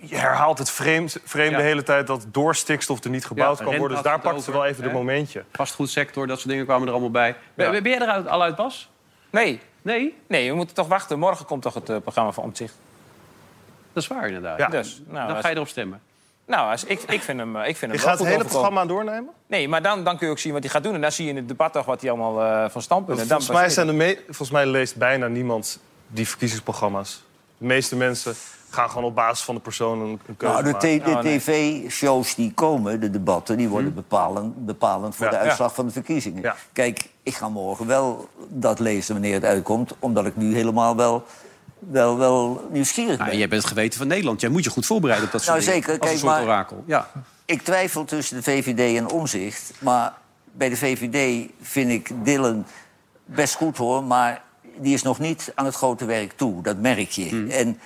Je 0.00 0.16
herhaalt 0.16 0.58
het 0.58 0.70
vreemd, 0.70 1.16
vreemde 1.24 1.50
Ja. 1.50 1.56
de 1.56 1.62
hele 1.62 1.82
tijd 1.82 2.06
dat 2.06 2.26
door 2.30 2.54
stikstof 2.54 3.04
er 3.04 3.10
niet 3.10 3.24
gebouwd 3.24 3.58
Ja, 3.58 3.64
kan 3.64 3.76
worden. 3.78 3.96
Dus 3.96 4.04
daar 4.04 4.12
Rent 4.12 4.24
had 4.24 4.32
pakte 4.34 4.36
het 4.36 4.44
ze 4.44 4.52
wel 4.62 4.70
even 4.70 4.82
de 4.82 4.88
hè? 4.88 4.94
momentje. 4.94 5.44
Vastgoedsector, 5.52 6.26
dat 6.26 6.36
soort 6.36 6.48
dingen 6.48 6.64
kwamen 6.64 6.86
er 6.86 6.92
allemaal 6.92 7.10
bij. 7.10 7.36
Ben, 7.54 7.72
Ja. 7.72 7.80
ben 7.80 7.90
jij 7.92 8.00
er 8.00 8.28
al 8.28 8.42
uit, 8.42 8.56
Bas? 8.56 8.90
Nee. 9.30 9.60
Nee? 9.82 10.14
Nee, 10.28 10.50
we 10.50 10.56
moeten 10.56 10.74
toch 10.74 10.88
wachten. 10.88 11.18
Morgen 11.18 11.46
komt 11.46 11.62
toch 11.62 11.74
het 11.74 11.88
eh, 11.88 11.96
programma 11.96 12.32
van 12.32 12.44
Omtzigt. 12.44 12.74
Dat 13.92 14.02
is 14.02 14.08
waar 14.08 14.26
inderdaad. 14.26 14.58
Ja. 14.58 14.66
Dus, 14.68 15.02
nou, 15.08 15.26
Dan 15.26 15.34
als- 15.36 15.44
ga 15.44 15.48
je 15.50 15.54
erop 15.54 15.68
stemmen. 15.68 16.00
Nou, 16.46 16.70
als, 16.70 16.84
ik, 16.84 17.02
ik 17.02 17.22
vind 17.22 17.38
hem, 17.38 17.56
eh, 17.56 17.68
ik 17.68 17.76
vind 17.76 17.92
Je 17.92 17.98
hem 17.98 18.06
wel 18.06 18.06
gaat 18.16 18.18
het 18.18 18.28
hele 18.28 18.38
overkomen. 18.44 18.46
programma 18.72 18.86
doornemen? 18.86 19.32
Nee, 19.46 19.68
maar 19.68 19.82
dan, 19.82 20.04
dan 20.04 20.16
kun 20.16 20.26
je 20.26 20.32
ook 20.32 20.38
zien 20.38 20.52
wat 20.52 20.62
hij 20.62 20.70
gaat 20.70 20.82
doen. 20.82 20.94
En 20.94 21.00
dan 21.00 21.12
zie 21.12 21.24
je 21.24 21.30
in 21.30 21.36
het 21.36 21.48
debat 21.48 21.72
toch 21.72 21.84
wat 21.84 22.00
hij 22.00 22.10
allemaal 22.10 22.42
eh, 22.42 22.70
van 22.70 22.82
standpunten... 22.82 23.26
Volgens 23.26 23.46
Dan 23.48 23.56
mij, 23.56 23.68
zijn 23.68 23.86
de 23.86 23.92
me- 23.92 24.22
volgens 24.26 24.50
mij 24.50 24.66
leest 24.66 24.96
bijna 24.96 25.26
niemand 25.26 25.78
die 26.06 26.28
verkiezingsprogramma's. 26.28 27.22
De 27.58 27.64
meeste 27.66 27.96
mensen 27.96 28.34
gaan 28.70 28.88
gewoon 28.88 29.04
op 29.04 29.14
basis 29.14 29.44
van 29.44 29.54
de 29.54 29.60
persoon 29.60 30.00
een, 30.00 30.20
keuze 30.36 30.62
Nou, 30.62 30.78
de, 30.80 31.00
de 31.04 31.10
Oh, 31.10 31.18
tv-shows 31.20 32.34
die 32.34 32.52
komen, 32.54 33.00
de 33.00 33.10
debatten, 33.10 33.56
die 33.56 33.68
worden 33.68 33.94
bepalend, 33.94 34.66
bepalend 34.66 35.16
voor 35.16 35.24
Ja, 35.26 35.30
de 35.30 35.36
ja. 35.38 35.42
uitslag 35.42 35.74
van 35.74 35.86
de 35.86 35.92
verkiezingen. 35.92 36.42
Ja. 36.42 36.56
Kijk, 36.72 37.08
ik 37.22 37.34
ga 37.34 37.48
morgen 37.48 37.86
wel 37.86 38.28
dat 38.48 38.78
lezen 38.78 39.12
wanneer 39.12 39.34
het 39.34 39.44
uitkomt, 39.44 39.94
omdat 39.98 40.26
ik 40.26 40.36
nu 40.36 40.54
helemaal 40.54 40.96
wel, 40.96 41.24
wel, 41.90 42.18
wel 42.18 42.68
nieuwsgierig 42.72 43.16
ben. 43.16 43.26
Nou, 43.26 43.38
jij 43.38 43.48
bent 43.48 43.62
het 43.62 43.70
geweten 43.72 43.98
van 43.98 44.06
Nederland. 44.08 44.40
Jij 44.40 44.50
moet 44.50 44.64
je 44.64 44.70
goed 44.70 44.86
voorbereiden 44.86 45.26
op 45.26 45.32
dat 45.32 45.42
soort 45.42 45.56
Nou, 45.56 45.68
dingen. 45.70 45.82
zeker. 45.84 46.00
Als 46.00 46.10
een 46.10 46.16
Kijk, 46.16 46.32
soort 46.32 46.46
maar- 46.46 46.54
orakel. 46.56 46.84
Ja. 46.86 47.08
Ik 47.44 47.62
twijfel 47.62 48.04
tussen 48.04 48.36
de 48.36 48.42
VVD 48.42 48.96
en 48.96 49.08
Omzicht. 49.10 49.72
Maar 49.78 50.12
bij 50.52 50.68
de 50.68 50.76
VVD 50.76 51.48
vind 51.62 51.90
ik 51.90 52.10
Dillen 52.24 52.66
best 53.24 53.54
goed 53.54 53.76
hoor. 53.76 54.04
Maar 54.04 54.42
die 54.76 54.94
is 54.94 55.02
nog 55.02 55.18
niet 55.18 55.52
aan 55.54 55.64
het 55.64 55.74
grote 55.74 56.04
werk 56.04 56.32
toe. 56.32 56.62
Dat 56.62 56.76
merk 56.76 57.10
je. 57.10 57.28
Hmm. 57.28 57.50
En 57.50 57.80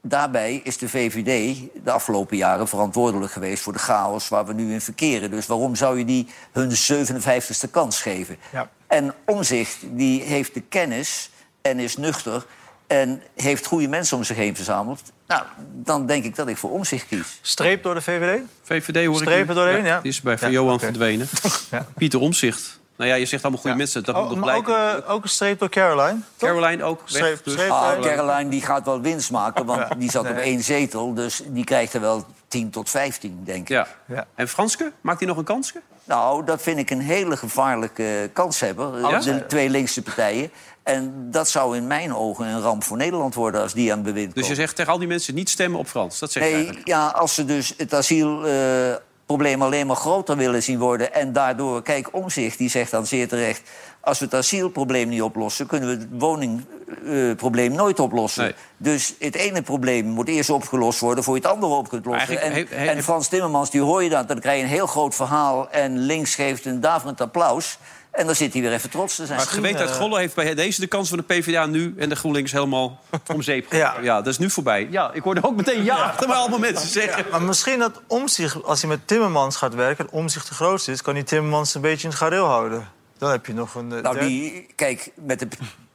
daarbij 0.00 0.60
is 0.64 0.78
de 0.78 0.88
VVD 0.88 1.56
de 1.84 1.90
afgelopen 1.90 2.36
jaren 2.36 2.68
verantwoordelijk 2.68 3.32
geweest 3.32 3.62
voor 3.62 3.72
de 3.72 3.78
chaos 3.78 4.28
waar 4.28 4.46
we 4.46 4.52
nu 4.52 4.72
in 4.72 4.80
verkeren. 4.80 5.30
Dus 5.30 5.46
waarom 5.46 5.74
zou 5.76 5.98
je 5.98 6.04
die 6.04 6.26
hun 6.52 6.70
57ste 6.72 7.70
kans 7.70 8.00
geven? 8.00 8.36
Ja. 8.52 8.70
En 8.86 9.14
Omzicht 9.26 9.78
die 9.82 10.22
heeft 10.22 10.54
de 10.54 10.60
kennis 10.60 11.30
en 11.62 11.78
is 11.78 11.96
nuchter. 11.96 12.46
En 12.92 13.22
heeft 13.34 13.66
goede 13.66 13.88
mensen 13.88 14.16
om 14.16 14.24
zich 14.24 14.36
heen 14.36 14.56
verzameld. 14.56 15.00
Nou, 15.26 15.42
dan 15.72 16.06
denk 16.06 16.24
ik 16.24 16.36
dat 16.36 16.48
ik 16.48 16.56
voor 16.56 16.70
Omzicht 16.70 17.06
kies. 17.06 17.38
Streep 17.42 17.82
door 17.82 17.94
de 17.94 18.00
VVD? 18.02 18.40
VVD 18.62 19.06
hoor 19.06 19.22
ik 19.32 19.46
nu. 19.48 19.54
doorheen, 19.54 19.84
ja. 19.84 20.00
Die 20.00 20.10
is 20.10 20.20
bij 20.20 20.38
Van 20.38 20.48
Ja, 20.48 20.54
Johan 20.54 20.74
oké. 20.74 20.84
verdwenen. 20.84 21.28
Ja. 21.70 21.86
Pieter 21.96 22.20
Omzicht. 22.20 22.80
Nou 22.96 23.10
ja, 23.10 23.16
je 23.16 23.26
zegt 23.26 23.42
allemaal 23.42 23.60
goede 23.60 23.76
mensen. 23.76 24.04
Dat 24.04 24.14
moet 24.14 24.24
Oh, 24.24 24.30
nog 24.30 24.38
maar 24.44 24.56
ook, 24.56 24.68
eh, 24.68 25.10
ook 25.10 25.22
een 25.22 25.28
streep 25.28 25.58
door 25.58 25.68
Caroline. 25.68 26.18
toch? 26.36 26.48
Caroline 26.50 26.82
ook. 26.84 26.98
Weg, 27.00 27.08
Streep- 27.08 27.44
dus. 27.44 27.52
streep- 27.52 27.70
Ah, 27.70 27.92
Eh, 27.92 28.00
Caroline 28.02 28.50
die 28.50 28.62
gaat 28.62 28.84
wel 28.84 29.00
winst 29.00 29.30
maken, 29.30 29.64
want 29.66 29.86
die 30.00 30.10
zat 30.10 30.28
op 30.30 30.36
één 30.36 30.62
zetel. 30.62 31.14
Dus 31.14 31.42
die 31.46 31.64
krijgt 31.64 31.94
er 31.94 32.00
wel 32.00 32.26
10 32.48 32.70
tot 32.70 32.90
15, 32.90 33.40
denk 33.44 33.60
ik. 33.62 33.68
Ja. 33.68 33.86
Ja. 34.06 34.26
En 34.34 34.48
Franske? 34.48 34.92
Maakt 35.00 35.18
hij 35.18 35.28
nog 35.28 35.36
een 35.36 35.44
kansje? 35.44 35.80
Nou, 36.04 36.44
dat 36.44 36.62
vind 36.62 36.78
ik 36.78 36.90
een 36.90 37.00
hele 37.00 37.36
gevaarlijke 37.36 38.30
kanshebber. 38.32 39.00
Ja? 39.00 39.18
De 39.18 39.46
twee 39.46 39.70
linkse 39.70 40.02
partijen. 40.02 40.50
En 40.82 41.28
dat 41.30 41.48
zou 41.48 41.76
in 41.76 41.86
mijn 41.86 42.14
ogen 42.14 42.46
een 42.46 42.60
ramp 42.60 42.84
voor 42.84 42.96
Nederland 42.96 43.34
worden 43.34 43.60
als 43.62 43.72
die 43.72 43.90
aan 43.90 43.98
het 43.98 44.06
bewind 44.06 44.34
Dus 44.34 44.48
je 44.48 44.54
zegt 44.54 44.76
tegen 44.76 44.92
al 44.92 44.98
die 44.98 45.08
mensen 45.08 45.34
niet 45.34 45.48
stemmen 45.50 45.78
op 45.78 45.86
Frans. 45.86 46.18
Dat 46.18 46.32
zeg 46.32 46.42
je 46.42 46.48
Nee, 46.48 46.58
eigenlijk. 46.58 46.86
ja, 46.88 47.06
als 47.06 47.34
ze 47.34 47.44
dus 47.44 47.74
het 47.76 47.94
asielprobleem 47.94 49.62
alleen 49.62 49.86
maar 49.86 49.96
groter 49.96 50.36
willen 50.36 50.62
zien 50.62 50.78
worden... 50.78 51.14
en 51.14 51.32
daardoor, 51.32 51.82
kijk, 51.82 52.08
Omzicht 52.12 52.58
die 52.58 52.68
zegt 52.68 52.90
dan 52.90 53.06
zeer 53.06 53.28
terecht... 53.28 53.62
als 54.00 54.18
we 54.18 54.24
het 54.24 54.34
asielprobleem 54.34 55.08
niet 55.08 55.22
oplossen... 55.22 55.66
kunnen 55.66 55.88
we 55.88 55.94
het 55.94 56.08
woningprobleem 56.10 57.72
nooit 57.72 58.00
oplossen. 58.00 58.42
Nee. 58.42 58.54
Dus 58.76 59.14
het 59.18 59.34
ene 59.34 59.62
probleem 59.62 60.06
moet 60.06 60.28
eerst 60.28 60.50
opgelost 60.50 61.00
worden... 61.00 61.24
voor 61.24 61.34
je 61.34 61.42
het 61.42 61.50
andere 61.50 61.72
op 61.74 61.88
kunt 61.88 62.04
lossen. 62.04 62.68
En 62.70 63.02
Frans 63.02 63.28
Timmermans, 63.28 63.70
die 63.70 63.80
hoor 63.80 64.02
je 64.02 64.10
dan... 64.10 64.26
dan 64.26 64.40
krijg 64.40 64.56
je 64.58 64.62
een 64.62 64.70
heel 64.70 64.86
groot 64.86 65.14
verhaal 65.14 65.70
en 65.70 65.98
links 65.98 66.34
geeft 66.34 66.64
een 66.64 66.80
daverend 66.80 67.20
applaus... 67.20 67.78
en 68.12 68.26
dan 68.26 68.34
zit 68.34 68.52
hij 68.52 68.62
weer 68.62 68.72
even 68.72 68.90
trots 68.90 69.16
te 69.16 69.26
zijn. 69.26 69.36
Maar 69.38 69.46
het 69.46 69.54
geweten 69.54 69.80
uit 69.80 69.90
Golle 69.90 70.18
heeft 70.18 70.34
bij 70.34 70.54
deze 70.54 70.80
de 70.80 70.86
kans 70.86 71.08
van 71.08 71.18
de 71.18 71.24
PvdA 71.24 71.66
nu... 71.66 71.94
en 71.96 72.08
de 72.08 72.16
GroenLinks 72.16 72.52
helemaal 72.52 73.00
om 73.26 73.42
zeep. 73.42 73.72
Ja. 73.72 73.94
Ja. 74.02 74.16
dat 74.16 74.26
is 74.26 74.38
nu 74.38 74.50
voorbij. 74.50 74.88
Ja, 74.90 75.12
ik 75.12 75.22
hoorde 75.22 75.42
ook 75.44 75.56
meteen 75.56 75.84
ja 75.84 75.94
achter 75.96 76.28
me 76.28 76.34
allemaal 76.34 76.58
mensen 76.58 76.88
zeggen. 76.88 77.24
Maar 77.30 77.42
misschien 77.42 77.78
dat 77.78 78.00
Omzicht, 78.06 78.64
als 78.64 78.80
hij 78.80 78.90
met 78.90 79.06
Timmermans 79.06 79.56
gaat 79.56 79.74
werken... 79.74 80.04
en 80.06 80.12
Omzicht 80.12 80.48
de 80.48 80.54
grootste 80.54 80.92
is, 80.92 81.02
kan 81.02 81.14
die 81.14 81.24
Timmermans 81.24 81.74
een 81.74 81.80
beetje 81.80 82.02
in 82.04 82.08
het 82.08 82.18
gareel 82.18 82.46
houden. 82.46 82.88
Dan 83.18 83.30
heb 83.30 83.46
je 83.46 83.54
nog 83.54 83.74
een... 83.74 83.92
eh, 83.92 84.02
Nou, 84.02 84.18
die, 84.18 84.66
kijk, 84.74 85.10
met 85.14 85.38
de 85.38 85.48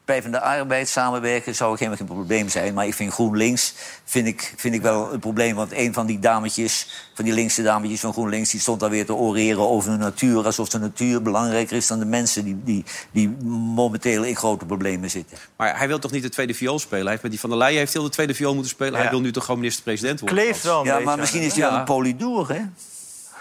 Partij 0.07 0.21
van 0.23 0.31
de 0.31 0.41
Arbeid 0.41 0.89
samenwerken 0.89 1.55
zou 1.55 1.77
geen, 1.77 1.97
geen 1.97 2.05
probleem 2.07 2.49
zijn. 2.49 2.73
Maar 2.73 2.87
ik 2.87 2.93
vind 2.93 3.13
GroenLinks 3.13 3.73
vind 4.05 4.27
ik, 4.27 4.53
vind 4.57 4.75
ik 4.75 4.81
wel 4.81 5.13
een 5.13 5.19
probleem. 5.19 5.55
Want 5.55 5.71
een 5.71 5.93
van 5.93 6.05
die 6.05 6.19
dametjes, 6.19 6.87
van 7.13 7.25
die 7.25 7.33
linkse 7.33 7.63
dametjes 7.63 7.99
van 7.99 8.13
GroenLinks... 8.13 8.49
die 8.51 8.59
stond 8.59 8.79
daar 8.79 8.89
weer 8.89 9.05
te 9.05 9.13
oreren 9.13 9.69
over 9.69 9.91
de 9.91 9.97
natuur. 9.97 10.45
Alsof 10.45 10.69
de 10.69 10.79
natuur 10.79 11.21
belangrijker 11.21 11.75
is 11.77 11.87
dan 11.87 11.99
de 11.99 12.05
mensen... 12.05 12.43
die, 12.45 12.57
die, 12.63 12.83
die 13.11 13.29
momenteel 13.75 14.23
in 14.23 14.35
grote 14.35 14.65
problemen 14.65 15.09
zitten. 15.09 15.37
Maar 15.57 15.77
hij 15.77 15.87
wil 15.87 15.99
toch 15.99 16.11
niet 16.11 16.23
de 16.23 16.29
tweede 16.29 16.53
viool 16.53 16.79
spelen? 16.79 17.01
Hij 17.01 17.11
heeft 17.11 17.21
met 17.23 17.31
die 17.31 17.39
Van 17.41 17.49
der 17.49 17.59
Leyen 17.59 17.77
heeft 17.77 17.93
heel 17.93 18.03
de 18.03 18.09
tweede 18.09 18.33
viool 18.33 18.53
moeten 18.53 18.71
spelen. 18.71 18.99
Hij 18.99 19.09
wil 19.09 19.21
nu 19.21 19.31
toch 19.31 19.45
gewoon 19.45 19.59
minister-president 19.59 20.19
worden? 20.19 20.37
Kleeft 20.37 20.63
wel 20.63 20.79
een 20.79 20.85
Ja, 20.85 20.91
beetje. 20.91 21.05
maar 21.05 21.17
misschien 21.19 21.41
is 21.41 21.51
hij 21.55 21.69
Ja. 21.69 21.79
een 21.79 21.85
polidoer, 21.85 22.49
hè? 22.49 22.61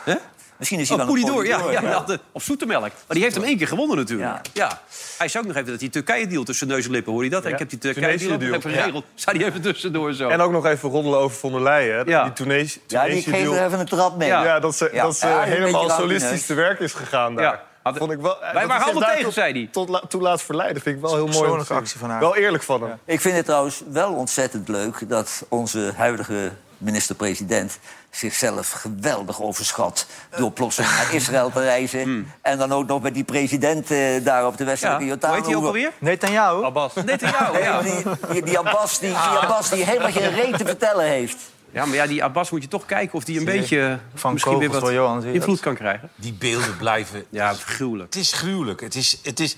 Hè? 0.05 0.15
Misschien 0.59 0.81
is 0.81 0.89
hij 0.89 0.99
Oh, 0.99 1.05
wel 1.05 1.15
een 1.15 1.23
Poelidoor, 1.23 1.47
ja, 1.47 1.81
ja, 1.83 2.05
Op 2.33 2.43
zoetemelk. 2.43 2.81
Maar 2.83 2.93
die 3.09 3.23
heeft 3.23 3.35
hem 3.35 3.45
één 3.45 3.57
keer 3.57 3.69
gewonnen 3.69 3.97
natuurlijk. 3.97 4.29
Ja. 4.53 4.69
Ja. 4.69 4.81
Hij 5.19 5.29
zei 5.29 5.43
ook 5.43 5.49
nog 5.49 5.59
even 5.59 5.71
dat 5.71 5.81
die 5.81 5.91
Turkije-deal 5.91 6.45
tussen 6.45 6.69
neus 6.69 6.85
en 6.85 6.91
lippen... 6.91 7.13
hoor 7.13 7.25
je 7.25 7.31
dat? 7.31 7.45
Ik 7.45 7.59
heb 7.59 7.71
die 7.71 7.79
Turkije-deal 7.79 8.31
nog 8.31 8.41
even 8.41 8.71
geregeld. 8.71 9.05
Zei 9.15 9.39
hij 9.39 9.47
even 9.47 9.61
tussendoor 9.61 10.13
zo. 10.13 10.29
En 10.29 10.41
ook 10.41 10.53
nog 10.53 10.67
even 10.67 10.91
roddelen 10.91 11.19
over 11.19 11.37
von 11.37 11.53
der 11.53 11.63
Leyen. 11.63 12.07
Die 12.07 12.33
Tunesië 12.33 12.81
Ja, 12.87 13.05
die 13.05 13.23
geeft 13.23 13.51
er 13.53 13.67
even 13.67 13.81
een 13.81 13.87
trap 13.87 14.17
mee. 14.17 14.29
Ja. 14.29 14.45
Ja, 14.45 14.61
dat 14.61 14.75
ze, 14.77 14.91
Ja. 14.93 15.03
dat 15.03 15.17
ze 15.17 15.27
helemaal 15.45 15.91
solistisch 15.91 16.47
te 16.47 16.55
werk 16.55 16.81
is 16.81 16.93
gegaan 16.93 17.35
daar. 17.35 17.63
Ja. 17.87 17.93
Had- 17.93 17.99
Vond 17.99 18.13
ik 18.13 18.19
wel, 18.21 18.37
Wij 18.53 18.67
waren 18.67 18.85
allemaal 18.85 19.09
tegen, 19.11 19.25
tot- 19.25 19.33
zei 19.33 19.53
hij. 19.53 19.69
Tot 19.73 19.89
la, 19.89 20.03
toe 20.09 20.23
laat 20.23 20.43
verleiden. 20.43 20.83
Vind 20.83 20.97
ik 20.97 21.03
wel 21.03 21.15
heel 21.15 21.27
mooi. 21.27 21.63
actie 21.69 21.99
van 21.99 22.11
haar. 22.11 22.21
Wel 22.21 22.37
eerlijk 22.37 22.63
van 22.63 22.83
hem. 22.83 22.99
Ik 23.05 23.21
vind 23.21 23.37
het 23.37 23.45
trouwens 23.45 23.83
wel 23.93 24.13
ontzettend 24.13 24.69
leuk 24.69 25.09
dat 25.09 25.45
onze 25.49 25.93
huidige 25.97 26.53
minister-president 26.79 27.79
zichzelf 28.11 28.71
geweldig 28.71 29.43
overschat 29.43 30.07
door 30.37 30.51
plotseling 30.51 30.93
naar 30.95 31.15
Israël 31.21 31.51
te 31.51 31.61
reizen. 31.63 32.33
En 32.43 32.59
dan 32.59 32.73
ook 32.73 32.87
nog 32.87 33.03
met 33.03 33.15
die 33.15 33.25
president 33.25 33.91
eh, 33.91 34.25
daar 34.25 34.47
op 34.47 34.57
de 34.57 34.65
ja. 34.65 34.71
westelijke 34.71 34.99
Hoe 35.03 35.09
Jordaan. 35.11 35.35
heet 35.35 35.47
hij 35.47 35.55
ook 35.55 35.65
alweer? 35.65 35.93
Netanyahu? 35.99 36.65
Abbas. 36.65 36.95
Net 36.95 37.23
aan 37.23 37.33
jou, 37.41 37.59
ja. 37.63 37.81
Die, 37.83 38.03
die, 38.31 38.43
die, 38.43 38.59
Abbas, 38.59 38.99
die, 38.99 39.09
die 39.09 39.19
Abbas 39.19 39.71
die 39.71 39.85
helemaal 39.85 40.11
geen 40.13 40.31
reet 40.35 40.59
te 40.59 40.65
vertellen 40.67 41.05
heeft. 41.05 41.37
Ja, 41.77 41.85
maar 41.85 41.95
ja, 41.95 42.07
die 42.07 42.25
Abbas 42.25 42.51
moet 42.51 42.63
je 42.63 42.69
toch 42.69 42.87
kijken 42.87 43.15
of 43.15 43.25
die 43.25 43.39
een 43.39 43.45
beetje... 43.45 43.99
Van 44.15 44.33
misschien 44.33 44.59
weer 44.59 44.71
wat 44.71 44.91
Johan, 44.93 45.25
invloed 45.25 45.61
kan 45.61 45.75
krijgen. 45.75 46.11
Die 46.15 46.33
beelden 46.33 46.77
blijven... 46.77 47.25
Ja, 47.31 47.53
gruwelijk. 47.53 48.15
Het 48.15 48.23
is 48.23 48.33
gruwelijk. 48.33 48.81
Het 48.81 48.95
is, 48.95 49.19
het 49.23 49.41
is, 49.41 49.57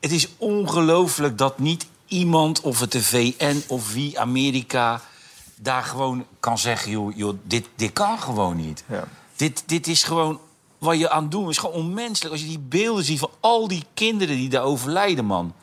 het 0.00 0.12
is 0.12 0.28
ongelooflijk 0.36 1.38
dat 1.38 1.58
niet 1.58 1.86
iemand, 2.06 2.60
of 2.60 2.80
het 2.80 2.92
de 2.92 3.02
VN 3.02 3.62
of 3.66 3.92
wie, 3.92 4.20
Amerika... 4.20 5.00
daar 5.56 5.82
gewoon 5.82 6.26
kan 6.40 6.58
zeggen, 6.58 6.90
joh, 6.90 7.16
joh 7.16 7.38
dit, 7.42 7.66
dit 7.74 7.92
kan 7.92 8.18
gewoon 8.18 8.56
niet. 8.56 8.84
Ja. 8.86 9.04
Dit, 9.36 9.62
dit 9.66 9.86
is 9.86 10.02
gewoon... 10.02 10.40
Wat 10.78 10.98
je 10.98 11.10
aan 11.10 11.22
het 11.22 11.30
doen 11.30 11.48
is 11.48 11.58
gewoon 11.58 11.76
onmenselijk. 11.76 12.32
Als 12.32 12.42
je 12.42 12.48
die 12.48 12.58
beelden 12.58 13.04
ziet 13.04 13.18
van 13.18 13.30
al 13.40 13.68
die 13.68 13.84
kinderen 13.94 14.36
die 14.36 14.48
daar 14.48 14.62
overlijden, 14.62 15.24
man. 15.24 15.54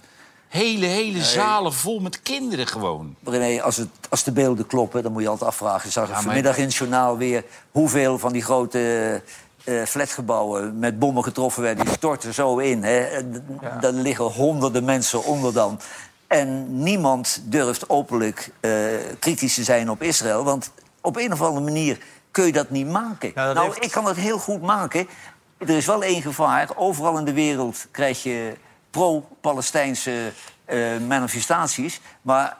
Hele, 0.55 0.85
hele 0.85 1.23
zalen 1.23 1.73
vol 1.73 1.99
met 1.99 2.21
kinderen 2.21 2.67
gewoon. 2.67 3.15
René, 3.23 3.61
als, 3.61 3.77
het, 3.77 3.87
als 4.09 4.23
de 4.23 4.31
beelden 4.31 4.67
kloppen, 4.67 5.03
dan 5.03 5.11
moet 5.11 5.21
je 5.21 5.27
altijd 5.27 5.49
afvragen. 5.49 5.91
Zag 5.91 6.21
vanmiddag 6.21 6.57
in 6.57 6.63
het 6.63 6.75
journaal 6.75 7.17
weer 7.17 7.43
hoeveel 7.71 8.19
van 8.19 8.31
die 8.31 8.41
grote 8.41 9.21
eh, 9.63 9.83
flatgebouwen 9.83 10.79
met 10.79 10.99
bommen 10.99 11.23
getroffen 11.23 11.63
werden. 11.63 11.85
Die 11.85 11.93
storten 11.93 12.33
zo 12.33 12.57
in. 12.57 12.83
Hè. 12.83 13.07
Daar 13.79 13.91
liggen 13.91 14.25
honderden 14.25 14.83
mensen 14.83 15.23
onder 15.23 15.53
dan. 15.53 15.79
En 16.27 16.81
niemand 16.83 17.41
durft 17.43 17.89
openlijk 17.89 18.51
eh, 18.59 18.71
kritisch 19.19 19.53
te 19.53 19.63
zijn 19.63 19.89
op 19.89 20.01
Israël. 20.01 20.43
Want 20.43 20.71
op 21.01 21.17
een 21.17 21.33
of 21.33 21.41
andere 21.41 21.65
manier 21.65 21.97
kun 22.31 22.45
je 22.45 22.51
dat 22.51 22.69
niet 22.69 22.87
maken. 22.87 23.31
Dat 23.33 23.53
nou, 23.55 23.67
heeft- 23.67 23.83
ik 23.83 23.91
kan 23.91 24.05
het 24.05 24.17
heel 24.17 24.39
goed 24.39 24.61
maken. 24.61 25.07
Er 25.57 25.69
is 25.69 25.85
wel 25.85 26.03
één 26.03 26.21
gevaar. 26.21 26.69
Overal 26.75 27.17
in 27.17 27.25
de 27.25 27.33
wereld 27.33 27.87
krijg 27.91 28.23
je 28.23 28.53
pro-Palestijnse 28.95 30.31
eh, 30.65 30.79
manifestaties. 31.07 32.01
Maar 32.21 32.57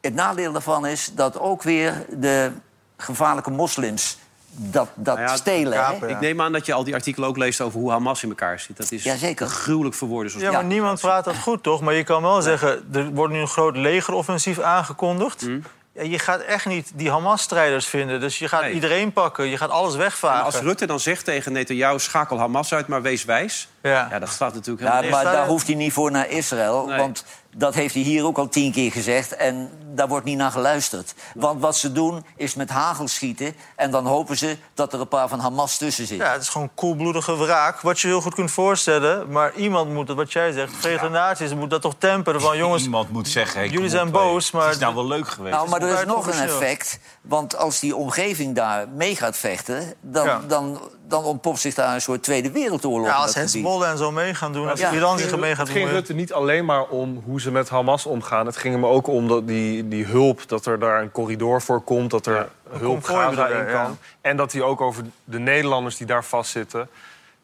het 0.00 0.14
nadeel 0.14 0.52
daarvan 0.52 0.86
is 0.86 1.10
dat 1.14 1.38
ook 1.38 1.62
weer 1.62 2.06
de 2.10 2.50
gevaarlijke 2.96 3.50
moslims 3.50 4.18
dat, 4.54 4.88
dat 4.94 5.16
Nou 5.16 5.28
ja, 5.28 5.36
stelen. 5.36 5.84
hè? 5.86 6.08
Ik 6.08 6.20
neem 6.20 6.40
aan 6.40 6.52
dat 6.52 6.66
je 6.66 6.72
al 6.72 6.84
die 6.84 6.94
artikelen 6.94 7.28
ook 7.28 7.36
leest 7.36 7.60
over 7.60 7.80
hoe 7.80 7.90
Hamas 7.90 8.22
in 8.22 8.28
elkaar 8.28 8.60
zit. 8.60 8.76
Dat 8.76 8.90
is 8.92 9.02
Jazeker. 9.02 9.46
gruwelijk 9.46 9.94
verwoorden. 9.94 10.30
Zoals 10.30 10.46
Ja, 10.46 10.52
maar 10.52 10.64
niemand 10.64 11.00
praat 11.00 11.24
dat 11.24 11.36
goed, 11.38 11.62
toch? 11.62 11.80
Maar 11.80 11.94
je 11.94 12.04
kan 12.04 12.22
wel 12.22 12.42
zeggen, 12.42 12.88
er 12.92 13.10
wordt 13.10 13.32
nu 13.32 13.40
een 13.40 13.48
groot 13.48 13.76
legeroffensief 13.76 14.58
aangekondigd. 14.60 15.42
Mm. 15.46 15.62
Ja, 15.94 16.02
je 16.02 16.18
gaat 16.18 16.40
echt 16.40 16.66
niet 16.66 16.90
die 16.94 17.10
Hamas-strijders 17.10 17.86
vinden. 17.86 18.20
Dus 18.20 18.38
je 18.38 18.48
gaat 18.48 18.60
Nee. 18.62 18.72
iedereen 18.72 19.12
pakken, 19.12 19.46
je 19.48 19.56
gaat 19.56 19.70
alles 19.70 19.92
En 19.92 19.98
wegvagen. 19.98 20.44
als 20.44 20.56
Rutte 20.60 20.86
dan 20.86 21.00
zegt 21.00 21.24
tegen 21.24 21.52
Netanyahu, 21.52 21.98
schakel 21.98 22.38
Hamas 22.38 22.74
uit, 22.74 22.86
maar 22.86 23.02
wees 23.02 23.24
wijs. 23.24 23.68
Ja. 23.82 24.08
Ja, 24.10 24.18
dat 24.18 24.28
staat 24.28 24.54
natuurlijk 24.54 24.86
Ja, 24.86 24.96
helemaal 24.96 25.22
maar 25.22 25.32
daar 25.32 25.46
hoeft 25.46 25.66
hij 25.66 25.76
niet 25.76 25.92
voor 25.92 26.10
naar 26.10 26.28
Israël. 26.30 26.86
Nee. 26.86 26.98
Want 26.98 27.24
dat 27.56 27.74
heeft 27.74 27.94
hij 27.94 28.02
hier 28.02 28.24
ook 28.24 28.38
al 28.38 28.48
tien 28.48 28.72
keer 28.72 28.92
gezegd. 28.92 29.36
En 29.36 29.70
daar 29.94 30.08
wordt 30.08 30.24
niet 30.24 30.36
naar 30.36 30.50
geluisterd. 30.50 31.14
Want 31.34 31.60
wat 31.60 31.76
ze 31.76 31.92
doen 31.92 32.24
is 32.36 32.54
met 32.54 32.70
hagel 32.70 33.08
schieten. 33.08 33.54
En 33.76 33.90
dan 33.90 34.06
hopen 34.06 34.36
ze 34.36 34.56
dat 34.74 34.92
er 34.92 35.00
een 35.00 35.08
paar 35.08 35.28
van 35.28 35.38
Hamas 35.40 35.76
tussen 35.76 36.06
zitten. 36.06 36.26
Ja, 36.26 36.32
het 36.32 36.42
is 36.42 36.48
gewoon 36.48 36.70
koelbloedige 36.74 37.36
wraak. 37.36 37.80
Wat 37.80 38.00
je 38.00 38.06
heel 38.06 38.20
goed 38.20 38.34
kunt 38.34 38.50
voorstellen. 38.50 39.30
Maar 39.30 39.54
iemand 39.54 39.92
moet 39.92 40.08
het, 40.08 40.16
wat 40.16 40.32
jij 40.32 40.52
zegt, 40.52 40.72
Verenigde 40.76 41.08
Naties 41.08 41.54
moet 41.54 41.70
dat 41.70 41.82
toch 41.82 41.94
temperen. 41.98 42.40
Van 42.40 42.56
jongens, 42.62 42.82
Iemand 42.82 43.10
moet 43.10 43.28
zeggen... 43.28 43.60
hey, 43.60 43.68
jullie 43.68 43.88
zijn 43.90 44.10
boos, 44.10 44.50
maar... 44.50 44.64
Het 44.64 44.74
is 44.74 44.80
nou 44.80 44.94
wel 44.94 45.06
leuk 45.06 45.28
geweest. 45.28 45.54
Nou, 45.54 45.68
maar 45.68 45.82
er 45.82 45.98
is 45.98 46.04
nog 46.04 46.26
een 46.26 46.42
effect. 46.48 46.98
Want 47.22 47.56
als 47.56 47.80
die 47.80 47.96
omgeving 47.96 48.54
daar 48.54 48.88
mee 48.88 49.16
gaat 49.16 49.36
vechten... 49.36 49.94
dan, 50.00 50.26
Ja. 50.26 50.40
dan, 50.46 50.80
dan 51.12 51.24
ontpopt 51.24 51.58
zich 51.60 51.74
daar 51.74 51.94
een 51.94 52.00
soort 52.00 52.22
Tweede 52.22 52.50
Wereldoorlog. 52.50 53.08
Ja, 53.08 53.14
als. 53.14 53.34
Hezbollah 53.34 53.90
en 53.90 53.98
zo 53.98 54.10
mee 54.10 54.34
gaan 54.34 54.52
doen, 54.52 54.68
als 54.70 54.80
Ja. 54.80 54.92
Iran 54.92 55.18
zich 55.18 55.30
ermee 55.30 55.50
gaat 55.54 55.66
Het 55.66 55.76
ging 55.76 55.84
doen. 55.84 55.94
Rutte 55.94 56.14
niet 56.14 56.32
alleen 56.32 56.64
maar 56.64 56.84
om 56.88 57.22
hoe 57.26 57.40
ze 57.40 57.50
met 57.50 57.68
Hamas 57.68 58.06
omgaan. 58.06 58.46
Het 58.46 58.56
ging 58.56 58.74
hem 58.74 58.86
ook 58.86 59.06
om 59.06 59.28
dat 59.28 59.46
die, 59.48 59.88
die 59.88 60.04
hulp, 60.04 60.48
dat 60.48 60.66
er 60.66 60.78
daar 60.78 61.02
een 61.02 61.10
corridor 61.12 61.62
voor 61.62 61.80
komt... 61.80 62.10
dat 62.10 62.26
er 62.26 62.48
hulp 62.70 63.04
Gaza 63.04 63.30
bedoel 63.30 63.58
je, 63.58 63.64
in 63.66 63.72
kan. 63.72 63.98
En 64.20 64.36
dat 64.36 64.52
hij 64.52 64.62
ook 64.62 64.80
over 64.80 65.02
de 65.24 65.38
Nederlanders 65.38 65.96
die 65.96 66.06
daar 66.06 66.24
vastzitten... 66.24 66.88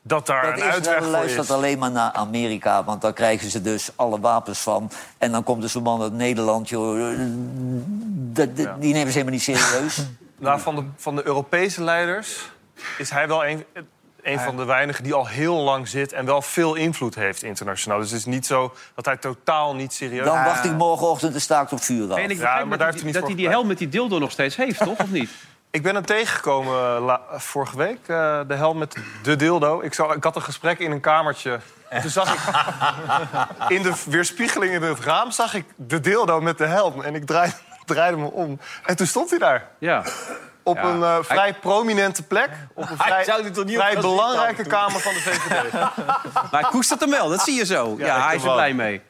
dat 0.02 0.26
daar 0.26 0.42
Dat 0.44 0.54
een 0.54 0.62
uitweg 0.62 0.80
Israël 0.80 1.02
voor 1.02 1.10
luistert 1.10 1.44
is. 1.44 1.50
alleen 1.50 1.78
maar 1.78 1.90
naar 1.90 2.12
Amerika, 2.12 2.84
want 2.84 3.00
daar 3.02 3.12
krijgen 3.12 3.50
ze 3.50 3.62
dus 3.62 3.90
alle 3.96 4.20
wapens 4.20 4.58
van. 4.58 4.90
En 5.18 5.32
dan 5.32 5.42
komt 5.44 5.62
er 5.62 5.68
zo'n 5.68 5.82
man 5.82 6.02
uit 6.02 6.12
Nederland, 6.12 6.68
joh, 6.68 7.10
eh, 7.12 7.18
dat- 8.16 8.56
die 8.56 8.92
nemen 8.92 9.12
ze 9.12 9.18
helemaal 9.18 9.32
niet 9.32 9.42
serieus. 9.42 10.06
Nou, 10.38 10.60
van, 10.60 10.74
de, 10.76 10.82
van 10.96 11.16
de 11.16 11.26
Europese 11.26 11.82
leiders 11.84 12.50
is 12.98 13.10
hij 13.10 13.28
wel 13.28 13.46
een, 13.46 13.64
een 14.22 14.40
van 14.40 14.56
de 14.56 14.64
weinigen 14.64 15.04
die 15.04 15.14
al 15.14 15.26
heel 15.26 15.54
lang 15.56 15.88
zit... 15.88 16.12
en 16.12 16.24
wel 16.24 16.42
veel 16.42 16.74
invloed 16.74 17.14
heeft 17.14 17.42
internationaal. 17.42 17.98
Dus 17.98 18.10
het 18.10 18.18
is 18.18 18.24
niet 18.24 18.46
zo 18.46 18.74
dat 18.94 19.04
hij 19.04 19.16
totaal 19.16 19.74
niet 19.74 19.92
serieus... 19.92 20.24
Dan 20.24 20.44
wacht 20.44 20.64
ik 20.64 20.72
morgenochtend 20.72 21.32
de 21.32 21.38
staakt 21.38 21.72
op 21.72 21.82
vuur 21.82 22.12
af. 22.12 22.18
En 22.18 22.30
ik 22.30 22.38
Ja, 22.38 22.54
maar 22.54 22.58
dat, 22.60 22.68
daar 22.68 22.78
hij, 22.78 22.86
heeft 22.86 22.96
hij 22.96 23.04
niet 23.04 23.14
dat 23.14 23.26
hij 23.26 23.34
die 23.34 23.48
helm 23.48 23.66
met 23.66 23.78
die 23.78 23.88
dildo 23.88 24.18
nog 24.18 24.30
steeds 24.30 24.56
heeft, 24.56 24.78
toch? 24.78 24.98
Of 24.98 25.10
niet? 25.10 25.30
Ik 25.70 25.82
ben 25.82 25.94
hem 25.94 26.04
tegengekomen 26.06 26.96
eh, 26.96 27.04
la- 27.04 27.20
vorige 27.30 27.76
week, 27.76 27.98
eh, 28.06 28.40
de 28.46 28.54
helm 28.54 28.78
met 28.78 28.96
de 29.22 29.36
dildo. 29.36 29.80
Ik, 29.80 29.94
zou, 29.94 30.16
ik 30.16 30.24
had 30.24 30.36
een 30.36 30.42
gesprek 30.42 30.78
in 30.78 30.90
een 30.90 31.00
kamertje. 31.00 31.60
Toen 32.00 32.10
zag 32.10 32.34
ik 32.34 32.40
in 33.76 33.82
de 33.82 33.92
weerspiegeling 34.06 34.72
in 34.72 34.82
het 34.82 35.00
raam 35.00 35.30
zag 35.30 35.54
ik 35.54 35.64
de 35.76 36.00
dildo 36.00 36.40
met 36.40 36.58
de 36.58 36.66
helm. 36.66 37.02
En 37.02 37.14
ik 37.14 37.26
draai- 37.26 37.52
draaide 37.84 38.16
me 38.16 38.30
om. 38.30 38.60
En 38.84 38.96
toen 38.96 39.06
stond 39.06 39.30
hij 39.30 39.38
daar. 39.38 39.68
Ja. 39.78 40.02
Op 40.68 40.76
Ja. 40.76 40.82
een 40.84 41.02
eh, 41.02 41.16
vrij 41.20 41.54
prominente 41.54 42.22
plek. 42.22 42.48
Op 42.74 42.90
een 42.90 42.96
vrij, 42.98 43.24
zou 43.24 43.50
toch 43.50 43.64
niet 43.64 43.76
op 43.76 43.82
vrij 43.82 44.00
belangrijke 44.00 44.64
kamer 44.66 45.00
van 45.00 45.12
de 45.12 45.20
VVD. 45.20 45.72
Maar 46.50 46.60
hij 46.60 46.70
koestert 46.70 47.00
hem 47.00 47.10
wel, 47.10 47.28
dat 47.28 47.42
zie 47.42 47.54
je 47.54 47.64
zo. 47.66 47.94
Ja, 47.98 48.26
hij 48.26 48.34
is 48.34 48.40
er 48.40 48.46
wel. 48.46 48.54
blij 48.56 48.74
mee. 48.74 49.00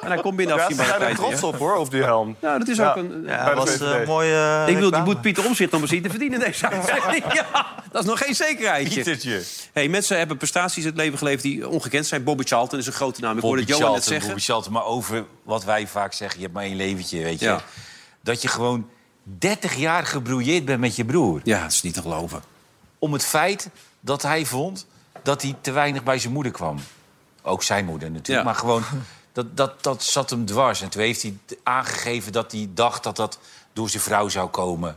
En 0.00 0.08
hij 0.10 0.20
komt 0.20 0.36
binnen 0.36 0.56
Ja, 0.56 0.62
afzien 0.62 0.76
bij 0.76 0.86
zijn 0.86 0.98
de 1.00 1.04
er 1.06 1.14
trots 1.14 1.42
op 1.42 1.58
hoor, 1.58 1.76
op 1.76 1.90
die 1.90 2.02
helm. 2.02 2.36
Ja, 2.40 2.58
dat 2.58 2.68
is 2.68 2.76
Ja. 2.76 2.90
ook 2.90 2.96
een... 2.96 3.22
Ja, 3.26 3.54
was 3.54 3.80
een 3.80 4.06
mooie 4.06 4.64
Ik 4.66 4.78
wil, 4.78 4.90
die 4.90 5.02
moet 5.02 5.20
Pieter 5.20 5.44
Omzicht 5.46 5.74
om 5.74 5.86
zien 5.86 6.02
te 6.02 6.10
verdienen 6.10 6.40
deze 6.40 6.68
dat 7.92 8.02
is 8.02 8.08
nog 8.08 8.18
geen 8.18 8.34
zekerheidje. 8.34 8.94
Pietertje. 8.94 9.42
Hey, 9.72 9.88
mensen 9.88 10.18
hebben 10.18 10.36
prestaties 10.36 10.82
in 10.82 10.88
het 10.90 10.98
leven 10.98 11.18
geleverd 11.18 11.42
die 11.42 11.68
ongekend 11.68 12.06
zijn. 12.06 12.24
Bobby 12.24 12.44
Charlton 12.44 12.78
is 12.78 12.86
een 12.86 12.92
grote 12.92 13.20
naam. 13.20 13.36
Ik 13.36 13.42
hoorde 13.42 13.62
Johan 13.62 13.78
net 13.80 13.84
Charlton, 13.88 14.08
zeggen. 14.08 14.28
Bobby 14.28 14.42
Charlton, 14.44 14.72
maar 14.72 14.84
over 14.84 15.24
wat 15.42 15.64
wij 15.64 15.86
vaak 15.86 16.12
zeggen, 16.12 16.36
je 16.38 16.42
hebt 16.44 16.54
maar 16.56 16.64
één 16.64 16.76
leventje, 16.76 17.22
weet 17.22 17.40
je. 17.40 17.56
Dat 18.22 18.42
je 18.42 18.48
gewoon 18.48 18.88
30 19.38 19.74
jaar 19.74 20.06
gebrouilleerd 20.06 20.64
bent 20.64 20.80
met 20.80 20.96
je 20.96 21.04
broer. 21.04 21.40
Ja, 21.44 21.62
dat 21.62 21.72
is 21.72 21.82
niet 21.82 21.94
te 21.94 22.02
geloven. 22.02 22.42
Om 22.98 23.12
het 23.12 23.24
feit 23.24 23.70
dat 24.00 24.22
hij 24.22 24.46
vond 24.46 24.86
dat 25.22 25.42
hij 25.42 25.56
te 25.60 25.70
weinig 25.70 26.02
bij 26.02 26.18
zijn 26.18 26.32
moeder 26.32 26.52
kwam. 26.52 26.78
Ook 27.42 27.62
zijn 27.62 27.84
moeder 27.84 28.10
natuurlijk, 28.10 28.46
Ja. 28.46 28.52
maar 28.52 28.60
gewoon... 28.60 28.82
Dat, 29.32 29.56
dat, 29.56 29.82
dat 29.82 30.02
zat 30.02 30.30
hem 30.30 30.44
dwars. 30.46 30.80
En 30.80 30.88
toen 30.88 31.02
heeft 31.02 31.22
hij 31.22 31.38
aangegeven 31.62 32.32
dat 32.32 32.52
hij 32.52 32.68
dacht 32.74 33.02
dat 33.02 33.16
dat 33.16 33.38
door 33.72 33.88
zijn 33.90 34.02
vrouw 34.02 34.28
zou 34.28 34.48
komen. 34.48 34.96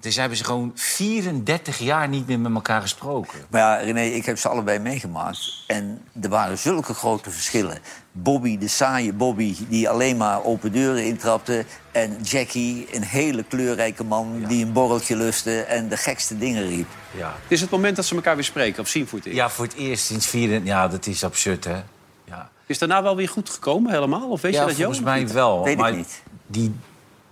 Dus 0.00 0.16
hebben 0.16 0.38
ze 0.38 0.44
gewoon 0.44 0.72
34 0.74 1.78
jaar 1.78 2.08
niet 2.08 2.26
meer 2.26 2.40
met 2.40 2.54
elkaar 2.54 2.80
gesproken. 2.80 3.38
Maar 3.50 3.60
ja, 3.60 3.76
René, 3.76 4.02
ik 4.02 4.26
heb 4.26 4.38
ze 4.38 4.48
allebei 4.48 4.78
meegemaakt. 4.78 5.64
En 5.66 6.02
er 6.20 6.28
waren 6.28 6.58
zulke 6.58 6.94
grote 6.94 7.30
verschillen. 7.30 7.78
Bobby, 8.12 8.58
de 8.58 8.68
saaie 8.68 9.12
Bobby, 9.12 9.56
die 9.68 9.88
alleen 9.88 10.16
maar 10.16 10.44
open 10.44 10.72
deuren 10.72 11.04
intrapte. 11.04 11.64
En 11.92 12.16
Jackie, 12.22 12.86
een 12.92 13.02
hele 13.02 13.42
kleurrijke 13.42 14.04
man 14.04 14.44
die 14.48 14.64
een 14.64 14.72
borreltje 14.72 15.16
lustte 15.16 15.60
en 15.60 15.88
de 15.88 15.96
gekste 15.96 16.38
dingen 16.38 16.68
riep. 16.68 16.88
Ja. 17.16 17.36
Het 17.42 17.52
is 17.52 17.60
het 17.60 17.70
moment 17.70 17.96
dat 17.96 18.04
ze 18.04 18.14
elkaar 18.14 18.34
weer 18.34 18.44
spreken, 18.44 18.82
of 18.82 18.88
zien 18.88 19.06
voor 19.06 19.18
het 19.18 19.26
eerst. 19.26 19.38
ja, 19.38 19.50
voor 19.50 19.64
het 19.64 19.74
eerst 19.74 20.04
sinds 20.04 20.26
4... 20.26 20.64
Ja, 20.64 20.88
dat 20.88 21.06
is 21.06 21.24
absurd, 21.24 21.64
hè? 21.64 21.82
Ja. 22.24 22.50
Is 22.66 22.78
daarna 22.78 23.02
wel 23.02 23.16
weer 23.16 23.28
goed 23.28 23.50
gekomen, 23.50 23.92
helemaal? 23.92 24.28
Of 24.28 24.40
weet 24.40 24.52
ja, 24.52 24.60
je 24.60 24.66
dat, 24.66 24.76
volgens 24.76 25.00
mij 25.00 25.28
wel. 25.28 25.64
Weet 25.64 25.72
ik 25.72 25.78
maar 25.78 25.96
niet. 25.96 26.22
Die, 26.46 26.74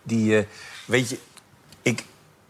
die 0.03 0.39
eh, 0.39 0.45
weet 0.85 1.09
je, 1.09 1.19
ik 1.83 2.05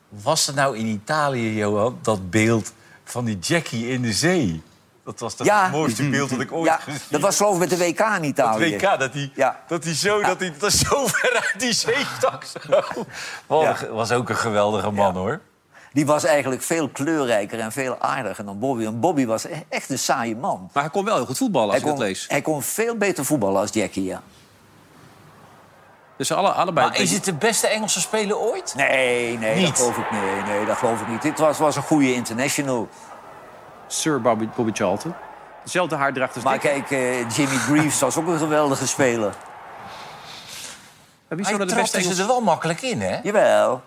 was 0.08 0.48
er 0.48 0.54
nou 0.54 0.76
in 0.78 0.86
Italië, 0.86 1.56
Johan, 1.56 1.98
dat 2.02 2.30
beeld 2.30 2.72
van 3.04 3.24
die 3.24 3.38
Jackie 3.38 3.88
in 3.88 4.02
de 4.02 4.12
zee. 4.12 4.62
Dat 5.04 5.20
was 5.20 5.36
dat 5.36 5.46
Ja. 5.46 5.68
mooiste 5.68 6.08
beeld 6.10 6.30
dat 6.30 6.40
ik 6.40 6.52
ooit 6.52 6.66
Ja, 6.66 6.76
gezien 6.76 6.92
heb. 7.00 7.10
dat 7.10 7.20
was 7.20 7.36
geloof 7.36 7.52
ik 7.54 7.58
met 7.60 7.70
de 7.70 7.76
WK 7.78 8.00
in 8.00 8.24
Italië. 8.24 8.74
WK, 8.76 8.98
dat 8.98 9.12
hij 9.12 9.30
Ja. 9.34 9.60
dat 9.68 9.84
hij 9.84 9.94
zo, 9.94 10.20
dat 10.22 10.40
hij, 10.40 10.54
dat 10.58 10.72
zo 10.72 11.06
ver 11.06 11.32
uit 11.34 11.54
die 11.60 11.72
zee 11.72 12.04
stak. 12.16 12.44
Zo. 12.44 13.06
Was 13.90 14.12
ook 14.12 14.28
een 14.28 14.36
geweldige 14.36 14.90
man, 14.90 15.14
hoor. 15.14 15.40
Die 15.92 16.06
was 16.06 16.24
eigenlijk 16.24 16.62
veel 16.62 16.88
kleurrijker 16.88 17.58
en 17.60 17.72
veel 17.72 17.96
aardiger 18.00 18.44
dan 18.44 18.58
Bobby. 18.58 18.84
En 18.84 19.00
Bobby 19.00 19.26
was 19.26 19.44
e- 19.44 19.62
echt 19.68 19.90
een 19.90 19.98
saaie 19.98 20.36
man. 20.36 20.70
Maar 20.72 20.82
hij 20.82 20.92
kon 20.92 21.04
wel 21.04 21.16
heel 21.16 21.26
goed 21.26 21.36
voetballen, 21.38 21.72
als 21.74 21.82
Hij 21.82 21.90
kon, 21.90 22.00
lees. 22.00 22.24
hij 22.28 22.42
kon 22.42 22.62
veel 22.62 22.96
beter 22.96 23.24
voetballen 23.24 23.60
als 23.60 23.70
Jackie, 23.72 24.04
ja. 24.04 24.22
Dus 26.16 26.32
alle, 26.32 26.48
allebei... 26.48 26.88
Maar 26.88 27.00
is 27.00 27.12
het 27.12 27.24
de 27.24 27.34
beste 27.34 27.66
Engelse 27.66 28.00
speler 28.00 28.38
ooit? 28.38 28.74
Nee, 28.76 29.38
nee, 29.38 29.56
Niet? 29.56 29.66
dat 29.66 29.76
geloof 29.76 29.96
ik 29.96 30.10
nee, 30.10 30.42
nee, 30.42 30.66
dat 30.66 30.76
geloof 30.76 31.00
ik 31.00 31.08
niet. 31.08 31.22
Dit 31.22 31.38
was, 31.38 31.58
was 31.58 31.76
een 31.76 31.82
goede 31.82 32.14
international. 32.14 32.88
Sir 33.86 34.20
Bobby, 34.20 34.48
Bobby 34.56 34.72
Charlton. 34.72 35.14
Dezelfde 35.64 35.96
haardracht 35.96 36.34
als 36.34 36.44
Maar 36.44 36.58
kijk, 36.58 36.90
eh, 36.90 37.30
Jimmy 37.30 37.56
Greaves 37.56 37.98
was 37.98 38.16
ook 38.16 38.26
een 38.26 38.38
geweldige 38.38 38.86
speler. 38.86 39.34
Maar 41.28 41.36
wie, 41.36 41.46
zou 41.46 41.58
dan 41.58 41.66
de 41.66 41.74
beste 41.74 41.90
trapte 41.90 42.00
ze 42.00 42.04
Engelse... 42.04 42.22
er 42.22 42.28
wel 42.28 42.40
makkelijk 42.40 42.82
in, 42.82 43.00
hè? 43.00 43.18
Jawel. 43.22 43.82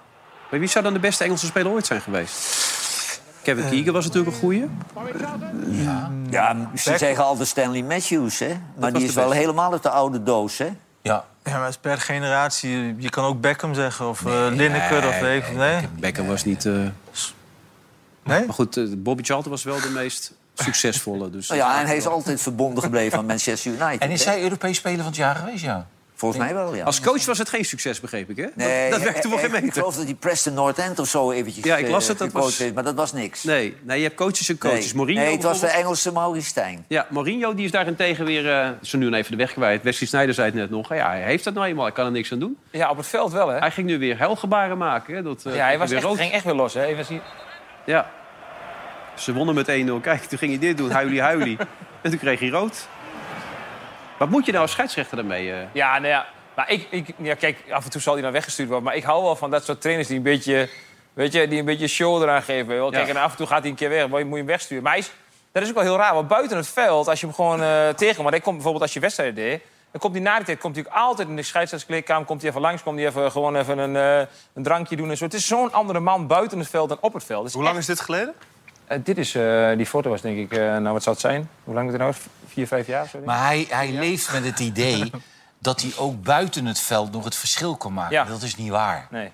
maar 0.50 0.60
wie 0.60 0.70
zou 0.70 0.84
dan 0.84 0.94
de 0.94 1.00
beste 1.00 1.24
Engelse 1.24 1.46
speler 1.46 1.72
ooit 1.72 1.86
zijn 1.86 2.02
geweest? 2.02 2.58
Kevin 3.42 3.70
Keegan 3.70 3.94
was 3.94 4.06
natuurlijk 4.06 4.36
een 4.36 4.42
goeie. 4.42 4.70
Ja, 6.30 6.70
ze 6.76 6.98
zeggen 6.98 7.24
altijd 7.24 7.48
Stanley 7.48 7.84
Matthews, 7.84 8.40
hè. 8.40 8.60
Maar 8.80 8.94
die 8.94 9.04
is 9.04 9.14
wel 9.14 9.32
helemaal 9.32 9.72
uit 9.72 9.84
de 9.84 9.90
oude 9.90 10.24
doos, 10.24 10.58
hè. 10.58 10.70
Ja. 11.10 11.26
Ja, 11.44 11.52
maar 11.52 11.66
het 11.66 11.70
is 11.70 11.78
per 11.78 11.98
generatie. 11.98 12.96
Je 12.98 13.10
kan 13.10 13.24
ook 13.26 13.42
Beckham 13.42 13.74
zeggen 13.74 14.10
of 14.10 14.26
eh 14.26 14.48
Lineker 14.50 15.08
of 15.08 15.20
weet 15.20 15.44
ik 15.44 15.56
nee. 15.56 15.88
Beckham 16.00 16.28
was 16.28 16.44
niet... 16.44 16.66
eh, 16.66 16.74
Nee? 18.24 18.46
Maar 18.46 18.54
goed, 18.54 18.78
eh, 18.78 18.84
Bobby 18.98 19.24
Charlton 19.24 19.52
was 19.52 19.64
wel 19.64 19.82
de 19.82 19.90
meest 19.90 20.34
succesvolle. 20.54 21.30
Dus 21.30 21.48
Nou 21.48 21.60
ja, 21.62 21.80
en 21.80 21.86
hij 21.86 21.98
is 21.98 22.06
altijd 22.08 22.42
verbonden 22.42 22.84
gebleven 22.84 23.18
aan 23.18 23.26
Manchester 23.26 23.72
United. 23.72 24.00
En 24.02 24.12
is 24.12 24.26
hè. 24.26 24.32
hij 24.32 24.42
Europees 24.42 24.78
speler 24.78 24.98
van 24.98 25.06
het 25.08 25.16
jaar 25.16 25.36
geweest, 25.36 25.64
ja? 25.64 25.88
Volgens 26.20 26.42
mij 26.44 26.54
wel, 26.54 26.76
ja. 26.76 26.84
Als 26.84 27.02
coach 27.02 27.26
was 27.26 27.38
het 27.38 27.50
geen 27.50 27.66
succes, 27.66 28.00
begreep 28.00 28.30
ik, 28.30 28.38
hè? 28.38 28.46
Nee, 28.56 28.90
dat, 28.90 29.00
dat 29.00 29.02
werkte 29.12 29.28
eh, 29.28 29.34
wel 29.34 29.34
eh, 29.34 29.46
geen 29.46 29.56
Ik 29.56 29.62
meter. 29.62 29.74
geloof 29.74 29.96
dat 29.96 30.04
hij 30.06 30.14
Preston 30.14 30.54
North 30.54 30.78
End 30.78 31.00
of 31.00 31.08
zo 31.08 31.32
eventjes 31.32 31.64
Ja, 31.66 31.78
ik 31.78 31.90
las 31.90 32.04
eh, 32.04 32.10
het, 32.10 32.18
dat 32.18 32.28
gecoacht 32.28 32.46
was- 32.46 32.58
heeft, 32.58 32.74
maar 32.74 32.84
dat 32.84 32.96
was 32.96 33.14
niks. 33.14 33.44
Nee, 33.44 33.76
nee, 33.82 33.98
je 33.98 34.04
hebt 34.04 34.16
coaches 34.16 34.50
en 34.50 34.58
coaches. 34.58 34.86
nee. 34.86 34.96
Mourinho 34.96 35.22
nee, 35.22 35.32
het 35.34 35.44
was 35.44 35.60
de. 35.60 35.68
Engelse 35.68 36.12
Maurice 36.12 36.48
Stijn. 36.48 36.86
Ja, 36.88 37.08
Mourinho 37.10 37.54
die 37.56 37.66
is 37.66 37.72
daarentegen 37.72 38.26
weer... 38.26 38.50
eh 38.52 38.70
ze 38.82 38.98
nu 38.98 39.14
even 39.14 39.32
de 39.32 39.38
weg 39.38 39.54
kwijt. 39.54 39.84
Wesley 39.84 40.08
Sneijder 40.08 40.36
zei 40.36 40.48
het 40.48 40.56
net 40.56 40.70
nog. 40.70 40.94
Ja, 40.94 41.10
hij 41.10 41.22
heeft 41.24 41.44
dat 41.44 41.54
nou 41.54 41.66
eenmaal. 41.68 41.86
Hij 41.86 41.94
kan 41.94 42.06
er 42.06 42.12
niks 42.12 42.32
aan 42.32 42.40
doen. 42.40 42.58
Ja, 42.72 42.90
op 42.90 42.98
het 42.98 43.08
veld 43.08 43.32
wel, 43.32 43.48
hè? 43.48 43.58
Hij 43.58 43.72
ging 43.72 43.88
nu 43.88 44.00
weer 44.00 44.18
helgebaren 44.18 44.78
maken. 44.78 45.16
Hè? 45.16 45.22
Dat, 45.24 45.46
eh, 45.46 45.56
Ja, 45.56 45.64
hij 45.66 45.78
was 45.78 45.90
weer 45.90 45.98
echt, 45.98 46.08
rood. 46.08 46.18
ging 46.18 46.32
echt 46.32 46.44
weer 46.44 46.54
los, 46.56 46.74
hè? 46.74 46.80
Hij 46.82 46.96
was 46.96 47.08
hier- 47.08 47.22
Ja. 47.86 48.10
Ze 49.16 49.34
wonnen 49.34 49.56
met 49.56 49.68
1-0. 49.68 50.00
Kijk, 50.02 50.22
toen 50.24 50.38
ging 50.38 50.52
hij 50.52 50.60
dit 50.60 50.78
doen. 50.78 50.92
Huilie, 50.92 51.22
huilie. 51.22 51.58
en 52.04 52.10
toen 52.10 52.20
kreeg 52.20 52.40
hij 52.40 52.50
rood. 52.50 52.88
Wat 54.20 54.30
moet 54.30 54.46
je 54.46 54.52
nou 54.52 54.64
als 54.64 54.72
scheidsrechter 54.72 55.18
daarmee? 55.18 55.52
eh? 55.52 55.58
Ja, 55.72 55.94
nou 55.94 56.08
ja. 56.08 56.26
Maar 56.56 56.72
ik, 56.72 56.88
ik, 56.90 57.08
ja, 57.18 57.34
kijk, 57.36 57.58
af 57.72 57.84
en 57.84 57.90
toe 57.90 58.02
zal 58.02 58.14
hij 58.14 58.22
dan 58.22 58.32
weggestuurd 58.32 58.68
worden. 58.68 58.86
Maar 58.86 58.96
ik 58.96 59.04
hou 59.04 59.24
wel 59.24 59.36
van 59.36 59.50
dat 59.52 59.66
soort 59.66 59.82
trainers 59.82 60.08
die 60.08 60.18
een 60.18 60.24
beetje, 60.24 60.70
weet 61.14 61.32
je, 61.34 61.48
die 61.48 61.60
een 61.60 61.66
beetje 61.66 61.88
show 61.88 62.22
eraan 62.22 62.42
geven. 62.44 62.68
wel. 62.76 62.90
Kijk, 62.92 63.08
Ja. 63.08 63.14
en 63.14 63.22
af 63.22 63.32
en 63.32 63.38
toe 63.38 63.48
gaat 63.48 63.62
hij 63.62 63.70
een 63.70 63.76
keer 63.76 63.90
weg, 63.90 64.08
maar 64.08 64.20
je 64.20 64.26
moet 64.26 64.34
je 64.34 64.40
hem 64.40 64.52
wegsturen. 64.52 64.84
Maar 64.84 64.92
hij 64.92 65.02
is, 65.02 65.12
dat 65.52 65.64
is 65.64 65.70
ook 65.70 65.76
wel 65.76 65.84
heel 65.84 65.98
raar, 65.98 66.14
want 66.14 66.28
buiten 66.28 66.58
het 66.58 66.68
veld, 66.68 67.08
als 67.08 67.20
je 67.20 67.26
hem 67.26 67.36
gewoon 67.36 67.62
eh 67.62 67.90
tegen... 67.90 68.24
Want 68.24 68.36
ik 68.36 68.42
kom 68.42 68.54
bijvoorbeeld 68.54 68.84
als 68.84 68.94
je 68.94 69.00
wedstrijden 69.00 69.36
deed... 69.36 69.62
Dan 69.92 70.02
komt 70.02 70.14
hij 70.14 70.24
na 70.24 70.36
die 70.36 70.46
tijd 70.46 70.60
komt 70.60 70.76
hij 70.76 70.86
ook 70.88 70.94
altijd 70.94 71.28
in 71.28 71.36
de 71.36 71.44
scheidsrechtskleedkamer. 71.44 72.26
Komt 72.26 72.42
hij 72.42 72.50
even 72.50 72.62
langs, 72.62 72.84
komt 72.84 72.98
hij 73.00 73.08
even, 73.08 73.32
gewoon 73.32 73.56
even 73.56 73.78
een, 73.78 73.96
eh, 73.96 74.28
een 74.54 74.64
drankje 74.64 74.96
doen 74.96 75.10
en 75.10 75.18
zo. 75.18 75.24
Het 75.24 75.34
is 75.34 75.48
zo'n 75.48 75.74
andere 75.74 76.00
man 76.00 76.28
buiten 76.28 76.60
het 76.60 76.70
veld 76.70 76.90
dan 76.90 76.98
op 77.02 77.14
het 77.14 77.24
veld. 77.24 77.44
Het 77.44 77.54
Hoe 77.54 77.64
lang 77.64 77.78
is 77.78 77.86
dit 77.86 78.00
geleden? 78.00 78.34
Eh, 78.90 78.98
dit 79.04 79.18
is, 79.18 79.36
eh, 79.36 79.70
die 79.78 79.86
foto 79.86 80.10
was 80.10 80.22
denk 80.22 80.38
ik, 80.38 80.52
eh, 80.58 80.60
nou 80.60 80.90
wat 80.90 81.04
zou 81.04 81.16
het 81.16 81.26
zijn? 81.26 81.50
Hoe 81.64 81.74
lang 81.74 81.86
is 81.86 81.92
het 81.94 82.02
nou? 82.02 82.14
Vier, 82.48 82.68
vijf 82.68 82.88
jaar? 82.88 83.08
Zo. 83.08 83.20
Maar 83.26 83.46
hij, 83.46 83.66
hij 83.70 83.92
leeft 83.92 84.32
met 84.32 84.46
het 84.46 84.60
idee 84.60 85.12
dat 85.60 85.82
hij 85.82 85.92
ook 85.98 86.24
buiten 86.24 86.66
het 86.66 86.80
veld 86.80 87.12
nog 87.12 87.24
het 87.24 87.36
verschil 87.36 87.76
kan 87.76 87.94
maken. 87.94 88.16
Ja. 88.16 88.24
Dat 88.24 88.42
is 88.42 88.56
niet 88.56 88.70
waar. 88.70 89.08
Nee. 89.10 89.32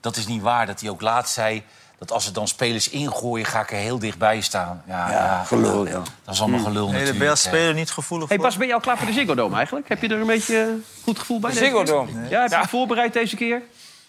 Dat 0.00 0.16
is 0.16 0.26
niet 0.26 0.42
waar. 0.42 0.66
Dat 0.66 0.80
hij 0.80 0.90
ook 0.90 1.00
laatst 1.00 1.34
zei 1.34 1.62
dat 1.98 2.12
als 2.12 2.26
er 2.26 2.32
dan 2.32 2.48
spelers 2.48 2.90
ingooien, 2.90 3.46
ga 3.46 3.60
ik 3.60 3.70
er 3.70 3.76
heel 3.76 3.98
dichtbij 3.98 4.40
staan. 4.40 4.82
Ja, 4.86 5.10
ja, 5.10 5.44
gelul, 5.44 5.86
ja. 5.86 6.02
Dat 6.24 6.34
is 6.34 6.40
allemaal 6.40 6.60
gelul 6.60 6.84
Nee, 6.84 6.92
natuurlijk. 6.92 7.16
ben 7.16 7.24
je 7.24 7.30
als 7.30 7.42
speler 7.42 7.74
niet 7.74 7.90
gevoelig 7.90 8.28
Hey 8.28 8.36
voor. 8.36 8.46
Bas, 8.46 8.56
ben 8.56 8.66
je 8.66 8.74
al 8.74 8.80
klaar 8.80 8.96
voor 8.98 9.06
de 9.06 9.12
Ziggo 9.12 9.34
Dome 9.34 9.56
eigenlijk? 9.56 9.88
Heb 9.88 10.02
je 10.02 10.08
er 10.08 10.20
een 10.20 10.26
beetje 10.26 10.78
goed 11.02 11.18
gevoel 11.18 11.40
bij? 11.40 11.50
De 11.50 11.56
Ziggo? 11.56 11.84
Dome? 11.84 12.10
Ja, 12.12 12.40
heb 12.40 12.50
je 12.50 12.54
Ja. 12.56 12.60
je 12.60 12.68
voorbereid 12.68 13.12
deze 13.12 13.36
keer? 13.36 13.62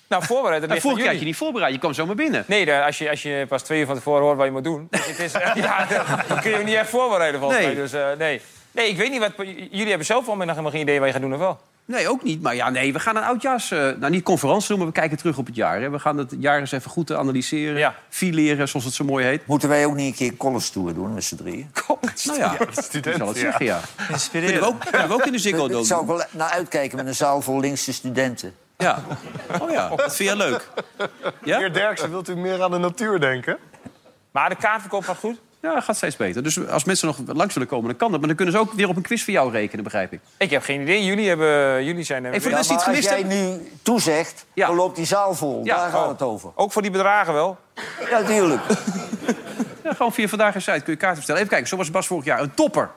Nou, 0.10 0.24
voorbereid. 0.26 0.62
dat 0.62 0.70
Ja, 0.74 0.80
vorige 0.80 1.00
keer 1.00 1.10
had 1.10 1.14
je 1.20 1.20
jullie. 1.20 1.26
niet 1.34 1.36
voorbereid. 1.44 1.74
Je 1.74 1.80
kwam 1.80 1.94
zomaar 1.94 2.16
binnen. 2.16 2.44
Nee, 2.48 2.66
daar- 2.66 2.84
als, 2.86 2.98
je, 2.98 3.10
als 3.10 3.22
je 3.22 3.46
pas 3.50 3.64
twee 3.64 3.80
uur 3.80 3.86
van 3.86 3.96
tevoren 3.96 4.22
hoort 4.24 4.38
wat 4.38 4.46
je 4.46 4.52
moet 4.52 4.64
doen... 4.64 4.88
Dus 4.90 5.06
het 5.08 5.20
is, 5.20 5.32
ja, 5.56 5.88
dan 6.28 6.40
kun 6.42 6.52
je 6.52 6.58
niet 6.64 6.76
echt 6.76 6.90
voorbereiden 6.90 7.40
volgens 7.40 7.60
Nee. 7.60 7.68
mij. 7.74 7.82
Dus, 7.82 7.94
eh, 7.94 8.08
nee. 8.18 8.42
nee, 8.72 8.90
ik 8.90 8.98
weet 8.98 9.10
niet 9.12 9.20
wat... 9.20 9.32
Jullie 9.72 9.88
hebben 9.88 10.06
zelf 10.06 10.28
al 10.28 10.36
nog 10.36 10.48
helemaal 10.50 10.72
geen 10.72 10.82
idee 10.82 10.98
wat 10.98 11.08
je 11.08 11.14
gaat 11.14 11.22
doen 11.22 11.34
of 11.34 11.40
wel? 11.40 11.60
Nee, 11.86 12.10
ook 12.10 12.24
niet. 12.24 12.42
Maar 12.42 12.56
ja, 12.56 12.70
nee, 12.70 12.94
we 12.94 13.00
gaan 13.00 13.16
een 13.16 13.24
oudjaars... 13.24 13.72
eh, 13.72 13.80
nou, 13.80 14.10
niet 14.10 14.24
conferentie 14.24 14.68
doen, 14.68 14.78
maar 14.78 14.88
we 14.88 14.94
kijken 14.94 15.18
terug 15.18 15.38
op 15.38 15.46
het 15.46 15.56
jaar. 15.56 15.82
Hè. 15.82 15.90
We 15.90 16.00
gaan 16.00 16.18
het 16.18 16.36
jaar 16.40 16.60
eens 16.60 16.72
even 16.72 16.92
goed 16.92 17.12
analyseren. 17.14 17.78
Ja. 17.78 17.96
Fileren, 18.10 18.68
zoals 18.68 18.86
het 18.86 18.94
zo 18.94 19.04
mooi 19.04 19.26
heet. 19.26 19.46
Moeten 19.48 19.70
wij 19.70 19.86
ook 19.86 19.96
niet 19.96 20.08
een 20.08 20.16
keer 20.30 20.38
college 20.38 20.72
tour 20.72 20.94
doen 20.94 21.14
met 21.14 21.24
z'n 21.24 21.36
drieën? 21.36 21.72
Nou 22.26 22.40
ja, 22.40 22.52
ik 22.60 23.14
zal 23.18 23.28
het 23.28 23.38
zeggen, 23.38 23.66
ja. 23.66 23.80
Kunnen 24.32 24.54
we 24.54 24.66
ook, 24.66 24.80
kunnen 24.92 25.08
we 25.08 25.14
ook 25.14 25.26
in 25.26 25.32
de 25.32 25.40
Ziggo 25.40 25.68
zou 25.84 26.02
ik 26.02 26.08
doen? 26.08 26.18
wel 26.18 26.26
naar 26.32 26.50
uitkijken 26.50 26.98
met 26.98 27.08
een 27.08 27.16
zaal 27.16 27.42
vol 27.42 27.60
linkse 27.60 27.94
studenten. 27.94 28.54
Ja. 28.78 29.04
Oh 29.62 29.72
ja, 29.72 29.90
dat 29.90 30.16
vind 30.16 30.30
jij 30.30 30.38
leuk. 30.38 30.68
Ja? 31.44 31.58
Heer 31.58 31.74
Derksen, 31.74 32.10
wilt 32.10 32.30
u 32.30 32.36
meer 32.36 32.64
aan 32.64 32.72
de 32.72 32.78
natuur 32.78 33.20
denken? 33.20 33.58
Maar 34.32 34.50
de 34.50 34.56
kaartverkoop 34.56 35.04
gaat 35.04 35.18
goed. 35.18 35.38
Ja, 35.62 35.82
gaat 35.82 35.96
steeds 35.96 36.16
beter. 36.16 36.44
Dus 36.44 36.68
als 36.68 36.84
mensen 36.84 37.08
nog 37.08 37.18
langs 37.26 37.54
willen 37.54 37.70
komen, 37.70 37.88
dan 37.88 37.98
kan 37.98 38.10
dat. 38.12 38.18
Maar 38.20 38.28
dan 38.28 38.38
kunnen 38.38 38.56
ze 38.56 38.60
ook 38.62 38.74
weer 38.74 38.88
op 38.88 38.96
een 38.96 39.02
quiz 39.02 39.24
voor 39.24 39.34
jou 39.34 39.52
rekenen, 39.52 39.84
begrijp 39.84 40.14
ik. 40.14 40.20
Ik 40.38 40.50
heb 40.50 40.64
geen 40.64 40.82
idee. 40.82 41.04
Jullie, 41.06 41.28
hebben, 41.28 41.84
jullie 41.86 42.04
zijn... 42.04 42.24
er- 42.26 42.32
Hey, 42.32 42.42
voor 42.42 42.50
de 42.52 42.58
Ja, 42.58 42.64
mensen 42.68 42.78
die 42.78 42.86
maar 42.86 42.96
het 42.96 43.06
als 43.06 43.16
gemist 43.26 43.40
jij 43.40 43.58
nu 43.68 43.72
toezegt, 43.84 44.46
Ja. 44.54 44.68
dan 44.68 44.76
loopt 44.76 44.96
die 44.96 45.06
zaal 45.06 45.34
vol. 45.36 45.62
Ja, 45.66 45.76
Daar 45.78 45.90
gaat 45.92 46.04
oh. 46.04 46.10
het 46.10 46.22
over. 46.22 46.50
Ook 46.56 46.72
voor 46.72 46.82
die 46.82 46.92
bedragen 46.92 47.34
wel. 47.34 47.58
Ja, 48.10 48.20
natuurlijk. 48.20 48.62
Ja, 49.84 49.94
gewoon 49.94 50.14
via 50.14 50.28
Vandaag 50.28 50.54
en 50.56 50.62
Site 50.62 50.80
kun 50.82 50.94
je 50.94 50.96
kaarten 50.96 51.16
bestellen. 51.16 51.42
Even 51.42 51.52
kijken, 51.54 51.70
zo 51.70 51.78
was 51.78 51.92
Bas 51.92 52.08
vorig 52.08 52.26
jaar. 52.26 52.40
Een 52.42 52.54
topper. 52.54 52.90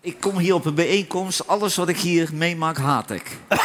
Ik 0.00 0.20
kom 0.20 0.38
hier 0.38 0.54
op 0.54 0.64
een 0.64 0.74
bijeenkomst. 0.74 1.46
Alles 1.48 1.76
wat 1.76 1.88
ik 1.88 1.96
hier 1.98 2.28
meemaak, 2.32 2.76
haat 2.78 3.10
ik. 3.10 3.36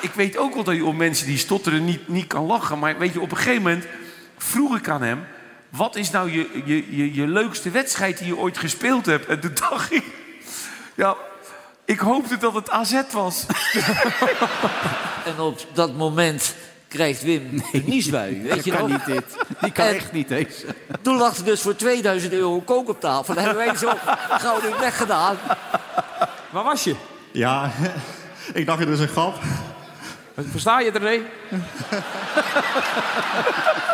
Ik 0.00 0.12
weet 0.14 0.36
ook 0.36 0.54
wel 0.54 0.64
dat 0.64 0.74
je 0.74 0.84
om 0.84 0.96
mensen 0.96 1.26
die 1.26 1.38
stotteren 1.38 1.84
niet, 1.84 2.08
niet 2.08 2.26
kan 2.26 2.44
lachen. 2.46 2.78
Maar 2.78 2.98
weet 2.98 3.12
je, 3.12 3.20
op 3.20 3.30
een 3.30 3.36
gegeven 3.36 3.62
moment 3.62 3.84
vroeg 4.38 4.76
ik 4.76 4.88
aan 4.88 5.02
hem... 5.02 5.26
wat 5.68 5.96
is 5.96 6.10
nou 6.10 6.32
je, 6.32 6.62
je, 6.64 6.96
je, 6.96 7.14
je 7.14 7.26
leukste 7.26 7.70
wedstrijd 7.70 8.18
die 8.18 8.26
je 8.26 8.36
ooit 8.36 8.58
gespeeld 8.58 9.06
hebt? 9.06 9.26
En 9.26 9.40
toen 9.40 9.52
dacht 9.70 9.92
ik... 9.92 10.04
Ja, 10.94 11.16
ik 11.84 11.98
hoopte 11.98 12.36
dat 12.36 12.54
het 12.54 12.70
AZ 12.70 13.02
was. 13.12 13.46
En 15.24 15.40
op 15.40 15.60
dat 15.72 15.94
moment 15.96 16.54
krijgt 16.88 17.22
Wim 17.22 17.62
een 17.72 17.82
niesbui. 17.86 18.42
Weet 18.42 18.64
je 18.64 18.72
nog? 18.72 18.88
niet 18.88 19.06
dit. 19.06 19.24
Die 19.60 19.72
kan 19.72 19.86
En- 19.86 19.94
echt 19.94 20.12
niet 20.12 20.28
deze. 20.28 20.64
Toen 21.02 21.16
lag 21.16 21.36
er 21.36 21.44
dus 21.44 21.60
voor 21.60 21.76
2000 21.76 22.32
euro 22.32 22.60
kook 22.60 22.88
op 22.88 23.00
tafel. 23.00 23.34
Dat 23.34 23.44
hebben 23.44 23.64
wij 23.64 23.76
zo 23.76 23.92
gauw 24.30 24.60
weggedaan. 24.80 25.36
Waar 26.50 26.64
was 26.64 26.84
je? 26.84 26.94
Ja, 27.32 27.70
ik 28.52 28.66
dacht 28.66 28.78
het 28.78 28.88
is 28.88 29.00
een 29.00 29.08
grap. 29.08 29.34
Versta 30.50 30.80
je 30.80 30.90
het, 30.90 30.96
René? 31.02 31.22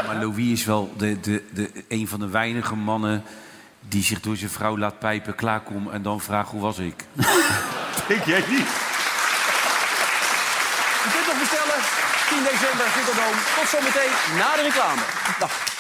Maar 0.06 0.16
Louis 0.20 0.50
is 0.50 0.64
wel 0.64 0.92
de, 0.96 1.20
de, 1.20 1.44
de, 1.52 1.70
een 1.88 2.08
van 2.08 2.20
de 2.20 2.28
weinige 2.28 2.74
mannen... 2.74 3.22
die 3.88 4.02
zich 4.02 4.20
door 4.20 4.36
zijn 4.36 4.50
vrouw 4.50 4.78
laat 4.78 4.98
pijpen, 4.98 5.34
klaarkom... 5.34 5.90
en 5.90 6.02
dan 6.02 6.20
vraagt 6.20 6.50
hoe 6.50 6.60
was 6.60 6.78
ik. 6.78 7.04
Denk 8.08 8.24
jij 8.24 8.44
niet? 8.48 8.68
Je 11.02 11.10
kunt 11.12 11.26
nog 11.26 11.38
bestellen. 11.38 11.80
10 12.28 12.38
december, 12.42 12.86
Ziggo. 12.94 13.12
Tot 13.60 13.68
zometeen 13.68 14.10
na 14.38 14.56
de 14.56 14.62
reclame. 14.62 15.02
Dag. 15.38 15.75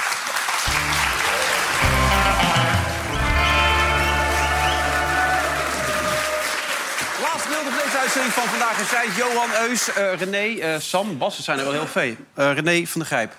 Laatste 7.48 7.64
deel 7.64 7.72
van 7.72 7.84
deze 7.84 7.98
uitzending 7.98 8.32
van 8.32 8.48
Vandaag 8.48 8.78
in 8.78 8.86
Zijt. 8.86 9.16
Johan, 9.16 9.50
Eus, 9.68 9.92
eh, 9.92 10.18
René, 10.18 10.60
eh, 10.60 10.80
Sam, 10.80 11.18
Bas, 11.18 11.36
het 11.36 11.44
zijn 11.44 11.58
er 11.58 11.64
wel 11.64 11.72
heel 11.72 11.86
veel. 11.86 12.14
Eh, 12.34 12.52
René 12.52 12.86
van 12.86 13.00
der 13.00 13.10
Grijp. 13.10 13.32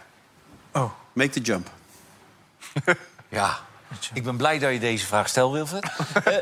Oh. 0.74 0.91
Make 1.14 1.30
the 1.30 1.39
jump. 1.39 1.70
Ja. 3.30 3.58
Ik 4.14 4.24
ben 4.24 4.38
blij 4.38 4.60
dat 4.60 4.72
je 4.72 4.80
deze 4.80 5.05
vraag 5.05 5.28
stelt, 5.30 5.53
Wilfred. 5.53 5.86
Eh, 6.24 6.36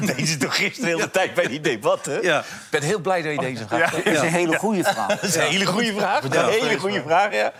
deze 0.00 0.14
is 0.16 0.38
toch 0.38 0.56
gisteren 0.56 0.90
de 0.90 0.96
hele 0.96 1.10
tijd 1.10 1.34
bij 1.34 1.46
die 1.46 1.60
debat, 1.60 2.06
hè? 2.06 2.16
Ja. 2.16 2.38
Ik 2.40 2.46
ben 2.70 2.82
heel 2.82 2.98
blij 2.98 3.22
dat 3.22 3.32
je 3.32 3.40
deze 3.40 3.66
vraag 3.66 3.88
stelt. 3.88 4.04
Dat 4.04 4.12
is 4.12 4.20
een 4.20 4.26
hele 4.28 4.58
goede 4.58 4.82
vraag. 4.84 5.08
Dat 5.20 5.22
is 5.22 5.34
een 5.34 5.40
hele 5.40 5.66
goede 5.66 5.94
vraag. 5.94 6.22
Een 6.24 6.48
hele 6.48 6.78
goede 6.78 7.02
vraag, 7.02 7.32
ja. 7.32 7.52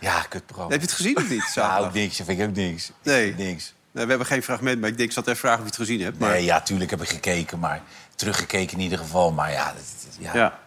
Ja, 0.00 0.20
kutprogramma. 0.28 0.72
Heb 0.72 0.80
je 0.80 0.86
het 0.86 0.96
gezien 0.96 1.16
of 1.16 1.28
niet? 1.28 1.42
Ja, 1.42 1.50
zaterdag? 1.50 1.86
ook 1.86 1.94
niks. 1.94 2.16
Dat 2.16 2.26
vind 2.26 2.40
ik 2.40 2.48
ook 2.48 2.54
niks. 2.54 2.90
Nee. 3.02 3.34
Niks. 3.34 3.74
We 4.04 4.08
hebben 4.08 4.26
geen 4.26 4.42
fragment, 4.42 4.80
maar 4.80 4.88
ik 4.90 4.96
denk, 4.96 5.08
ik 5.08 5.14
zat 5.14 5.26
even 5.26 5.38
vragen 5.38 5.58
of 5.58 5.64
je 5.64 5.70
het 5.70 5.80
gezien 5.80 6.00
hebt. 6.00 6.18
Maar... 6.18 6.30
Nee, 6.30 6.44
ja, 6.44 6.60
tuurlijk 6.60 6.90
heb 6.90 7.02
ik 7.02 7.08
gekeken, 7.08 7.58
maar 7.58 7.80
teruggekeken 8.14 8.76
in 8.76 8.82
ieder 8.82 8.98
geval. 8.98 9.32
Maar 9.32 9.50
ja, 9.52 9.72
dat- 9.72 10.16
ja. 10.18 10.30
Ja. 10.34 10.58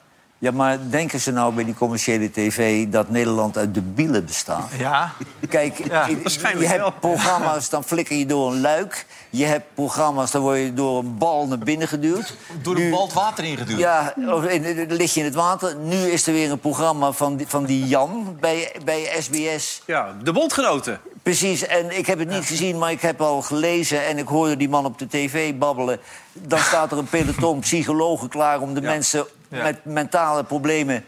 Ja, 0.42 0.52
maar 0.52 0.78
denken 0.90 1.20
ze 1.20 1.32
nou 1.32 1.54
bij 1.54 1.64
die 1.64 1.74
commerciële 1.74 2.32
tv 2.32 2.88
dat 2.88 3.10
Nederland 3.10 3.58
uit 3.58 3.74
debielen 3.74 4.26
bestaat? 4.26 4.70
Ja. 4.78 5.12
Kijk, 5.50 5.78
Ja, 5.88 6.08
je- 6.08 6.68
hebt 6.68 7.00
programma's, 7.00 7.70
dan 7.70 7.84
flikker 7.84 8.16
je 8.18 8.26
door 8.26 8.52
een 8.52 8.62
luik. 8.62 9.06
Je 9.30 9.46
hebt 9.46 9.66
programma's, 9.74 10.32
dan 10.32 10.42
word 10.42 10.58
je 10.60 10.74
door 10.74 11.00
een 11.00 11.18
bal 11.18 11.48
naar 11.48 11.58
binnen 11.58 11.88
geduwd. 11.88 12.34
Door 12.62 12.76
een 12.78 12.90
bal 12.90 13.04
het 13.06 13.14
water 13.14 13.44
ingeduwd. 13.44 13.80
Ja, 13.80 14.14
of 14.28 14.44
in- 14.46 14.88
dan 14.88 14.98
lig 14.98 15.14
je 15.14 15.20
in 15.20 15.26
het 15.26 15.36
water. 15.36 15.76
Nu 15.76 15.96
is 15.96 16.28
er 16.28 16.34
weer 16.34 16.52
een 16.52 16.60
programma 16.60 17.12
van 17.12 17.36
die, 17.36 17.48
van 17.48 17.66
die 17.66 17.86
Jan 17.88 18.38
bij, 18.40 18.76
bij 18.86 19.16
SBS. 19.20 19.82
ja, 19.86 20.16
de 20.24 20.32
bondgenoten. 20.32 21.00
Precies, 21.24 21.66
en 21.66 21.98
ik 21.98 22.06
heb 22.08 22.20
het 22.20 22.30
niet 22.30 22.46
gezien, 22.46 22.78
maar 22.78 22.92
ik 22.92 23.02
heb 23.02 23.22
al 23.22 23.42
gelezen... 23.42 24.06
en 24.06 24.18
ik 24.18 24.28
hoorde 24.28 24.58
die 24.58 24.70
man 24.70 24.86
op 24.86 25.00
de 25.00 25.08
tv 25.08 25.54
babbelen. 25.56 26.00
Dan 26.34 26.60
staat 26.70 26.92
er 26.92 26.98
een 26.98 27.06
peloton 27.10 27.60
psychologen 27.60 28.30
klaar 28.30 28.62
om 28.62 28.74
de 28.74 28.82
mensen 28.82 29.26
Ja. 29.50 29.64
met 29.64 29.86
mentale 29.86 30.43
problemen 30.43 31.06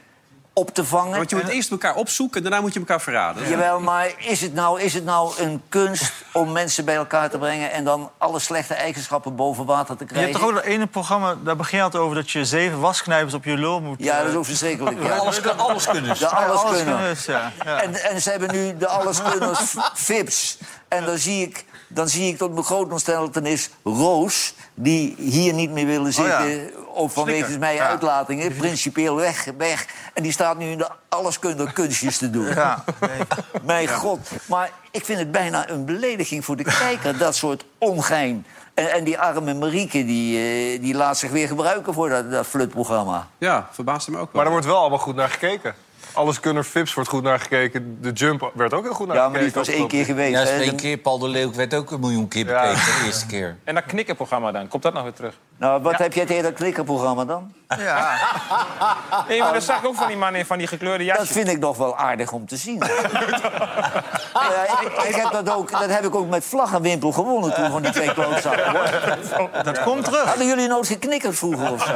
op 0.54 0.74
te 0.74 0.86
vangen. 0.86 1.18
Want 1.18 1.30
je 1.30 1.36
moet 1.36 1.48
eerst 1.48 1.72
elkaar 1.72 1.96
opzoeken 1.96 2.38
en 2.38 2.44
daarna 2.44 2.62
moet 2.62 2.74
je 2.74 2.80
elkaar 2.80 3.02
verraden. 3.02 3.50
Jawel, 3.50 3.80
maar 3.80 4.12
is 4.18 4.42
het, 4.42 4.54
nou, 4.54 4.82
is 4.82 4.94
het 4.94 5.04
nou 5.04 5.34
een 5.42 5.62
kunst 5.70 6.14
om 6.34 6.52
mensen 6.52 6.86
bij 6.86 6.96
elkaar 6.96 7.30
te 7.30 7.38
brengen... 7.38 7.72
en 7.72 7.84
dan 7.84 8.12
alle 8.18 8.40
slechte 8.40 8.74
eigenschappen 8.74 9.36
boven 9.36 9.66
water 9.66 9.98
te 9.98 10.04
Je 10.08 10.14
hebt 10.14 10.14
krijgen? 10.14 10.40
toch 10.40 10.50
ook 10.50 10.54
dat 10.56 10.64
ene 10.64 10.88
programma, 10.88 11.36
daar 11.44 11.56
begin 11.56 11.78
je 11.78 11.84
altijd 11.84 12.04
over... 12.04 12.16
dat 12.16 12.32
je 12.32 12.46
zeven 12.46 12.80
wasknijpers 12.80 13.34
op 13.34 13.44
je 13.44 13.58
lul 13.58 13.82
moet... 13.82 14.04
Ja, 14.04 14.18
dat 14.18 14.26
is 14.26 14.32
eh, 14.32 14.38
ook 14.38 14.46
verschrikkelijk. 14.46 15.04
Ja. 15.04 15.16
Alles, 15.22 15.42
kan- 15.42 15.60
alles 15.60 15.88
kunnen. 15.88 16.18
De 16.18 16.28
alleskunner. 16.28 16.96
alleskunners, 16.96 17.26
ja. 17.26 17.52
ja. 17.66 17.82
En, 17.82 17.96
en 17.96 18.22
ze 18.22 18.30
hebben 18.30 18.52
nu 18.52 18.78
de 18.78 18.88
alleskunners 18.88 19.76
Vips. 19.94 20.58
En 20.92 21.06
dan 21.06 21.18
zie 21.18 21.42
ik, 21.48 21.66
dan 21.88 22.10
zie 22.10 22.32
ik 22.32 22.38
tot 22.38 22.52
mijn 22.54 22.64
grote 22.66 22.92
ontsteltenis 22.92 23.70
Roos... 23.84 24.54
die 24.74 25.16
hier 25.18 25.54
niet 25.54 25.72
meer 25.72 25.86
willen 25.86 26.08
Oh 26.20 26.26
ja. 26.26 26.42
zitten... 26.48 26.94
of 26.94 27.14
vanwege 27.14 27.58
mijn 27.60 27.76
Ja. 27.76 27.88
uitlatingen, 27.88 28.56
principieel 28.56 29.16
weg, 29.16 29.48
weg. 29.58 29.86
En 30.14 30.24
die 30.24 30.32
staat 30.32 30.58
nu 30.58 30.70
in 30.72 30.78
de 30.78 30.88
alleskunner 31.10 31.74
kunstjes 31.74 32.18
te 32.18 32.30
doen. 32.30 32.48
Ja, 32.48 32.84
nee. 33.00 33.20
Mijn 33.64 33.88
god. 33.88 34.20
Maar 34.46 34.72
ik 34.92 35.06
vind 35.06 35.20
het 35.20 35.32
bijna 35.32 35.70
een 35.70 35.86
belediging 35.86 36.46
voor 36.46 36.56
de 36.56 36.64
kijker, 36.64 37.18
dat 37.18 37.36
soort 37.36 37.66
ongein. 37.78 38.46
En, 38.74 38.92
en 38.92 39.04
die 39.04 39.20
arme 39.20 39.54
Marieke, 39.54 40.06
die, 40.06 40.38
eh, 40.38 40.82
die 40.82 40.94
laat 40.96 41.18
zich 41.18 41.32
weer 41.32 41.48
gebruiken 41.48 41.94
voor 41.94 42.10
dat, 42.10 42.32
dat 42.32 42.48
flutprogramma. 42.48 43.28
Ja, 43.38 43.68
verbaasde 43.72 44.12
me 44.12 44.18
ook 44.18 44.24
wel. 44.24 44.32
Maar 44.34 44.46
er 44.46 44.52
wordt 44.52 44.66
wel 44.66 44.78
allemaal 44.78 45.00
goed 45.00 45.16
naar 45.16 45.30
gekeken. 45.30 45.76
Alles 46.14 46.40
kunnen 46.40 46.64
Fips 46.66 46.94
wordt 46.94 47.10
goed 47.10 47.24
naar 47.24 47.40
gekeken. 47.40 47.98
De 48.02 48.12
Jump 48.12 48.52
werd 48.54 48.74
ook 48.74 48.84
heel 48.84 48.94
goed 48.94 49.08
naar 49.08 49.16
Ja, 49.16 49.22
gekeken. 49.24 49.44
maar 49.44 49.52
die 49.54 49.60
was 49.64 49.76
één 49.76 49.88
keer 49.88 50.06
geweest. 50.06 50.32
Ja, 50.32 50.44
dat 50.44 50.62
één 50.62 50.76
keer. 50.76 50.98
Paul 50.98 51.20
de 51.20 51.28
Leeuw 51.28 51.54
werd 51.54 51.74
ook 51.74 51.92
een 51.92 52.00
miljoen 52.00 52.28
keer 52.28 52.48
Ja. 52.48 52.62
bekeken 52.62 52.86
de 53.00 53.06
eerste 53.06 53.26
keer. 53.26 53.58
En 53.64 53.76
dat 53.76 53.86
knikkenprogramma 53.86 54.52
dan, 54.52 54.68
komt 54.68 54.84
dat 54.84 54.94
nog 54.94 55.04
weer 55.04 55.14
terug? 55.14 55.34
Nou, 55.58 55.82
wat 55.82 55.98
heb 55.98 56.14
jij 56.14 56.26
tegen 56.26 56.44
dat 56.44 56.54
klikkerprogramma 56.54 57.26
dan? 57.26 57.54
ja. 57.78 58.18
Nee, 59.28 59.40
maar 59.40 59.54
dat 59.54 59.64
zag 59.64 59.80
ik 59.80 59.86
ook 59.88 59.96
van 59.96 60.08
die 60.08 60.18
man 60.18 60.36
in 60.36 60.46
van 60.46 60.58
die 60.58 60.68
gekleurde 60.68 61.06
Dat 61.06 61.16
jasjes. 61.18 61.30
vind 61.32 61.48
ik 61.48 61.60
nog 61.60 61.78
wel 61.78 61.98
aardig 61.98 62.32
om 62.32 62.46
te 62.48 62.58
zien. 62.58 62.82
Nou 64.34 64.54
ja, 64.54 64.82
ik, 64.82 65.04
ik 65.10 65.16
heb 65.16 65.32
dat, 65.32 65.50
ook, 65.56 65.72
dat 65.72 65.90
heb 65.90 66.06
ik 66.06 66.16
ook 66.16 66.30
met 66.30 66.44
vlag 66.46 66.74
en 66.74 66.82
wimpel 66.82 67.12
gewonnen 67.12 67.54
toen 67.54 67.72
van 67.72 67.82
die 67.82 67.92
twee 67.92 68.14
klootzakken. 68.14 68.72
hoor. 68.72 69.64
Dat 69.64 69.84
komt 69.84 70.04
terug. 70.06 70.24
Hadden 70.24 70.48
jullie 70.48 70.68
nooit 70.68 70.88
geknikkerd 70.88 71.36
vroeger 71.36 71.72
of 71.72 71.84
zo? 71.86 71.94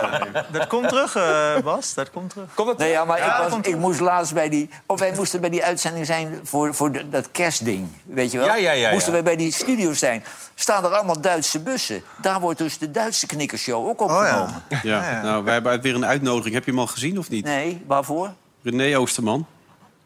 Dat 0.52 0.68
komt 0.68 0.88
terug, 0.90 1.16
eh, 1.16 1.58
Bas. 1.64 1.94
Dat 1.94 2.12
komt 2.12 2.30
terug. 2.30 2.46
Komt 2.54 2.68
het? 2.70 2.78
Nee, 2.78 2.90
ja, 2.90 3.06
maar 3.06 3.18
Ja, 3.18 3.26
ik, 3.36 3.42
dat 3.42 3.50
was, 3.50 3.60
ik 3.62 3.78
moest 3.78 3.95
laatst 4.00 4.34
bij 4.34 4.50
die... 4.50 4.70
Of 4.86 5.00
wij 5.00 5.14
moesten 5.16 5.42
bij 5.42 5.50
die 5.50 5.64
uitzending 5.64 6.06
zijn 6.06 6.40
voor, 6.44 6.74
voor 6.76 6.92
de- 6.92 7.10
dat 7.10 7.32
kerstding. 7.32 7.88
Weet 8.06 8.32
je 8.32 8.38
wel? 8.38 8.48
Ja, 8.48 8.56
ja, 8.56 8.72
ja, 8.72 8.92
Moesten 8.92 9.08
ja. 9.14 9.24
wij 9.24 9.24
bij 9.24 9.36
die 9.44 9.52
studio's 9.54 10.00
zijn. 10.00 10.24
Staan 10.56 10.84
er 10.84 10.90
allemaal 10.96 11.22
Duitse 11.22 11.60
bussen. 11.60 12.02
Daar 12.22 12.40
wordt 12.40 12.58
dus 12.60 12.78
de 12.78 12.92
Duitse 12.92 13.26
knikkershow 13.28 13.88
ook 13.88 14.02
opgenomen. 14.02 14.64
Ja. 14.84 15.22
Nou, 15.22 15.44
wij 15.44 15.54
hebben 15.54 15.82
weer 15.82 15.96
een 15.96 16.06
uitnodiging. 16.06 16.54
Heb 16.54 16.66
je 16.66 16.72
hem 16.72 16.80
al 16.80 16.88
gezien 16.88 17.18
of 17.18 17.30
niet? 17.30 17.46
Nee, 17.46 17.82
waarvoor? 17.88 18.34
René 18.64 18.98
Oosterman. 18.98 19.46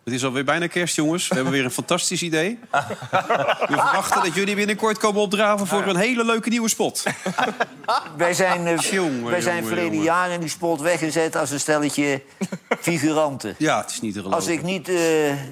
Het 0.09 0.17
is 0.17 0.25
alweer 0.25 0.43
bijna 0.43 0.67
kerst, 0.67 0.95
jongens. 0.95 1.27
We 1.27 1.35
hebben 1.35 1.53
weer 1.53 1.63
een 1.63 1.71
fantastisch 1.71 2.21
idee. 2.21 2.59
We 2.71 2.77
verwachten 3.67 4.23
dat 4.23 4.33
jullie 4.35 4.55
binnenkort 4.55 4.97
komen 4.97 5.21
opdraven 5.21 5.67
voor 5.67 5.87
een 5.87 5.95
hele 5.95 6.25
leuke 6.25 6.49
nieuwe 6.49 6.69
spot. 6.69 7.03
Wij 8.17 8.33
zijn, 8.33 8.67
eh, 8.67 8.77
Jongen, 8.77 9.25
wij 9.29 9.41
zijn 9.41 9.53
jongen, 9.55 9.67
verleden 9.67 9.91
jongen. 9.91 10.05
jaar 10.05 10.29
in 10.29 10.39
die 10.39 10.49
spot 10.49 10.81
weggezet 10.81 11.35
als 11.35 11.51
een 11.51 11.59
stelletje 11.59 12.21
figuranten. 12.79 13.55
Ja, 13.57 13.81
het 13.81 13.89
is 13.91 14.01
niet 14.01 14.13
te 14.13 14.19
geloven. 14.19 14.39
Als 14.39 14.47
ik 14.49 14.63
niet 14.63 14.87
eh, 14.87 14.95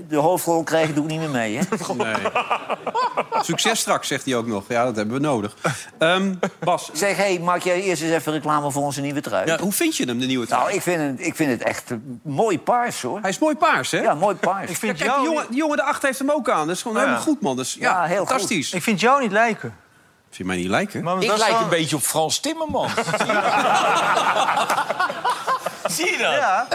de 0.10 0.16
hoofdrol 0.16 0.64
krijg, 0.64 0.94
doe 0.94 1.04
ik 1.04 1.10
niet 1.10 1.20
meer 1.20 1.30
mee. 1.30 1.58
Hè? 1.58 1.64
Nee. 1.98 2.16
Succes 3.42 3.80
straks, 3.80 4.08
zegt 4.08 4.26
hij 4.26 4.36
ook 4.36 4.48
nog. 4.48 4.64
Ja, 4.68 4.84
dat 4.86 4.96
hebben 4.96 5.16
we 5.16 5.22
nodig. 5.22 5.56
Ehm, 5.98 6.34
Bas, 6.60 6.90
Zeg, 6.94 7.18
hey, 7.18 7.40
maak 7.40 7.62
jij 7.62 7.82
eerst 7.82 8.02
eens 8.02 8.12
even 8.12 8.32
reclame 8.34 8.72
voor 8.72 8.84
onze 8.84 9.02
nieuwe 9.02 9.22
trui? 9.22 9.46
ja, 9.46 9.58
hoe 9.60 9.72
vind 9.72 9.96
je 9.98 10.06
hem, 10.06 10.20
de 10.20 10.26
nieuwe 10.26 10.46
trui? 10.46 10.62
Nou, 10.64 10.76
ik 10.76 10.82
vind, 10.82 11.02
het, 11.02 11.28
ik 11.28 11.36
vind 11.36 11.52
het 11.52 11.62
echt 11.64 11.92
eh, 11.92 11.98
mooi 12.22 12.60
paars, 12.60 13.02
hoor. 13.02 13.20
Hij 13.22 13.30
is 13.30 13.40
mooi 13.40 13.56
paars, 13.56 13.92
hè? 13.92 14.00
Ja, 14.00 14.14
mooi 14.14 14.36
paars. 14.36 14.47
Ik 14.68 14.78
vind 14.78 14.98
Kijk, 14.98 15.10
jou 15.10 15.20
die 15.22 15.30
jongen, 15.30 15.46
die 15.50 15.58
jongen 15.58 15.78
daarachter 15.78 16.06
heeft 16.08 16.20
hem 16.20 16.32
ook 16.32 16.50
aan. 16.50 16.68
Dat 16.68 16.76
is 16.76 16.82
gewoon 16.82 16.98
Ja. 16.98 17.04
helemaal 17.04 17.24
goed, 17.26 17.42
man. 17.42 17.56
Dat 17.56 17.66
is, 17.66 17.74
ja, 17.74 17.92
Ja, 18.02 18.04
heel 18.08 18.26
fantastisch. 18.26 18.74
Ik 18.74 18.84
vind 18.84 19.00
jou 19.00 19.22
niet 19.22 19.32
lijken. 19.32 19.76
Vind 20.24 20.38
je 20.38 20.46
mij 20.46 20.56
niet 20.58 20.68
lijken? 20.68 21.04
Maar 21.04 21.22
Ik 21.22 21.38
lijk 21.38 21.52
wel- 21.52 21.62
een 21.62 21.70
beetje 21.70 21.96
op 21.96 22.02
Frans 22.02 22.40
Timmermans. 22.40 22.92
Zie 25.90 26.12
je 26.12 26.18
dat? 26.18 26.34
Ja, 26.34 26.68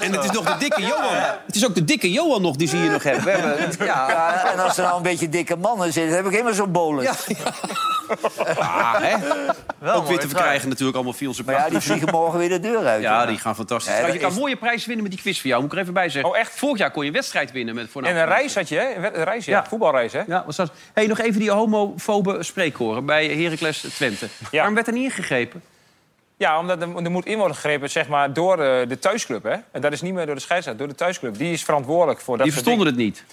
En 0.00 0.12
het 0.12 0.24
is 0.24 0.30
nog 0.30 0.44
de 0.44 0.56
dikke 0.58 0.80
Johan. 0.82 1.14
Het 1.46 1.54
is 1.56 1.66
ook 1.66 1.74
de 1.74 1.84
dikke 1.84 2.12
Johan 2.12 2.42
nog 2.42 2.56
die 2.56 2.68
ze 2.68 2.76
hier 2.76 2.90
nog 2.90 3.02
hebben. 3.02 3.24
We 3.24 3.30
hebben 3.30 3.86
ja. 3.86 4.08
Ja, 4.10 4.52
en 4.52 4.58
als 4.58 4.76
er 4.76 4.84
nou 4.84 4.96
een 4.96 5.02
beetje 5.02 5.28
dikke 5.28 5.56
mannen 5.56 5.92
zitten, 5.92 6.16
heb 6.16 6.24
ik 6.24 6.30
helemaal 6.30 6.54
zo'n 6.54 6.72
bolen. 6.72 7.02
Ja, 7.04 7.12
Ah, 8.58 8.94
hè? 9.00 9.16
wel 9.78 9.94
Ook 9.94 10.06
weer 10.08 10.18
te 10.18 10.28
verkrijgen 10.28 10.68
natuurlijk 10.68 10.96
allemaal 10.96 11.14
via 11.14 11.28
onze 11.28 11.42
Maar 11.44 11.54
ja, 11.54 11.68
die 11.68 11.80
vliegen 11.80 12.08
morgen 12.10 12.38
weer 12.38 12.48
de 12.48 12.60
deur 12.60 12.86
uit. 12.86 13.02
Ja, 13.02 13.18
hoor. 13.18 13.26
die 13.26 13.38
gaan 13.38 13.54
fantastisch. 13.54 13.94
Ja, 13.96 14.02
dat 14.02 14.12
je 14.12 14.18
kan 14.18 14.30
is- 14.30 14.38
mooie 14.38 14.56
prijzen 14.56 14.86
winnen 14.86 15.02
met 15.02 15.12
die 15.12 15.22
quiz 15.22 15.40
voor 15.40 15.48
jou. 15.50 15.62
Moet 15.62 15.70
ik 15.70 15.76
er 15.76 15.82
even 15.82 15.94
bij 15.94 16.08
zeggen. 16.08 16.30
Oh, 16.30 16.38
echt? 16.38 16.52
Vorig 16.54 16.78
jaar 16.78 16.90
kon 16.90 17.02
je 17.02 17.08
een 17.08 17.14
wedstrijd 17.14 17.52
winnen 17.52 17.74
met 17.74 17.88
voor 17.90 18.02
En 18.02 18.16
een 18.16 18.24
reis 18.26 18.54
had 18.54 18.68
je, 18.68 18.76
hè? 18.78 18.94
Een 19.16 19.24
reis, 19.24 19.44
ja. 19.44 19.56
Ja. 19.56 19.64
Voetbalreis, 19.68 20.12
hè? 20.12 20.18
Ja, 20.18 20.26
wat 20.26 20.44
was 20.44 20.56
dat? 20.56 20.70
Hey, 20.94 21.06
nog 21.06 21.18
even 21.18 21.40
die 21.40 21.50
homofobe 21.50 22.42
spreekkoren 22.42 23.04
bij 23.06 23.26
Heracles 23.28 23.80
Twente. 23.94 24.28
Waarom 24.50 24.74
werd 24.74 24.86
er 24.86 24.92
niet 24.92 25.04
ingegrepen? 25.04 25.62
Ja, 26.36 26.58
omdat 26.58 26.82
er, 26.82 27.04
er 27.04 27.10
moet 27.10 27.26
in 27.26 27.38
worden 27.38 27.56
gegrepen 27.56 27.90
zeg 27.90 28.08
maar, 28.08 28.32
door 28.32 28.58
eh, 28.58 28.88
de 28.88 28.98
thuisclub. 28.98 29.42
Hè? 29.42 29.56
En 29.72 29.80
dat 29.80 29.92
is 29.92 30.02
niet 30.02 30.14
meer 30.14 30.26
door 30.26 30.34
de 30.34 30.40
scheidsrechter, 30.40 30.86
door 30.86 30.96
de 30.96 30.98
thuisclub. 31.02 31.36
Die 31.38 31.52
is 31.52 31.64
verantwoordelijk 31.64 32.20
voor 32.20 32.36
dat 32.36 32.46
Die 32.46 32.54
soort 32.54 32.64
verstonden 32.66 32.94
het 32.94 33.02
niet. 33.04 33.24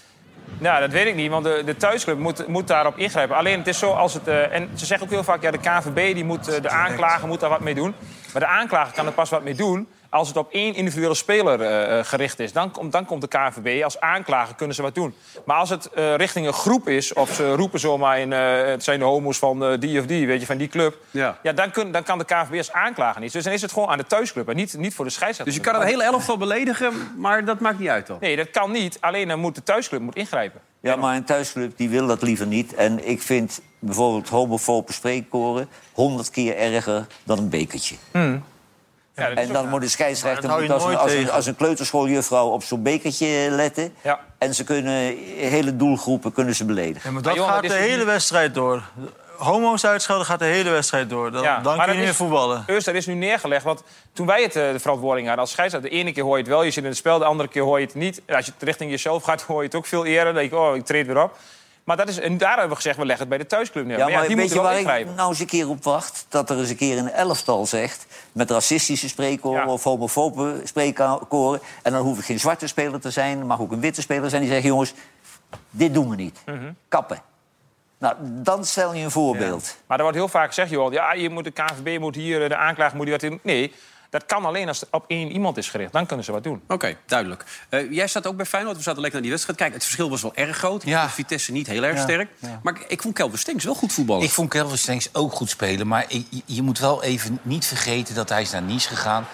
Nou, 0.57 0.79
dat 0.79 0.91
weet 0.91 1.07
ik 1.07 1.15
niet, 1.15 1.29
want 1.29 1.43
de, 1.43 1.61
de 1.65 1.77
thuisclub 1.77 2.17
moet, 2.17 2.47
moet 2.47 2.67
daarop 2.67 2.97
ingrijpen. 2.97 3.35
Alleen 3.35 3.57
het 3.57 3.67
is 3.67 3.79
zo 3.79 3.91
als 3.91 4.13
het... 4.13 4.27
eh, 4.27 4.53
en 4.53 4.69
ze 4.75 4.85
zeggen 4.85 5.05
ook 5.07 5.13
heel 5.13 5.23
vaak, 5.23 5.41
ja, 5.41 5.51
de 5.51 5.57
KVB 5.57 6.13
die 6.13 6.23
moet, 6.23 6.47
eh, 6.47 6.61
de 6.61 6.69
aanklager 6.69 7.27
moet 7.27 7.39
daar 7.39 7.49
wat 7.49 7.59
mee 7.59 7.75
doen. 7.75 7.93
Maar 8.33 8.41
de 8.41 8.47
aanklager 8.47 8.93
kan 8.93 9.05
er 9.05 9.11
pas 9.11 9.29
wat 9.29 9.43
mee 9.43 9.55
doen 9.55 9.87
als 10.13 10.27
het 10.27 10.37
op 10.37 10.51
één 10.51 10.75
individuele 10.75 11.13
speler 11.15 11.61
eh, 11.61 11.99
eh, 11.99 12.05
gericht 12.05 12.39
is. 12.39 12.53
Dan, 12.53 12.71
komt- 12.71 12.91
dan 12.91 13.05
komt 13.05 13.21
de 13.21 13.27
KVB. 13.27 13.83
Als 13.83 13.99
aanklager 13.99 14.55
kunnen 14.55 14.75
ze 14.75 14.81
wat 14.81 14.95
doen. 14.95 15.13
Maar 15.45 15.57
als 15.57 15.69
het 15.69 15.85
eh, 15.89 16.15
richting 16.15 16.47
een 16.47 16.53
groep 16.53 16.87
is, 16.87 17.13
of 17.13 17.33
ze 17.33 17.53
roepen 17.55 17.79
zomaar 17.79 18.19
in... 18.19 18.33
eh, 18.33 18.65
het 18.65 18.83
zijn 18.83 18.99
de 18.99 19.05
homo's 19.05 19.37
van 19.37 19.63
eh, 19.65 19.79
die 19.79 19.99
of 19.99 20.05
die, 20.05 20.27
weet 20.27 20.39
je, 20.39 20.45
van 20.45 20.57
die 20.57 20.67
club... 20.67 20.97
Ja. 21.11 21.37
Ja, 21.43 21.51
dan, 21.53 21.71
kun, 21.71 21.91
dan 21.91 22.03
kan 22.03 22.17
de 22.17 22.25
KVB 22.25 22.57
als 22.57 22.71
aanklager 22.71 23.21
niet. 23.21 23.31
Dus 23.33 23.43
dan 23.43 23.53
is 23.53 23.61
het 23.61 23.71
gewoon 23.71 23.89
aan 23.89 23.97
de 23.97 24.05
thuisclub 24.07 24.49
en 24.49 24.55
niet, 24.55 24.77
niet 24.77 24.93
voor 24.93 25.05
de 25.05 25.11
scheidsrechter. 25.11 25.55
Dus 25.55 25.63
je 25.65 25.69
kan 25.71 25.79
het 25.81 25.89
hele 25.89 26.03
elftal 26.03 26.37
beledigen, 26.37 26.93
maar 27.17 27.45
dat 27.45 27.59
maakt 27.59 27.79
niet 27.79 27.89
uit 27.89 28.07
dan. 28.07 28.17
Nee, 28.19 28.35
dat 28.35 28.49
kan 28.49 28.71
niet. 28.71 28.97
Alleen 29.01 29.27
dan 29.27 29.39
moet 29.39 29.55
de 29.55 29.63
thuisclub 29.63 30.01
moet 30.01 30.15
ingrijpen. 30.15 30.61
Ja, 30.79 30.95
maar 30.95 31.15
een 31.15 31.23
thuisclub 31.23 31.77
die 31.77 31.89
wil 31.89 32.07
dat 32.07 32.21
liever 32.21 32.47
niet. 32.47 32.73
En 32.75 33.07
ik 33.09 33.21
vind 33.21 33.61
bijvoorbeeld 33.79 34.29
homofobe 34.29 34.93
spreekkoren 34.93 35.69
honderd 35.93 36.29
keer 36.29 36.57
erger 36.57 37.07
dan 37.23 37.37
een 37.37 37.49
bekertje. 37.49 37.95
Ja, 39.15 39.29
En 39.29 39.53
dan 39.53 39.69
moet 39.69 39.81
de 39.81 39.87
scheidsrechter 39.87 40.49
moet 40.49 40.69
als, 40.71 40.83
een, 40.83 40.97
als, 40.97 41.11
een, 41.11 41.17
tegen. 41.17 41.33
als 41.33 41.45
een 41.45 41.55
kleuterschooljuffrouw 41.55 42.47
op 42.47 42.63
zo'n 42.63 42.83
bekertje 42.83 43.47
letten. 43.49 43.93
Ja. 44.01 44.19
En 44.37 44.55
ze 44.55 44.63
kunnen 44.63 45.17
hele 45.37 45.75
doelgroepen 45.75 46.31
kunnen 46.31 46.55
ze 46.55 46.65
beledigen. 46.65 47.01
Ja, 47.03 47.11
maar 47.11 47.21
dat 47.21 47.35
jongen, 47.35 47.53
gaat 47.53 47.61
de 47.61 47.73
hele 47.73 47.97
niet- 47.97 48.05
wedstrijd 48.05 48.53
door. 48.53 48.83
Homo's 49.37 49.85
uitschelden 49.85 50.25
gaat 50.25 50.39
de 50.39 50.45
hele 50.45 50.69
wedstrijd 50.69 51.09
door. 51.09 51.31
Dan, 51.31 51.41
Ja, 51.43 51.59
dan 51.59 51.77
kun 51.77 51.85
je 51.87 51.93
niet 51.93 52.03
meer 52.03 52.13
voetballen. 52.15 52.63
Eerst, 52.67 52.85
dat 52.85 52.95
is 52.95 53.05
nu 53.05 53.13
neergelegd. 53.13 53.63
Want 53.63 53.83
toen 54.13 54.25
wij 54.25 54.41
het, 54.41 54.55
eh, 54.55 54.71
de 54.71 54.79
verantwoording 54.79 55.25
hadden 55.27 55.43
als 55.45 55.51
scheidsrechter... 55.53 55.89
de 55.91 55.95
ene 55.97 56.11
keer 56.11 56.23
hoor 56.23 56.37
je 56.37 56.43
het 56.43 56.51
wel, 56.51 56.63
je 56.63 56.71
zit 56.71 56.83
in 56.83 56.89
het 56.89 56.97
spel... 56.97 57.17
de 57.19 57.25
andere 57.25 57.49
keer 57.49 57.61
hoor 57.61 57.79
je 57.79 57.85
het 57.85 57.95
niet. 57.95 58.21
En 58.25 58.35
als 58.35 58.45
je 58.45 58.51
het 58.53 58.63
richting 58.63 58.89
jezelf 58.91 59.23
gaat, 59.23 59.41
hoor 59.41 59.59
je 59.59 59.65
het 59.65 59.75
ook 59.75 59.85
veel 59.85 60.05
eerder. 60.05 60.25
Dan 60.25 60.33
denk 60.35 60.51
je, 60.51 60.57
oh, 60.57 60.75
ik 60.75 60.85
treed 60.85 61.05
weer 61.07 61.23
op. 61.23 61.37
Maar 61.83 61.97
dat 61.97 62.07
is, 62.07 62.19
en 62.19 62.37
daar 62.37 62.49
hebben 62.49 62.69
we 62.69 62.75
gezegd, 62.75 62.97
we 62.97 63.05
leggen 63.05 63.19
het 63.19 63.29
bij 63.29 63.37
de 63.37 63.45
thuisclub 63.49 63.85
neer. 63.85 63.97
Ja, 63.97 64.03
maar 64.03 64.11
ja, 64.11 64.17
maar 64.17 64.27
die 64.27 64.35
weet 64.35 64.45
moeten 64.45 64.61
je 64.63 64.63
wel 64.63 64.71
waar 64.71 64.81
ingrijpen. 64.81 65.11
ik 65.11 65.17
nou 65.17 65.29
eens 65.29 65.39
een 65.39 65.45
keer 65.45 65.69
op 65.69 65.83
wacht? 65.83 66.25
Dat 66.29 66.49
er 66.49 66.57
eens 66.59 66.69
een 66.69 66.75
keer 66.75 66.97
een 66.97 67.11
elftal 67.11 67.65
zegt... 67.65 68.05
met 68.31 68.51
racistische 68.51 69.07
spreekkoren 69.09 69.65
Ja. 69.65 69.71
of 69.71 69.83
homofobe 69.83 70.61
spreekkoren... 70.63 71.59
en 71.81 71.91
dan 71.91 72.01
hoef 72.01 72.17
ik 72.17 72.25
geen 72.25 72.39
zwarte 72.39 72.67
speler 72.67 72.99
te 72.99 73.11
zijn, 73.11 73.45
mag 73.45 73.59
ook 73.59 73.71
een 73.71 73.79
witte 73.79 74.01
speler 74.01 74.29
zijn... 74.29 74.41
die 74.41 74.51
zeggen, 74.51 74.69
jongens, 74.69 74.93
dit 75.69 75.93
doen 75.93 76.09
we 76.09 76.15
niet. 76.15 76.39
Mhm. 76.45 76.71
Kappen. 76.87 77.21
Nou, 77.97 78.15
dan 78.19 78.65
stel 78.65 78.93
je 78.93 79.03
een 79.03 79.11
voorbeeld. 79.11 79.77
Maar 79.87 79.97
er 79.97 80.03
wordt 80.03 80.17
heel 80.17 80.27
vaak 80.27 80.47
gezegd, 80.47 80.69
joh, 80.69 80.93
ja, 80.93 81.13
je 81.13 81.29
moet 81.29 81.43
de 81.43 81.51
KVB 81.51 81.99
moet 81.99 82.15
hier, 82.15 82.49
de 82.49 82.55
aanklager 82.55 82.95
moet 82.97 83.05
hier 83.05 83.13
wat 83.13 83.23
in. 83.23 83.39
Nee, 83.43 83.73
dat 84.13 84.25
kan 84.25 84.45
alleen 84.45 84.67
als 84.67 84.79
het 84.79 84.89
op 84.91 85.03
één 85.07 85.31
iemand 85.31 85.57
is 85.57 85.69
gericht. 85.69 85.91
Dan 85.91 86.05
kunnen 86.05 86.25
ze 86.25 86.31
wat 86.31 86.43
doen. 86.43 86.61
Oké, 86.67 86.97
duidelijk. 87.05 87.43
Eh, 87.69 87.91
jij 87.91 88.07
staat 88.07 88.27
ook 88.27 88.35
bij 88.35 88.45
Feyenoord. 88.45 88.75
We 88.77 88.81
zaten 88.83 89.01
lekker 89.01 89.13
naar 89.21 89.29
die 89.29 89.31
wedstrijd. 89.31 89.57
Kijk, 89.59 89.73
het 89.73 89.83
verschil 89.83 90.09
was 90.09 90.21
wel 90.21 90.35
erg 90.35 90.57
groot. 90.57 90.83
Ja. 90.85 91.09
Vitesse 91.09 91.51
niet 91.51 91.67
heel 91.67 91.83
erg 91.83 91.95
Ja, 91.95 92.01
sterk. 92.01 92.29
Maar 92.63 92.73
ik, 92.75 92.85
ik 92.87 93.01
vond 93.01 93.13
Kelvin 93.13 93.37
Stenks 93.39 93.63
wel 93.63 93.73
goed 93.75 93.93
voetballen. 93.93 94.23
Ik 94.23 94.31
vond 94.31 94.49
Kelvin 94.49 94.77
Stenks 94.77 95.09
ook 95.13 95.33
goed 95.33 95.49
spelen. 95.49 95.87
Maar 95.87 96.05
je, 96.07 96.23
je 96.45 96.61
moet 96.61 96.79
wel 96.79 97.03
even 97.03 97.39
niet 97.41 97.65
vergeten 97.65 98.15
dat 98.15 98.29
hij 98.29 98.41
is 98.41 98.51
naar 98.51 98.61
Nice 98.61 98.87
gegaan. 98.87 99.25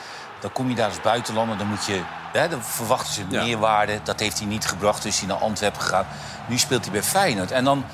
Dan 0.42 0.52
kom 0.52 0.70
je 0.70 0.76
daar 0.76 0.88
als 0.90 1.02
buitenlander, 1.02 1.58
dan 1.58 1.68
moet 1.68 1.86
je... 1.86 2.02
Hè, 2.34 2.48
dan 2.50 2.64
verwachten 2.64 3.14
ze 3.14 3.22
Ja. 3.30 3.44
meerwaarde. 3.44 4.00
Dat 4.04 4.20
heeft 4.20 4.40
hij 4.40 4.48
niet 4.48 4.66
gebracht, 4.66 5.04
dus 5.04 5.20
hij 5.20 5.28
naar 5.28 5.38
Antwerpen 5.38 5.82
gegaan. 5.82 6.08
Nu 6.48 6.58
speelt 6.58 6.84
hij 6.84 6.92
bij 6.92 7.04
Feyenoord. 7.04 7.52
En 7.52 7.64
dan 7.64 7.86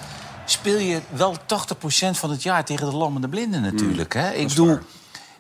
speel 0.46 0.78
je 0.78 1.02
wel 1.10 1.36
80% 1.38 1.38
van 2.12 2.30
het 2.30 2.44
jaar 2.44 2.66
tegen 2.66 2.90
de 2.90 2.96
lammende 2.96 3.28
blinden 3.30 3.62
natuurlijk. 3.62 4.14
Hè? 4.14 4.32
Ik 4.32 4.48
bedoel, 4.48 4.80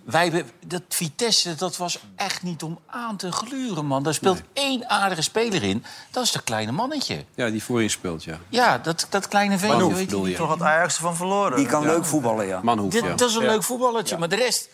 wij 0.05 0.23
hebben, 0.23 0.51
dat 0.67 0.81
Vitesse, 0.89 1.55
dat 1.55 1.77
was 1.77 1.99
echt 2.15 2.43
niet 2.43 2.63
om 2.63 2.79
aan 2.87 3.15
te 3.17 3.31
gluren, 3.31 3.85
man. 3.85 4.03
Daar 4.03 4.13
speelt 4.13 4.41
één 4.53 4.89
aardige 4.89 5.21
speler 5.21 5.63
in. 5.63 5.83
Dat 6.11 6.23
is 6.23 6.31
dat 6.31 6.43
kleine 6.43 6.71
mannetje. 6.71 7.25
Ja, 7.35 7.49
die 7.49 7.63
voorin 7.63 7.89
speelt, 7.89 8.23
ja. 8.23 8.37
Ja, 8.49 8.77
dat, 8.77 9.07
dat 9.09 9.27
kleine 9.27 9.57
ventje. 9.57 9.93
Weet 9.93 10.09
je. 10.09 10.21
je? 10.21 10.35
Toch 10.35 10.47
had 10.47 10.61
Ajax 10.61 10.95
ervan 10.95 11.15
verloren. 11.15 11.57
Die 11.57 11.65
kan 11.65 11.83
leuk 11.85 12.05
voetballen, 12.05 12.47
ja. 12.47 12.59
Manhoef, 12.63 12.93
ja. 12.93 13.15
Dat 13.15 13.29
is 13.29 13.35
een 13.35 13.45
leuk 13.45 13.63
voetballertje, 13.63 14.17
maar 14.17 14.29
de 14.29 14.35
rest... 14.35 14.69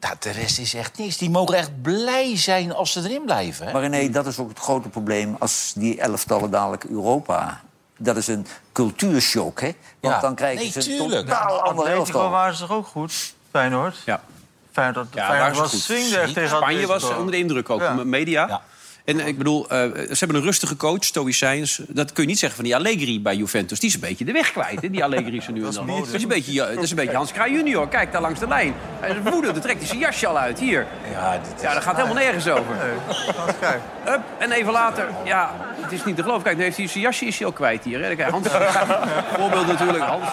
Nou, 0.00 0.14
de 0.18 0.30
rest 0.30 0.58
is 0.58 0.74
echt 0.74 0.98
niks. 0.98 1.16
Die 1.16 1.30
mogen 1.30 1.54
echt 1.54 1.82
blij 1.82 2.36
zijn 2.36 2.74
als 2.74 2.92
ze 2.92 3.00
erin 3.00 3.22
blijven. 3.24 3.66
Hè? 3.66 3.72
Maar 3.72 3.80
René, 3.82 4.10
dat 4.10 4.26
is 4.26 4.38
ook 4.38 4.48
het 4.48 4.58
grote 4.58 4.88
probleem 4.88 5.36
als 5.38 5.72
die 5.76 6.00
elftallen 6.00 6.50
dadelijk 6.50 6.84
Europa... 6.84 7.60
Dat 8.00 8.16
is 8.16 8.26
een 8.26 8.46
cultuurshock, 8.72 9.60
hè? 9.60 9.72
Want 10.00 10.14
Ja. 10.14 10.20
dan 10.20 10.34
krijgen 10.34 10.62
Nee, 10.62 10.70
ze 10.70 10.78
een 10.78 10.98
tuurlijk. 10.98 11.26
totaal 11.26 11.60
ander 11.60 11.68
Atletico 11.84 11.98
elftal. 11.98 12.30
waren 12.30 12.54
ze 12.54 12.66
toch 12.66 12.76
ook 12.76 12.86
goed, 12.86 13.34
Feyenoord? 13.50 13.96
Ja. 14.04 14.20
Feyenoord, 14.82 15.14
Ja, 15.14 15.26
Feyenoord 15.26 15.56
was 15.56 15.70
goed. 15.70 15.80
swingde 15.80 16.18
echt 16.18 16.34
tegen 16.34 16.56
Spanje 16.56 16.86
was 16.86 17.04
onder 17.16 17.30
de 17.30 17.38
indruk 17.38 17.70
ook, 17.70 18.04
media. 18.04 18.60
En 19.08 19.26
ik 19.26 19.38
bedoel, 19.38 19.68
eh, 19.68 19.78
ze 19.78 20.16
hebben 20.18 20.36
een 20.36 20.42
rustige 20.42 20.76
coach, 20.76 21.04
stoïcijns. 21.04 21.80
Dat 21.88 22.12
kun 22.12 22.22
je 22.22 22.28
niet 22.28 22.38
zeggen 22.38 22.56
van 22.58 22.64
die 22.68 22.76
Allegri 22.76 23.20
bij 23.22 23.36
Juventus. 23.36 23.80
Die 23.80 23.88
is 23.88 23.94
een 23.94 24.00
beetje 24.00 24.24
de 24.24 24.32
weg 24.32 24.52
kwijt, 24.52 24.82
hè, 24.82 24.90
die 24.90 25.04
Allegri 25.04 25.40
zo 25.40 25.52
nu 25.52 25.66
en 25.66 25.72
dan. 25.72 25.86
Dat 25.86 26.08
is, 26.12 26.22
een 26.22 26.28
beetje, 26.28 26.52
dat 26.74 26.82
is 26.84 26.90
een 26.90 26.96
beetje 26.96 27.16
Hans 27.16 27.32
Kraaij 27.32 27.50
junior. 27.50 27.88
Kijk, 27.88 28.12
daar 28.12 28.20
langs 28.20 28.40
de 28.40 28.48
lijn. 28.48 28.74
Hij 29.00 29.10
is 29.10 29.16
woedend, 29.30 29.52
dan 29.54 29.62
trekt 29.62 29.78
hij 29.78 29.86
zijn 29.88 29.98
jasje 30.00 30.26
al 30.26 30.38
uit. 30.38 30.58
Hier. 30.58 30.86
Ja, 31.12 31.32
dit 31.32 31.52
is- 31.56 31.62
Ja, 31.62 31.74
dat 31.74 31.82
gaat 31.82 31.94
helemaal 31.96 32.16
nergens 32.16 32.48
over. 32.48 32.76
Kijk, 33.60 33.80
Hup, 34.04 34.20
en 34.38 34.52
even 34.52 34.72
later, 34.72 35.08
ja, 35.24 35.50
het 35.80 35.92
is 35.92 36.04
niet 36.04 36.16
te 36.16 36.22
geloven. 36.22 36.42
Kijk, 36.42 36.56
nu 36.56 36.62
heeft 36.62 36.76
hij 36.76 36.86
zijn 36.86 37.02
jasje 37.04 37.24
is 37.24 37.36
hij 37.38 37.46
al 37.46 37.52
kwijt 37.52 37.84
hier. 37.84 38.02
Hè. 38.04 38.14
Kijk, 38.16 38.30
Hans, 38.30 38.46
voorbeeld 39.38 39.66
natuurlijk. 39.66 40.04
Hans, 40.04 40.24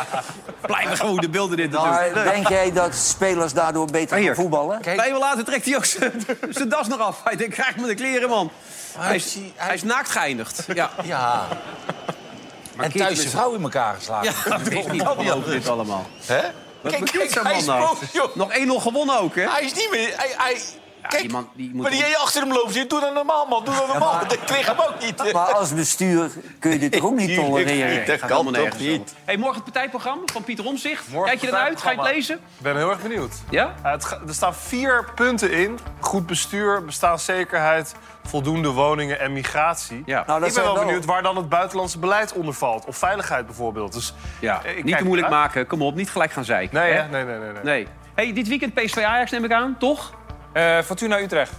blijven 0.62 0.98
gewoon 0.98 1.18
de 1.18 1.30
beelden 1.30 1.60
in 1.60 1.70
natuurlijk. 1.70 2.14
Maar 2.16 2.24
denk 2.24 2.48
jij 2.48 2.72
dat 2.74 2.96
spelers 2.96 3.54
daardoor 3.54 3.86
beter 3.92 4.18
Hier. 4.18 4.26
gaan 4.26 4.36
voetballen? 4.36 4.80
Nee, 4.86 5.02
Even 5.02 5.20
later 5.20 5.44
trekt 5.46 5.66
hij 5.66 5.76
ook 5.76 5.86
zijn 5.86 6.12
zijn 6.50 6.70
das 6.70 6.88
nog 6.88 7.00
af. 7.00 7.22
Hij 7.24 7.36
denkt, 7.36 7.54
krijg 7.54 7.76
me 7.76 7.88
de 7.88 7.94
kleren, 7.94 8.30
man. 8.30 8.52
Hij 8.98 9.16
is, 9.16 9.34
hij- 9.34 9.52
hij 9.56 9.74
is 9.76 9.84
naakt 9.84 10.10
geëindigd. 10.10 10.64
Ja. 10.74 10.91
Ja. 11.04 11.48
en 11.50 12.82
Keertje 12.82 13.00
thuis 13.00 13.18
de 13.20 13.24
is- 13.24 13.30
vrouw 13.32 13.54
in 13.54 13.62
elkaar 13.64 13.96
geslagen. 13.96 14.34
Ja, 14.46 14.58
dat 14.58 14.60
is 14.72 14.86
niet 14.86 15.46
dit 15.46 15.68
allemaal. 15.68 16.06
Hè? 16.26 16.41
Kijk, 16.89 17.06
kijk, 17.12 17.43
hij 17.43 17.58
is 17.58 17.66
nou? 17.66 17.80
boos, 17.88 18.12
joh. 18.12 18.36
Nog 18.36 18.52
1-0 18.54 18.80
gewonnen 18.82 19.20
ook, 19.20 19.36
hè? 19.36 19.50
Hij 19.50 19.64
is 19.64 19.74
niet 19.74 19.88
meer... 19.91 20.14
Hij, 20.18 20.34
hij, 20.38 20.62
Ja, 21.10 21.18
die 21.20 21.32
man, 21.32 21.49
die 21.53 21.70
moet 21.74 21.82
Maar 21.82 21.91
die 21.91 21.99
jij 21.99 22.18
achter 22.18 22.41
hem 22.41 22.51
loopt, 22.53 22.89
doe 22.89 22.99
dat 22.99 23.14
normaal, 23.14 23.45
man. 23.45 23.64
Doe 23.66 23.74
dat 23.74 23.88
normaal. 23.88 24.22
Ik 24.22 24.39
kreeg 24.45 24.66
hem 24.66 24.76
ook 24.80 25.01
niet. 25.01 25.34
Maar 25.34 25.53
als 25.53 25.74
bestuur 25.74 26.30
kun 26.60 26.72
je 26.72 26.80
dit 26.80 26.91
toch 26.91 27.03
ook 27.10 27.16
niet 27.16 27.36
tolereren? 27.36 28.06
Dat 28.06 28.20
gaat 28.20 28.30
helemaal 28.30 28.51
nergens 28.51 28.88
over. 28.88 29.01
Hey, 29.26 29.38
morgen 29.38 29.56
het 29.56 29.64
partijprogramma 29.64 30.24
van 30.26 30.43
Pieter 30.43 30.66
Omzicht. 30.66 31.06
Kijk 31.24 31.41
je 31.41 31.47
eruit? 31.47 31.82
Ga 31.82 31.91
je 31.91 31.97
het 32.01 32.14
lezen? 32.14 32.36
Ik 32.36 32.41
ben 32.62 32.76
heel 32.78 32.89
erg 32.89 33.01
benieuwd. 33.01 33.34
Ja? 33.49 33.74
het 33.82 34.18
er 34.28 34.34
staan 34.34 34.56
vier 34.56 35.06
punten 35.16 35.51
in. 35.51 35.80
Goed 35.99 36.26
bestuur, 36.26 36.86
bestaanszekerheid, 36.86 37.95
voldoende 38.24 38.70
woningen 38.70 39.20
en 39.20 39.34
migratie. 39.34 40.03
Ja. 40.06 40.24
Nou, 40.28 40.39
dat 40.39 40.49
ik 40.49 40.56
ben 40.56 40.64
wel 40.64 40.74
wel- 40.74 40.84
benieuwd 40.86 41.06
waar 41.06 41.24
dan 41.24 41.38
het 41.38 41.49
buitenlandse 41.49 41.99
beleid 41.99 42.34
onder 42.34 42.53
valt. 42.53 42.86
Of 42.86 42.97
veiligheid 42.97 43.45
bijvoorbeeld. 43.45 43.93
Dus, 43.93 44.14
Ja, 44.39 44.64
eh, 44.64 44.70
ik 44.70 44.76
niet 44.76 44.86
kijk 44.86 44.97
te 44.97 45.03
moeilijk 45.06 45.30
maken. 45.30 45.68
Kom 45.68 45.82
op, 45.82 45.95
niet 45.95 46.10
gelijk 46.10 46.32
gaan 46.32 46.45
zeiken. 46.45 46.76
Nee, 46.80 46.91
hè? 46.91 47.08
nee, 47.08 47.24
nee, 47.24 47.38
nee. 47.38 47.51
nee. 47.51 47.64
Nee. 47.64 47.88
Hey, 48.16 48.34
dit 48.34 48.47
weekend 48.47 48.74
PSV 48.74 48.97
Ajax 48.97 49.32
neem 49.32 49.43
ik 49.43 49.51
aan, 49.51 49.76
toch? 49.80 50.14
Eh, 50.56 50.78
Fortuna 50.82 51.20
Utrecht. 51.20 51.51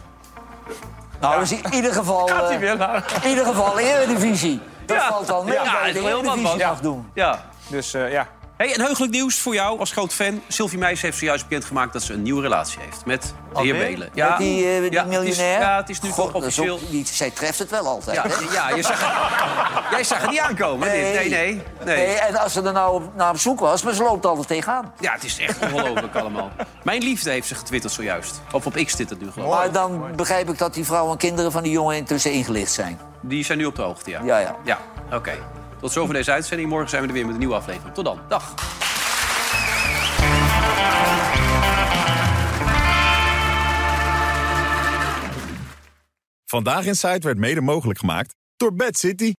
Nou, 1.21 1.39
dus 1.41 1.53
in 1.53 1.73
ieder 1.73 1.93
geval, 1.93 2.27
Gaat 2.27 2.43
hij 2.45 2.55
eh, 2.55 2.59
weer 2.61 2.77
naar... 2.77 3.05
in 3.23 3.29
ieder 3.29 3.45
geval 3.45 3.79
eredivisie. 3.79 4.61
Dat 4.87 4.97
Ja. 4.97 5.09
valt 5.09 5.31
al 5.31 5.43
mee 5.45 5.53
Ja, 5.55 5.63
je 5.87 5.93
de 5.93 5.99
is 5.99 6.05
wel 6.05 6.05
heel 6.07 6.17
wat, 6.17 6.25
eredivisie 6.25 6.59
Bas. 6.59 6.69
mag 6.69 6.81
doen. 6.81 7.11
Ja. 7.15 7.45
Dus 7.67 7.95
eh, 7.95 8.13
ja. 8.13 8.27
Hey, 8.57 8.75
en 8.75 8.81
heugelijk 8.81 9.13
nieuws 9.13 9.39
voor 9.39 9.55
jou 9.55 9.79
als 9.79 9.91
groot 9.93 10.13
fan. 10.13 10.43
Sylvie 10.49 10.79
Meijs 10.79 11.01
heeft 11.03 11.19
zojuist 11.19 11.49
bekendgemaakt 11.49 11.93
dat 11.93 12.03
ze 12.03 12.13
een 12.13 12.23
nieuwe 12.23 12.43
relatie 12.43 12.79
heeft 12.81 13.05
met 13.05 13.35
de 13.55 13.61
heer? 13.63 13.73
Belen. 13.77 14.11
Met 14.15 14.39
die, 14.39 14.69
eh, 14.75 14.81
die 14.81 14.91
ja, 14.93 15.03
het 15.05 15.13
is- 15.13 15.19
miljonair? 15.19 15.61
ja, 15.61 15.77
het 15.77 15.89
is 15.89 16.01
nu 16.01 16.11
God, 16.11 16.25
toch 16.25 16.35
officieel. 16.35 16.79
die, 16.91 17.07
zij 17.07 17.31
treft 17.31 17.59
het 17.59 17.71
wel 17.71 17.87
altijd. 17.87 18.17
Ja, 18.17 18.25
ja 18.53 18.77
je 18.77 18.83
zag, 18.83 19.01
jij 19.91 20.05
zag 20.05 20.21
het 20.21 20.31
niet 20.31 20.39
aankomen. 20.39 20.89
Nee, 20.89 21.29
nee, 21.29 21.63
nee. 21.85 22.05
en 22.19 22.37
als 22.37 22.53
ze 22.53 22.63
er 22.63 22.73
nou 22.73 22.95
op- 22.95 23.15
naar 23.17 23.31
op 23.31 23.39
zoek 23.39 23.61
was, 23.61 23.83
maar 23.83 23.95
ze 23.95 24.03
loopt 24.03 24.27
altijd 24.27 24.49
tegenaan. 24.49 24.93
Ja, 25.01 25.13
het 25.13 25.25
is 25.25 25.39
echt 25.39 25.59
ongelooflijk 25.73 26.15
allemaal. 26.21 26.51
Mijn 26.83 27.03
liefde 27.03 27.31
heeft 27.31 27.47
ze 27.49 27.55
getwitterd 27.55 27.93
zojuist. 27.93 28.41
Of 28.53 28.67
op 28.67 28.75
X 28.85 28.97
zit 28.97 29.11
het 29.11 29.21
nu 29.21 29.31
geloof 29.31 29.49
ik. 29.49 29.55
Maar 29.59 29.73
dan 29.73 30.05
begrijp 30.17 30.49
ik 30.51 30.59
dat 30.59 30.75
die 30.75 30.85
vrouw 30.85 31.11
en 31.11 31.17
kinderen 31.17 31.53
van 31.53 31.63
die 31.63 31.73
jongen 31.73 31.97
intussen 31.97 32.33
ingelicht 32.33 32.73
zijn. 32.73 32.99
Die 33.21 33.45
zijn 33.45 33.59
nu 33.59 33.65
op 33.65 33.77
de 33.77 33.83
hoogte, 33.83 34.11
ja. 34.11 34.21
Ja, 34.25 34.39
ja. 34.39 34.57
Ja, 34.65 34.79
oké. 35.13 35.33
Tot 35.81 35.93
zover 35.93 36.15
deze 36.15 36.33
uitzending. 36.33 36.69
Morgen 36.69 36.91
zijn 36.91 37.03
we 37.03 37.09
er 37.09 37.15
weer 37.15 37.25
met 37.25 37.35
een 37.35 37.41
nieuwe 37.41 37.55
aflevering. 37.55 37.95
Tot 37.95 38.05
dan. 38.05 38.21
Dag. 38.29 38.55
Vandaag 46.45 46.87
in 46.87 46.95
Site 46.95 47.21
werd 47.21 47.39
mede 47.39 47.61
mogelijk 47.61 47.99
gemaakt 47.99 48.35
door 48.57 48.75
Bad 48.75 48.97
City. 48.99 49.33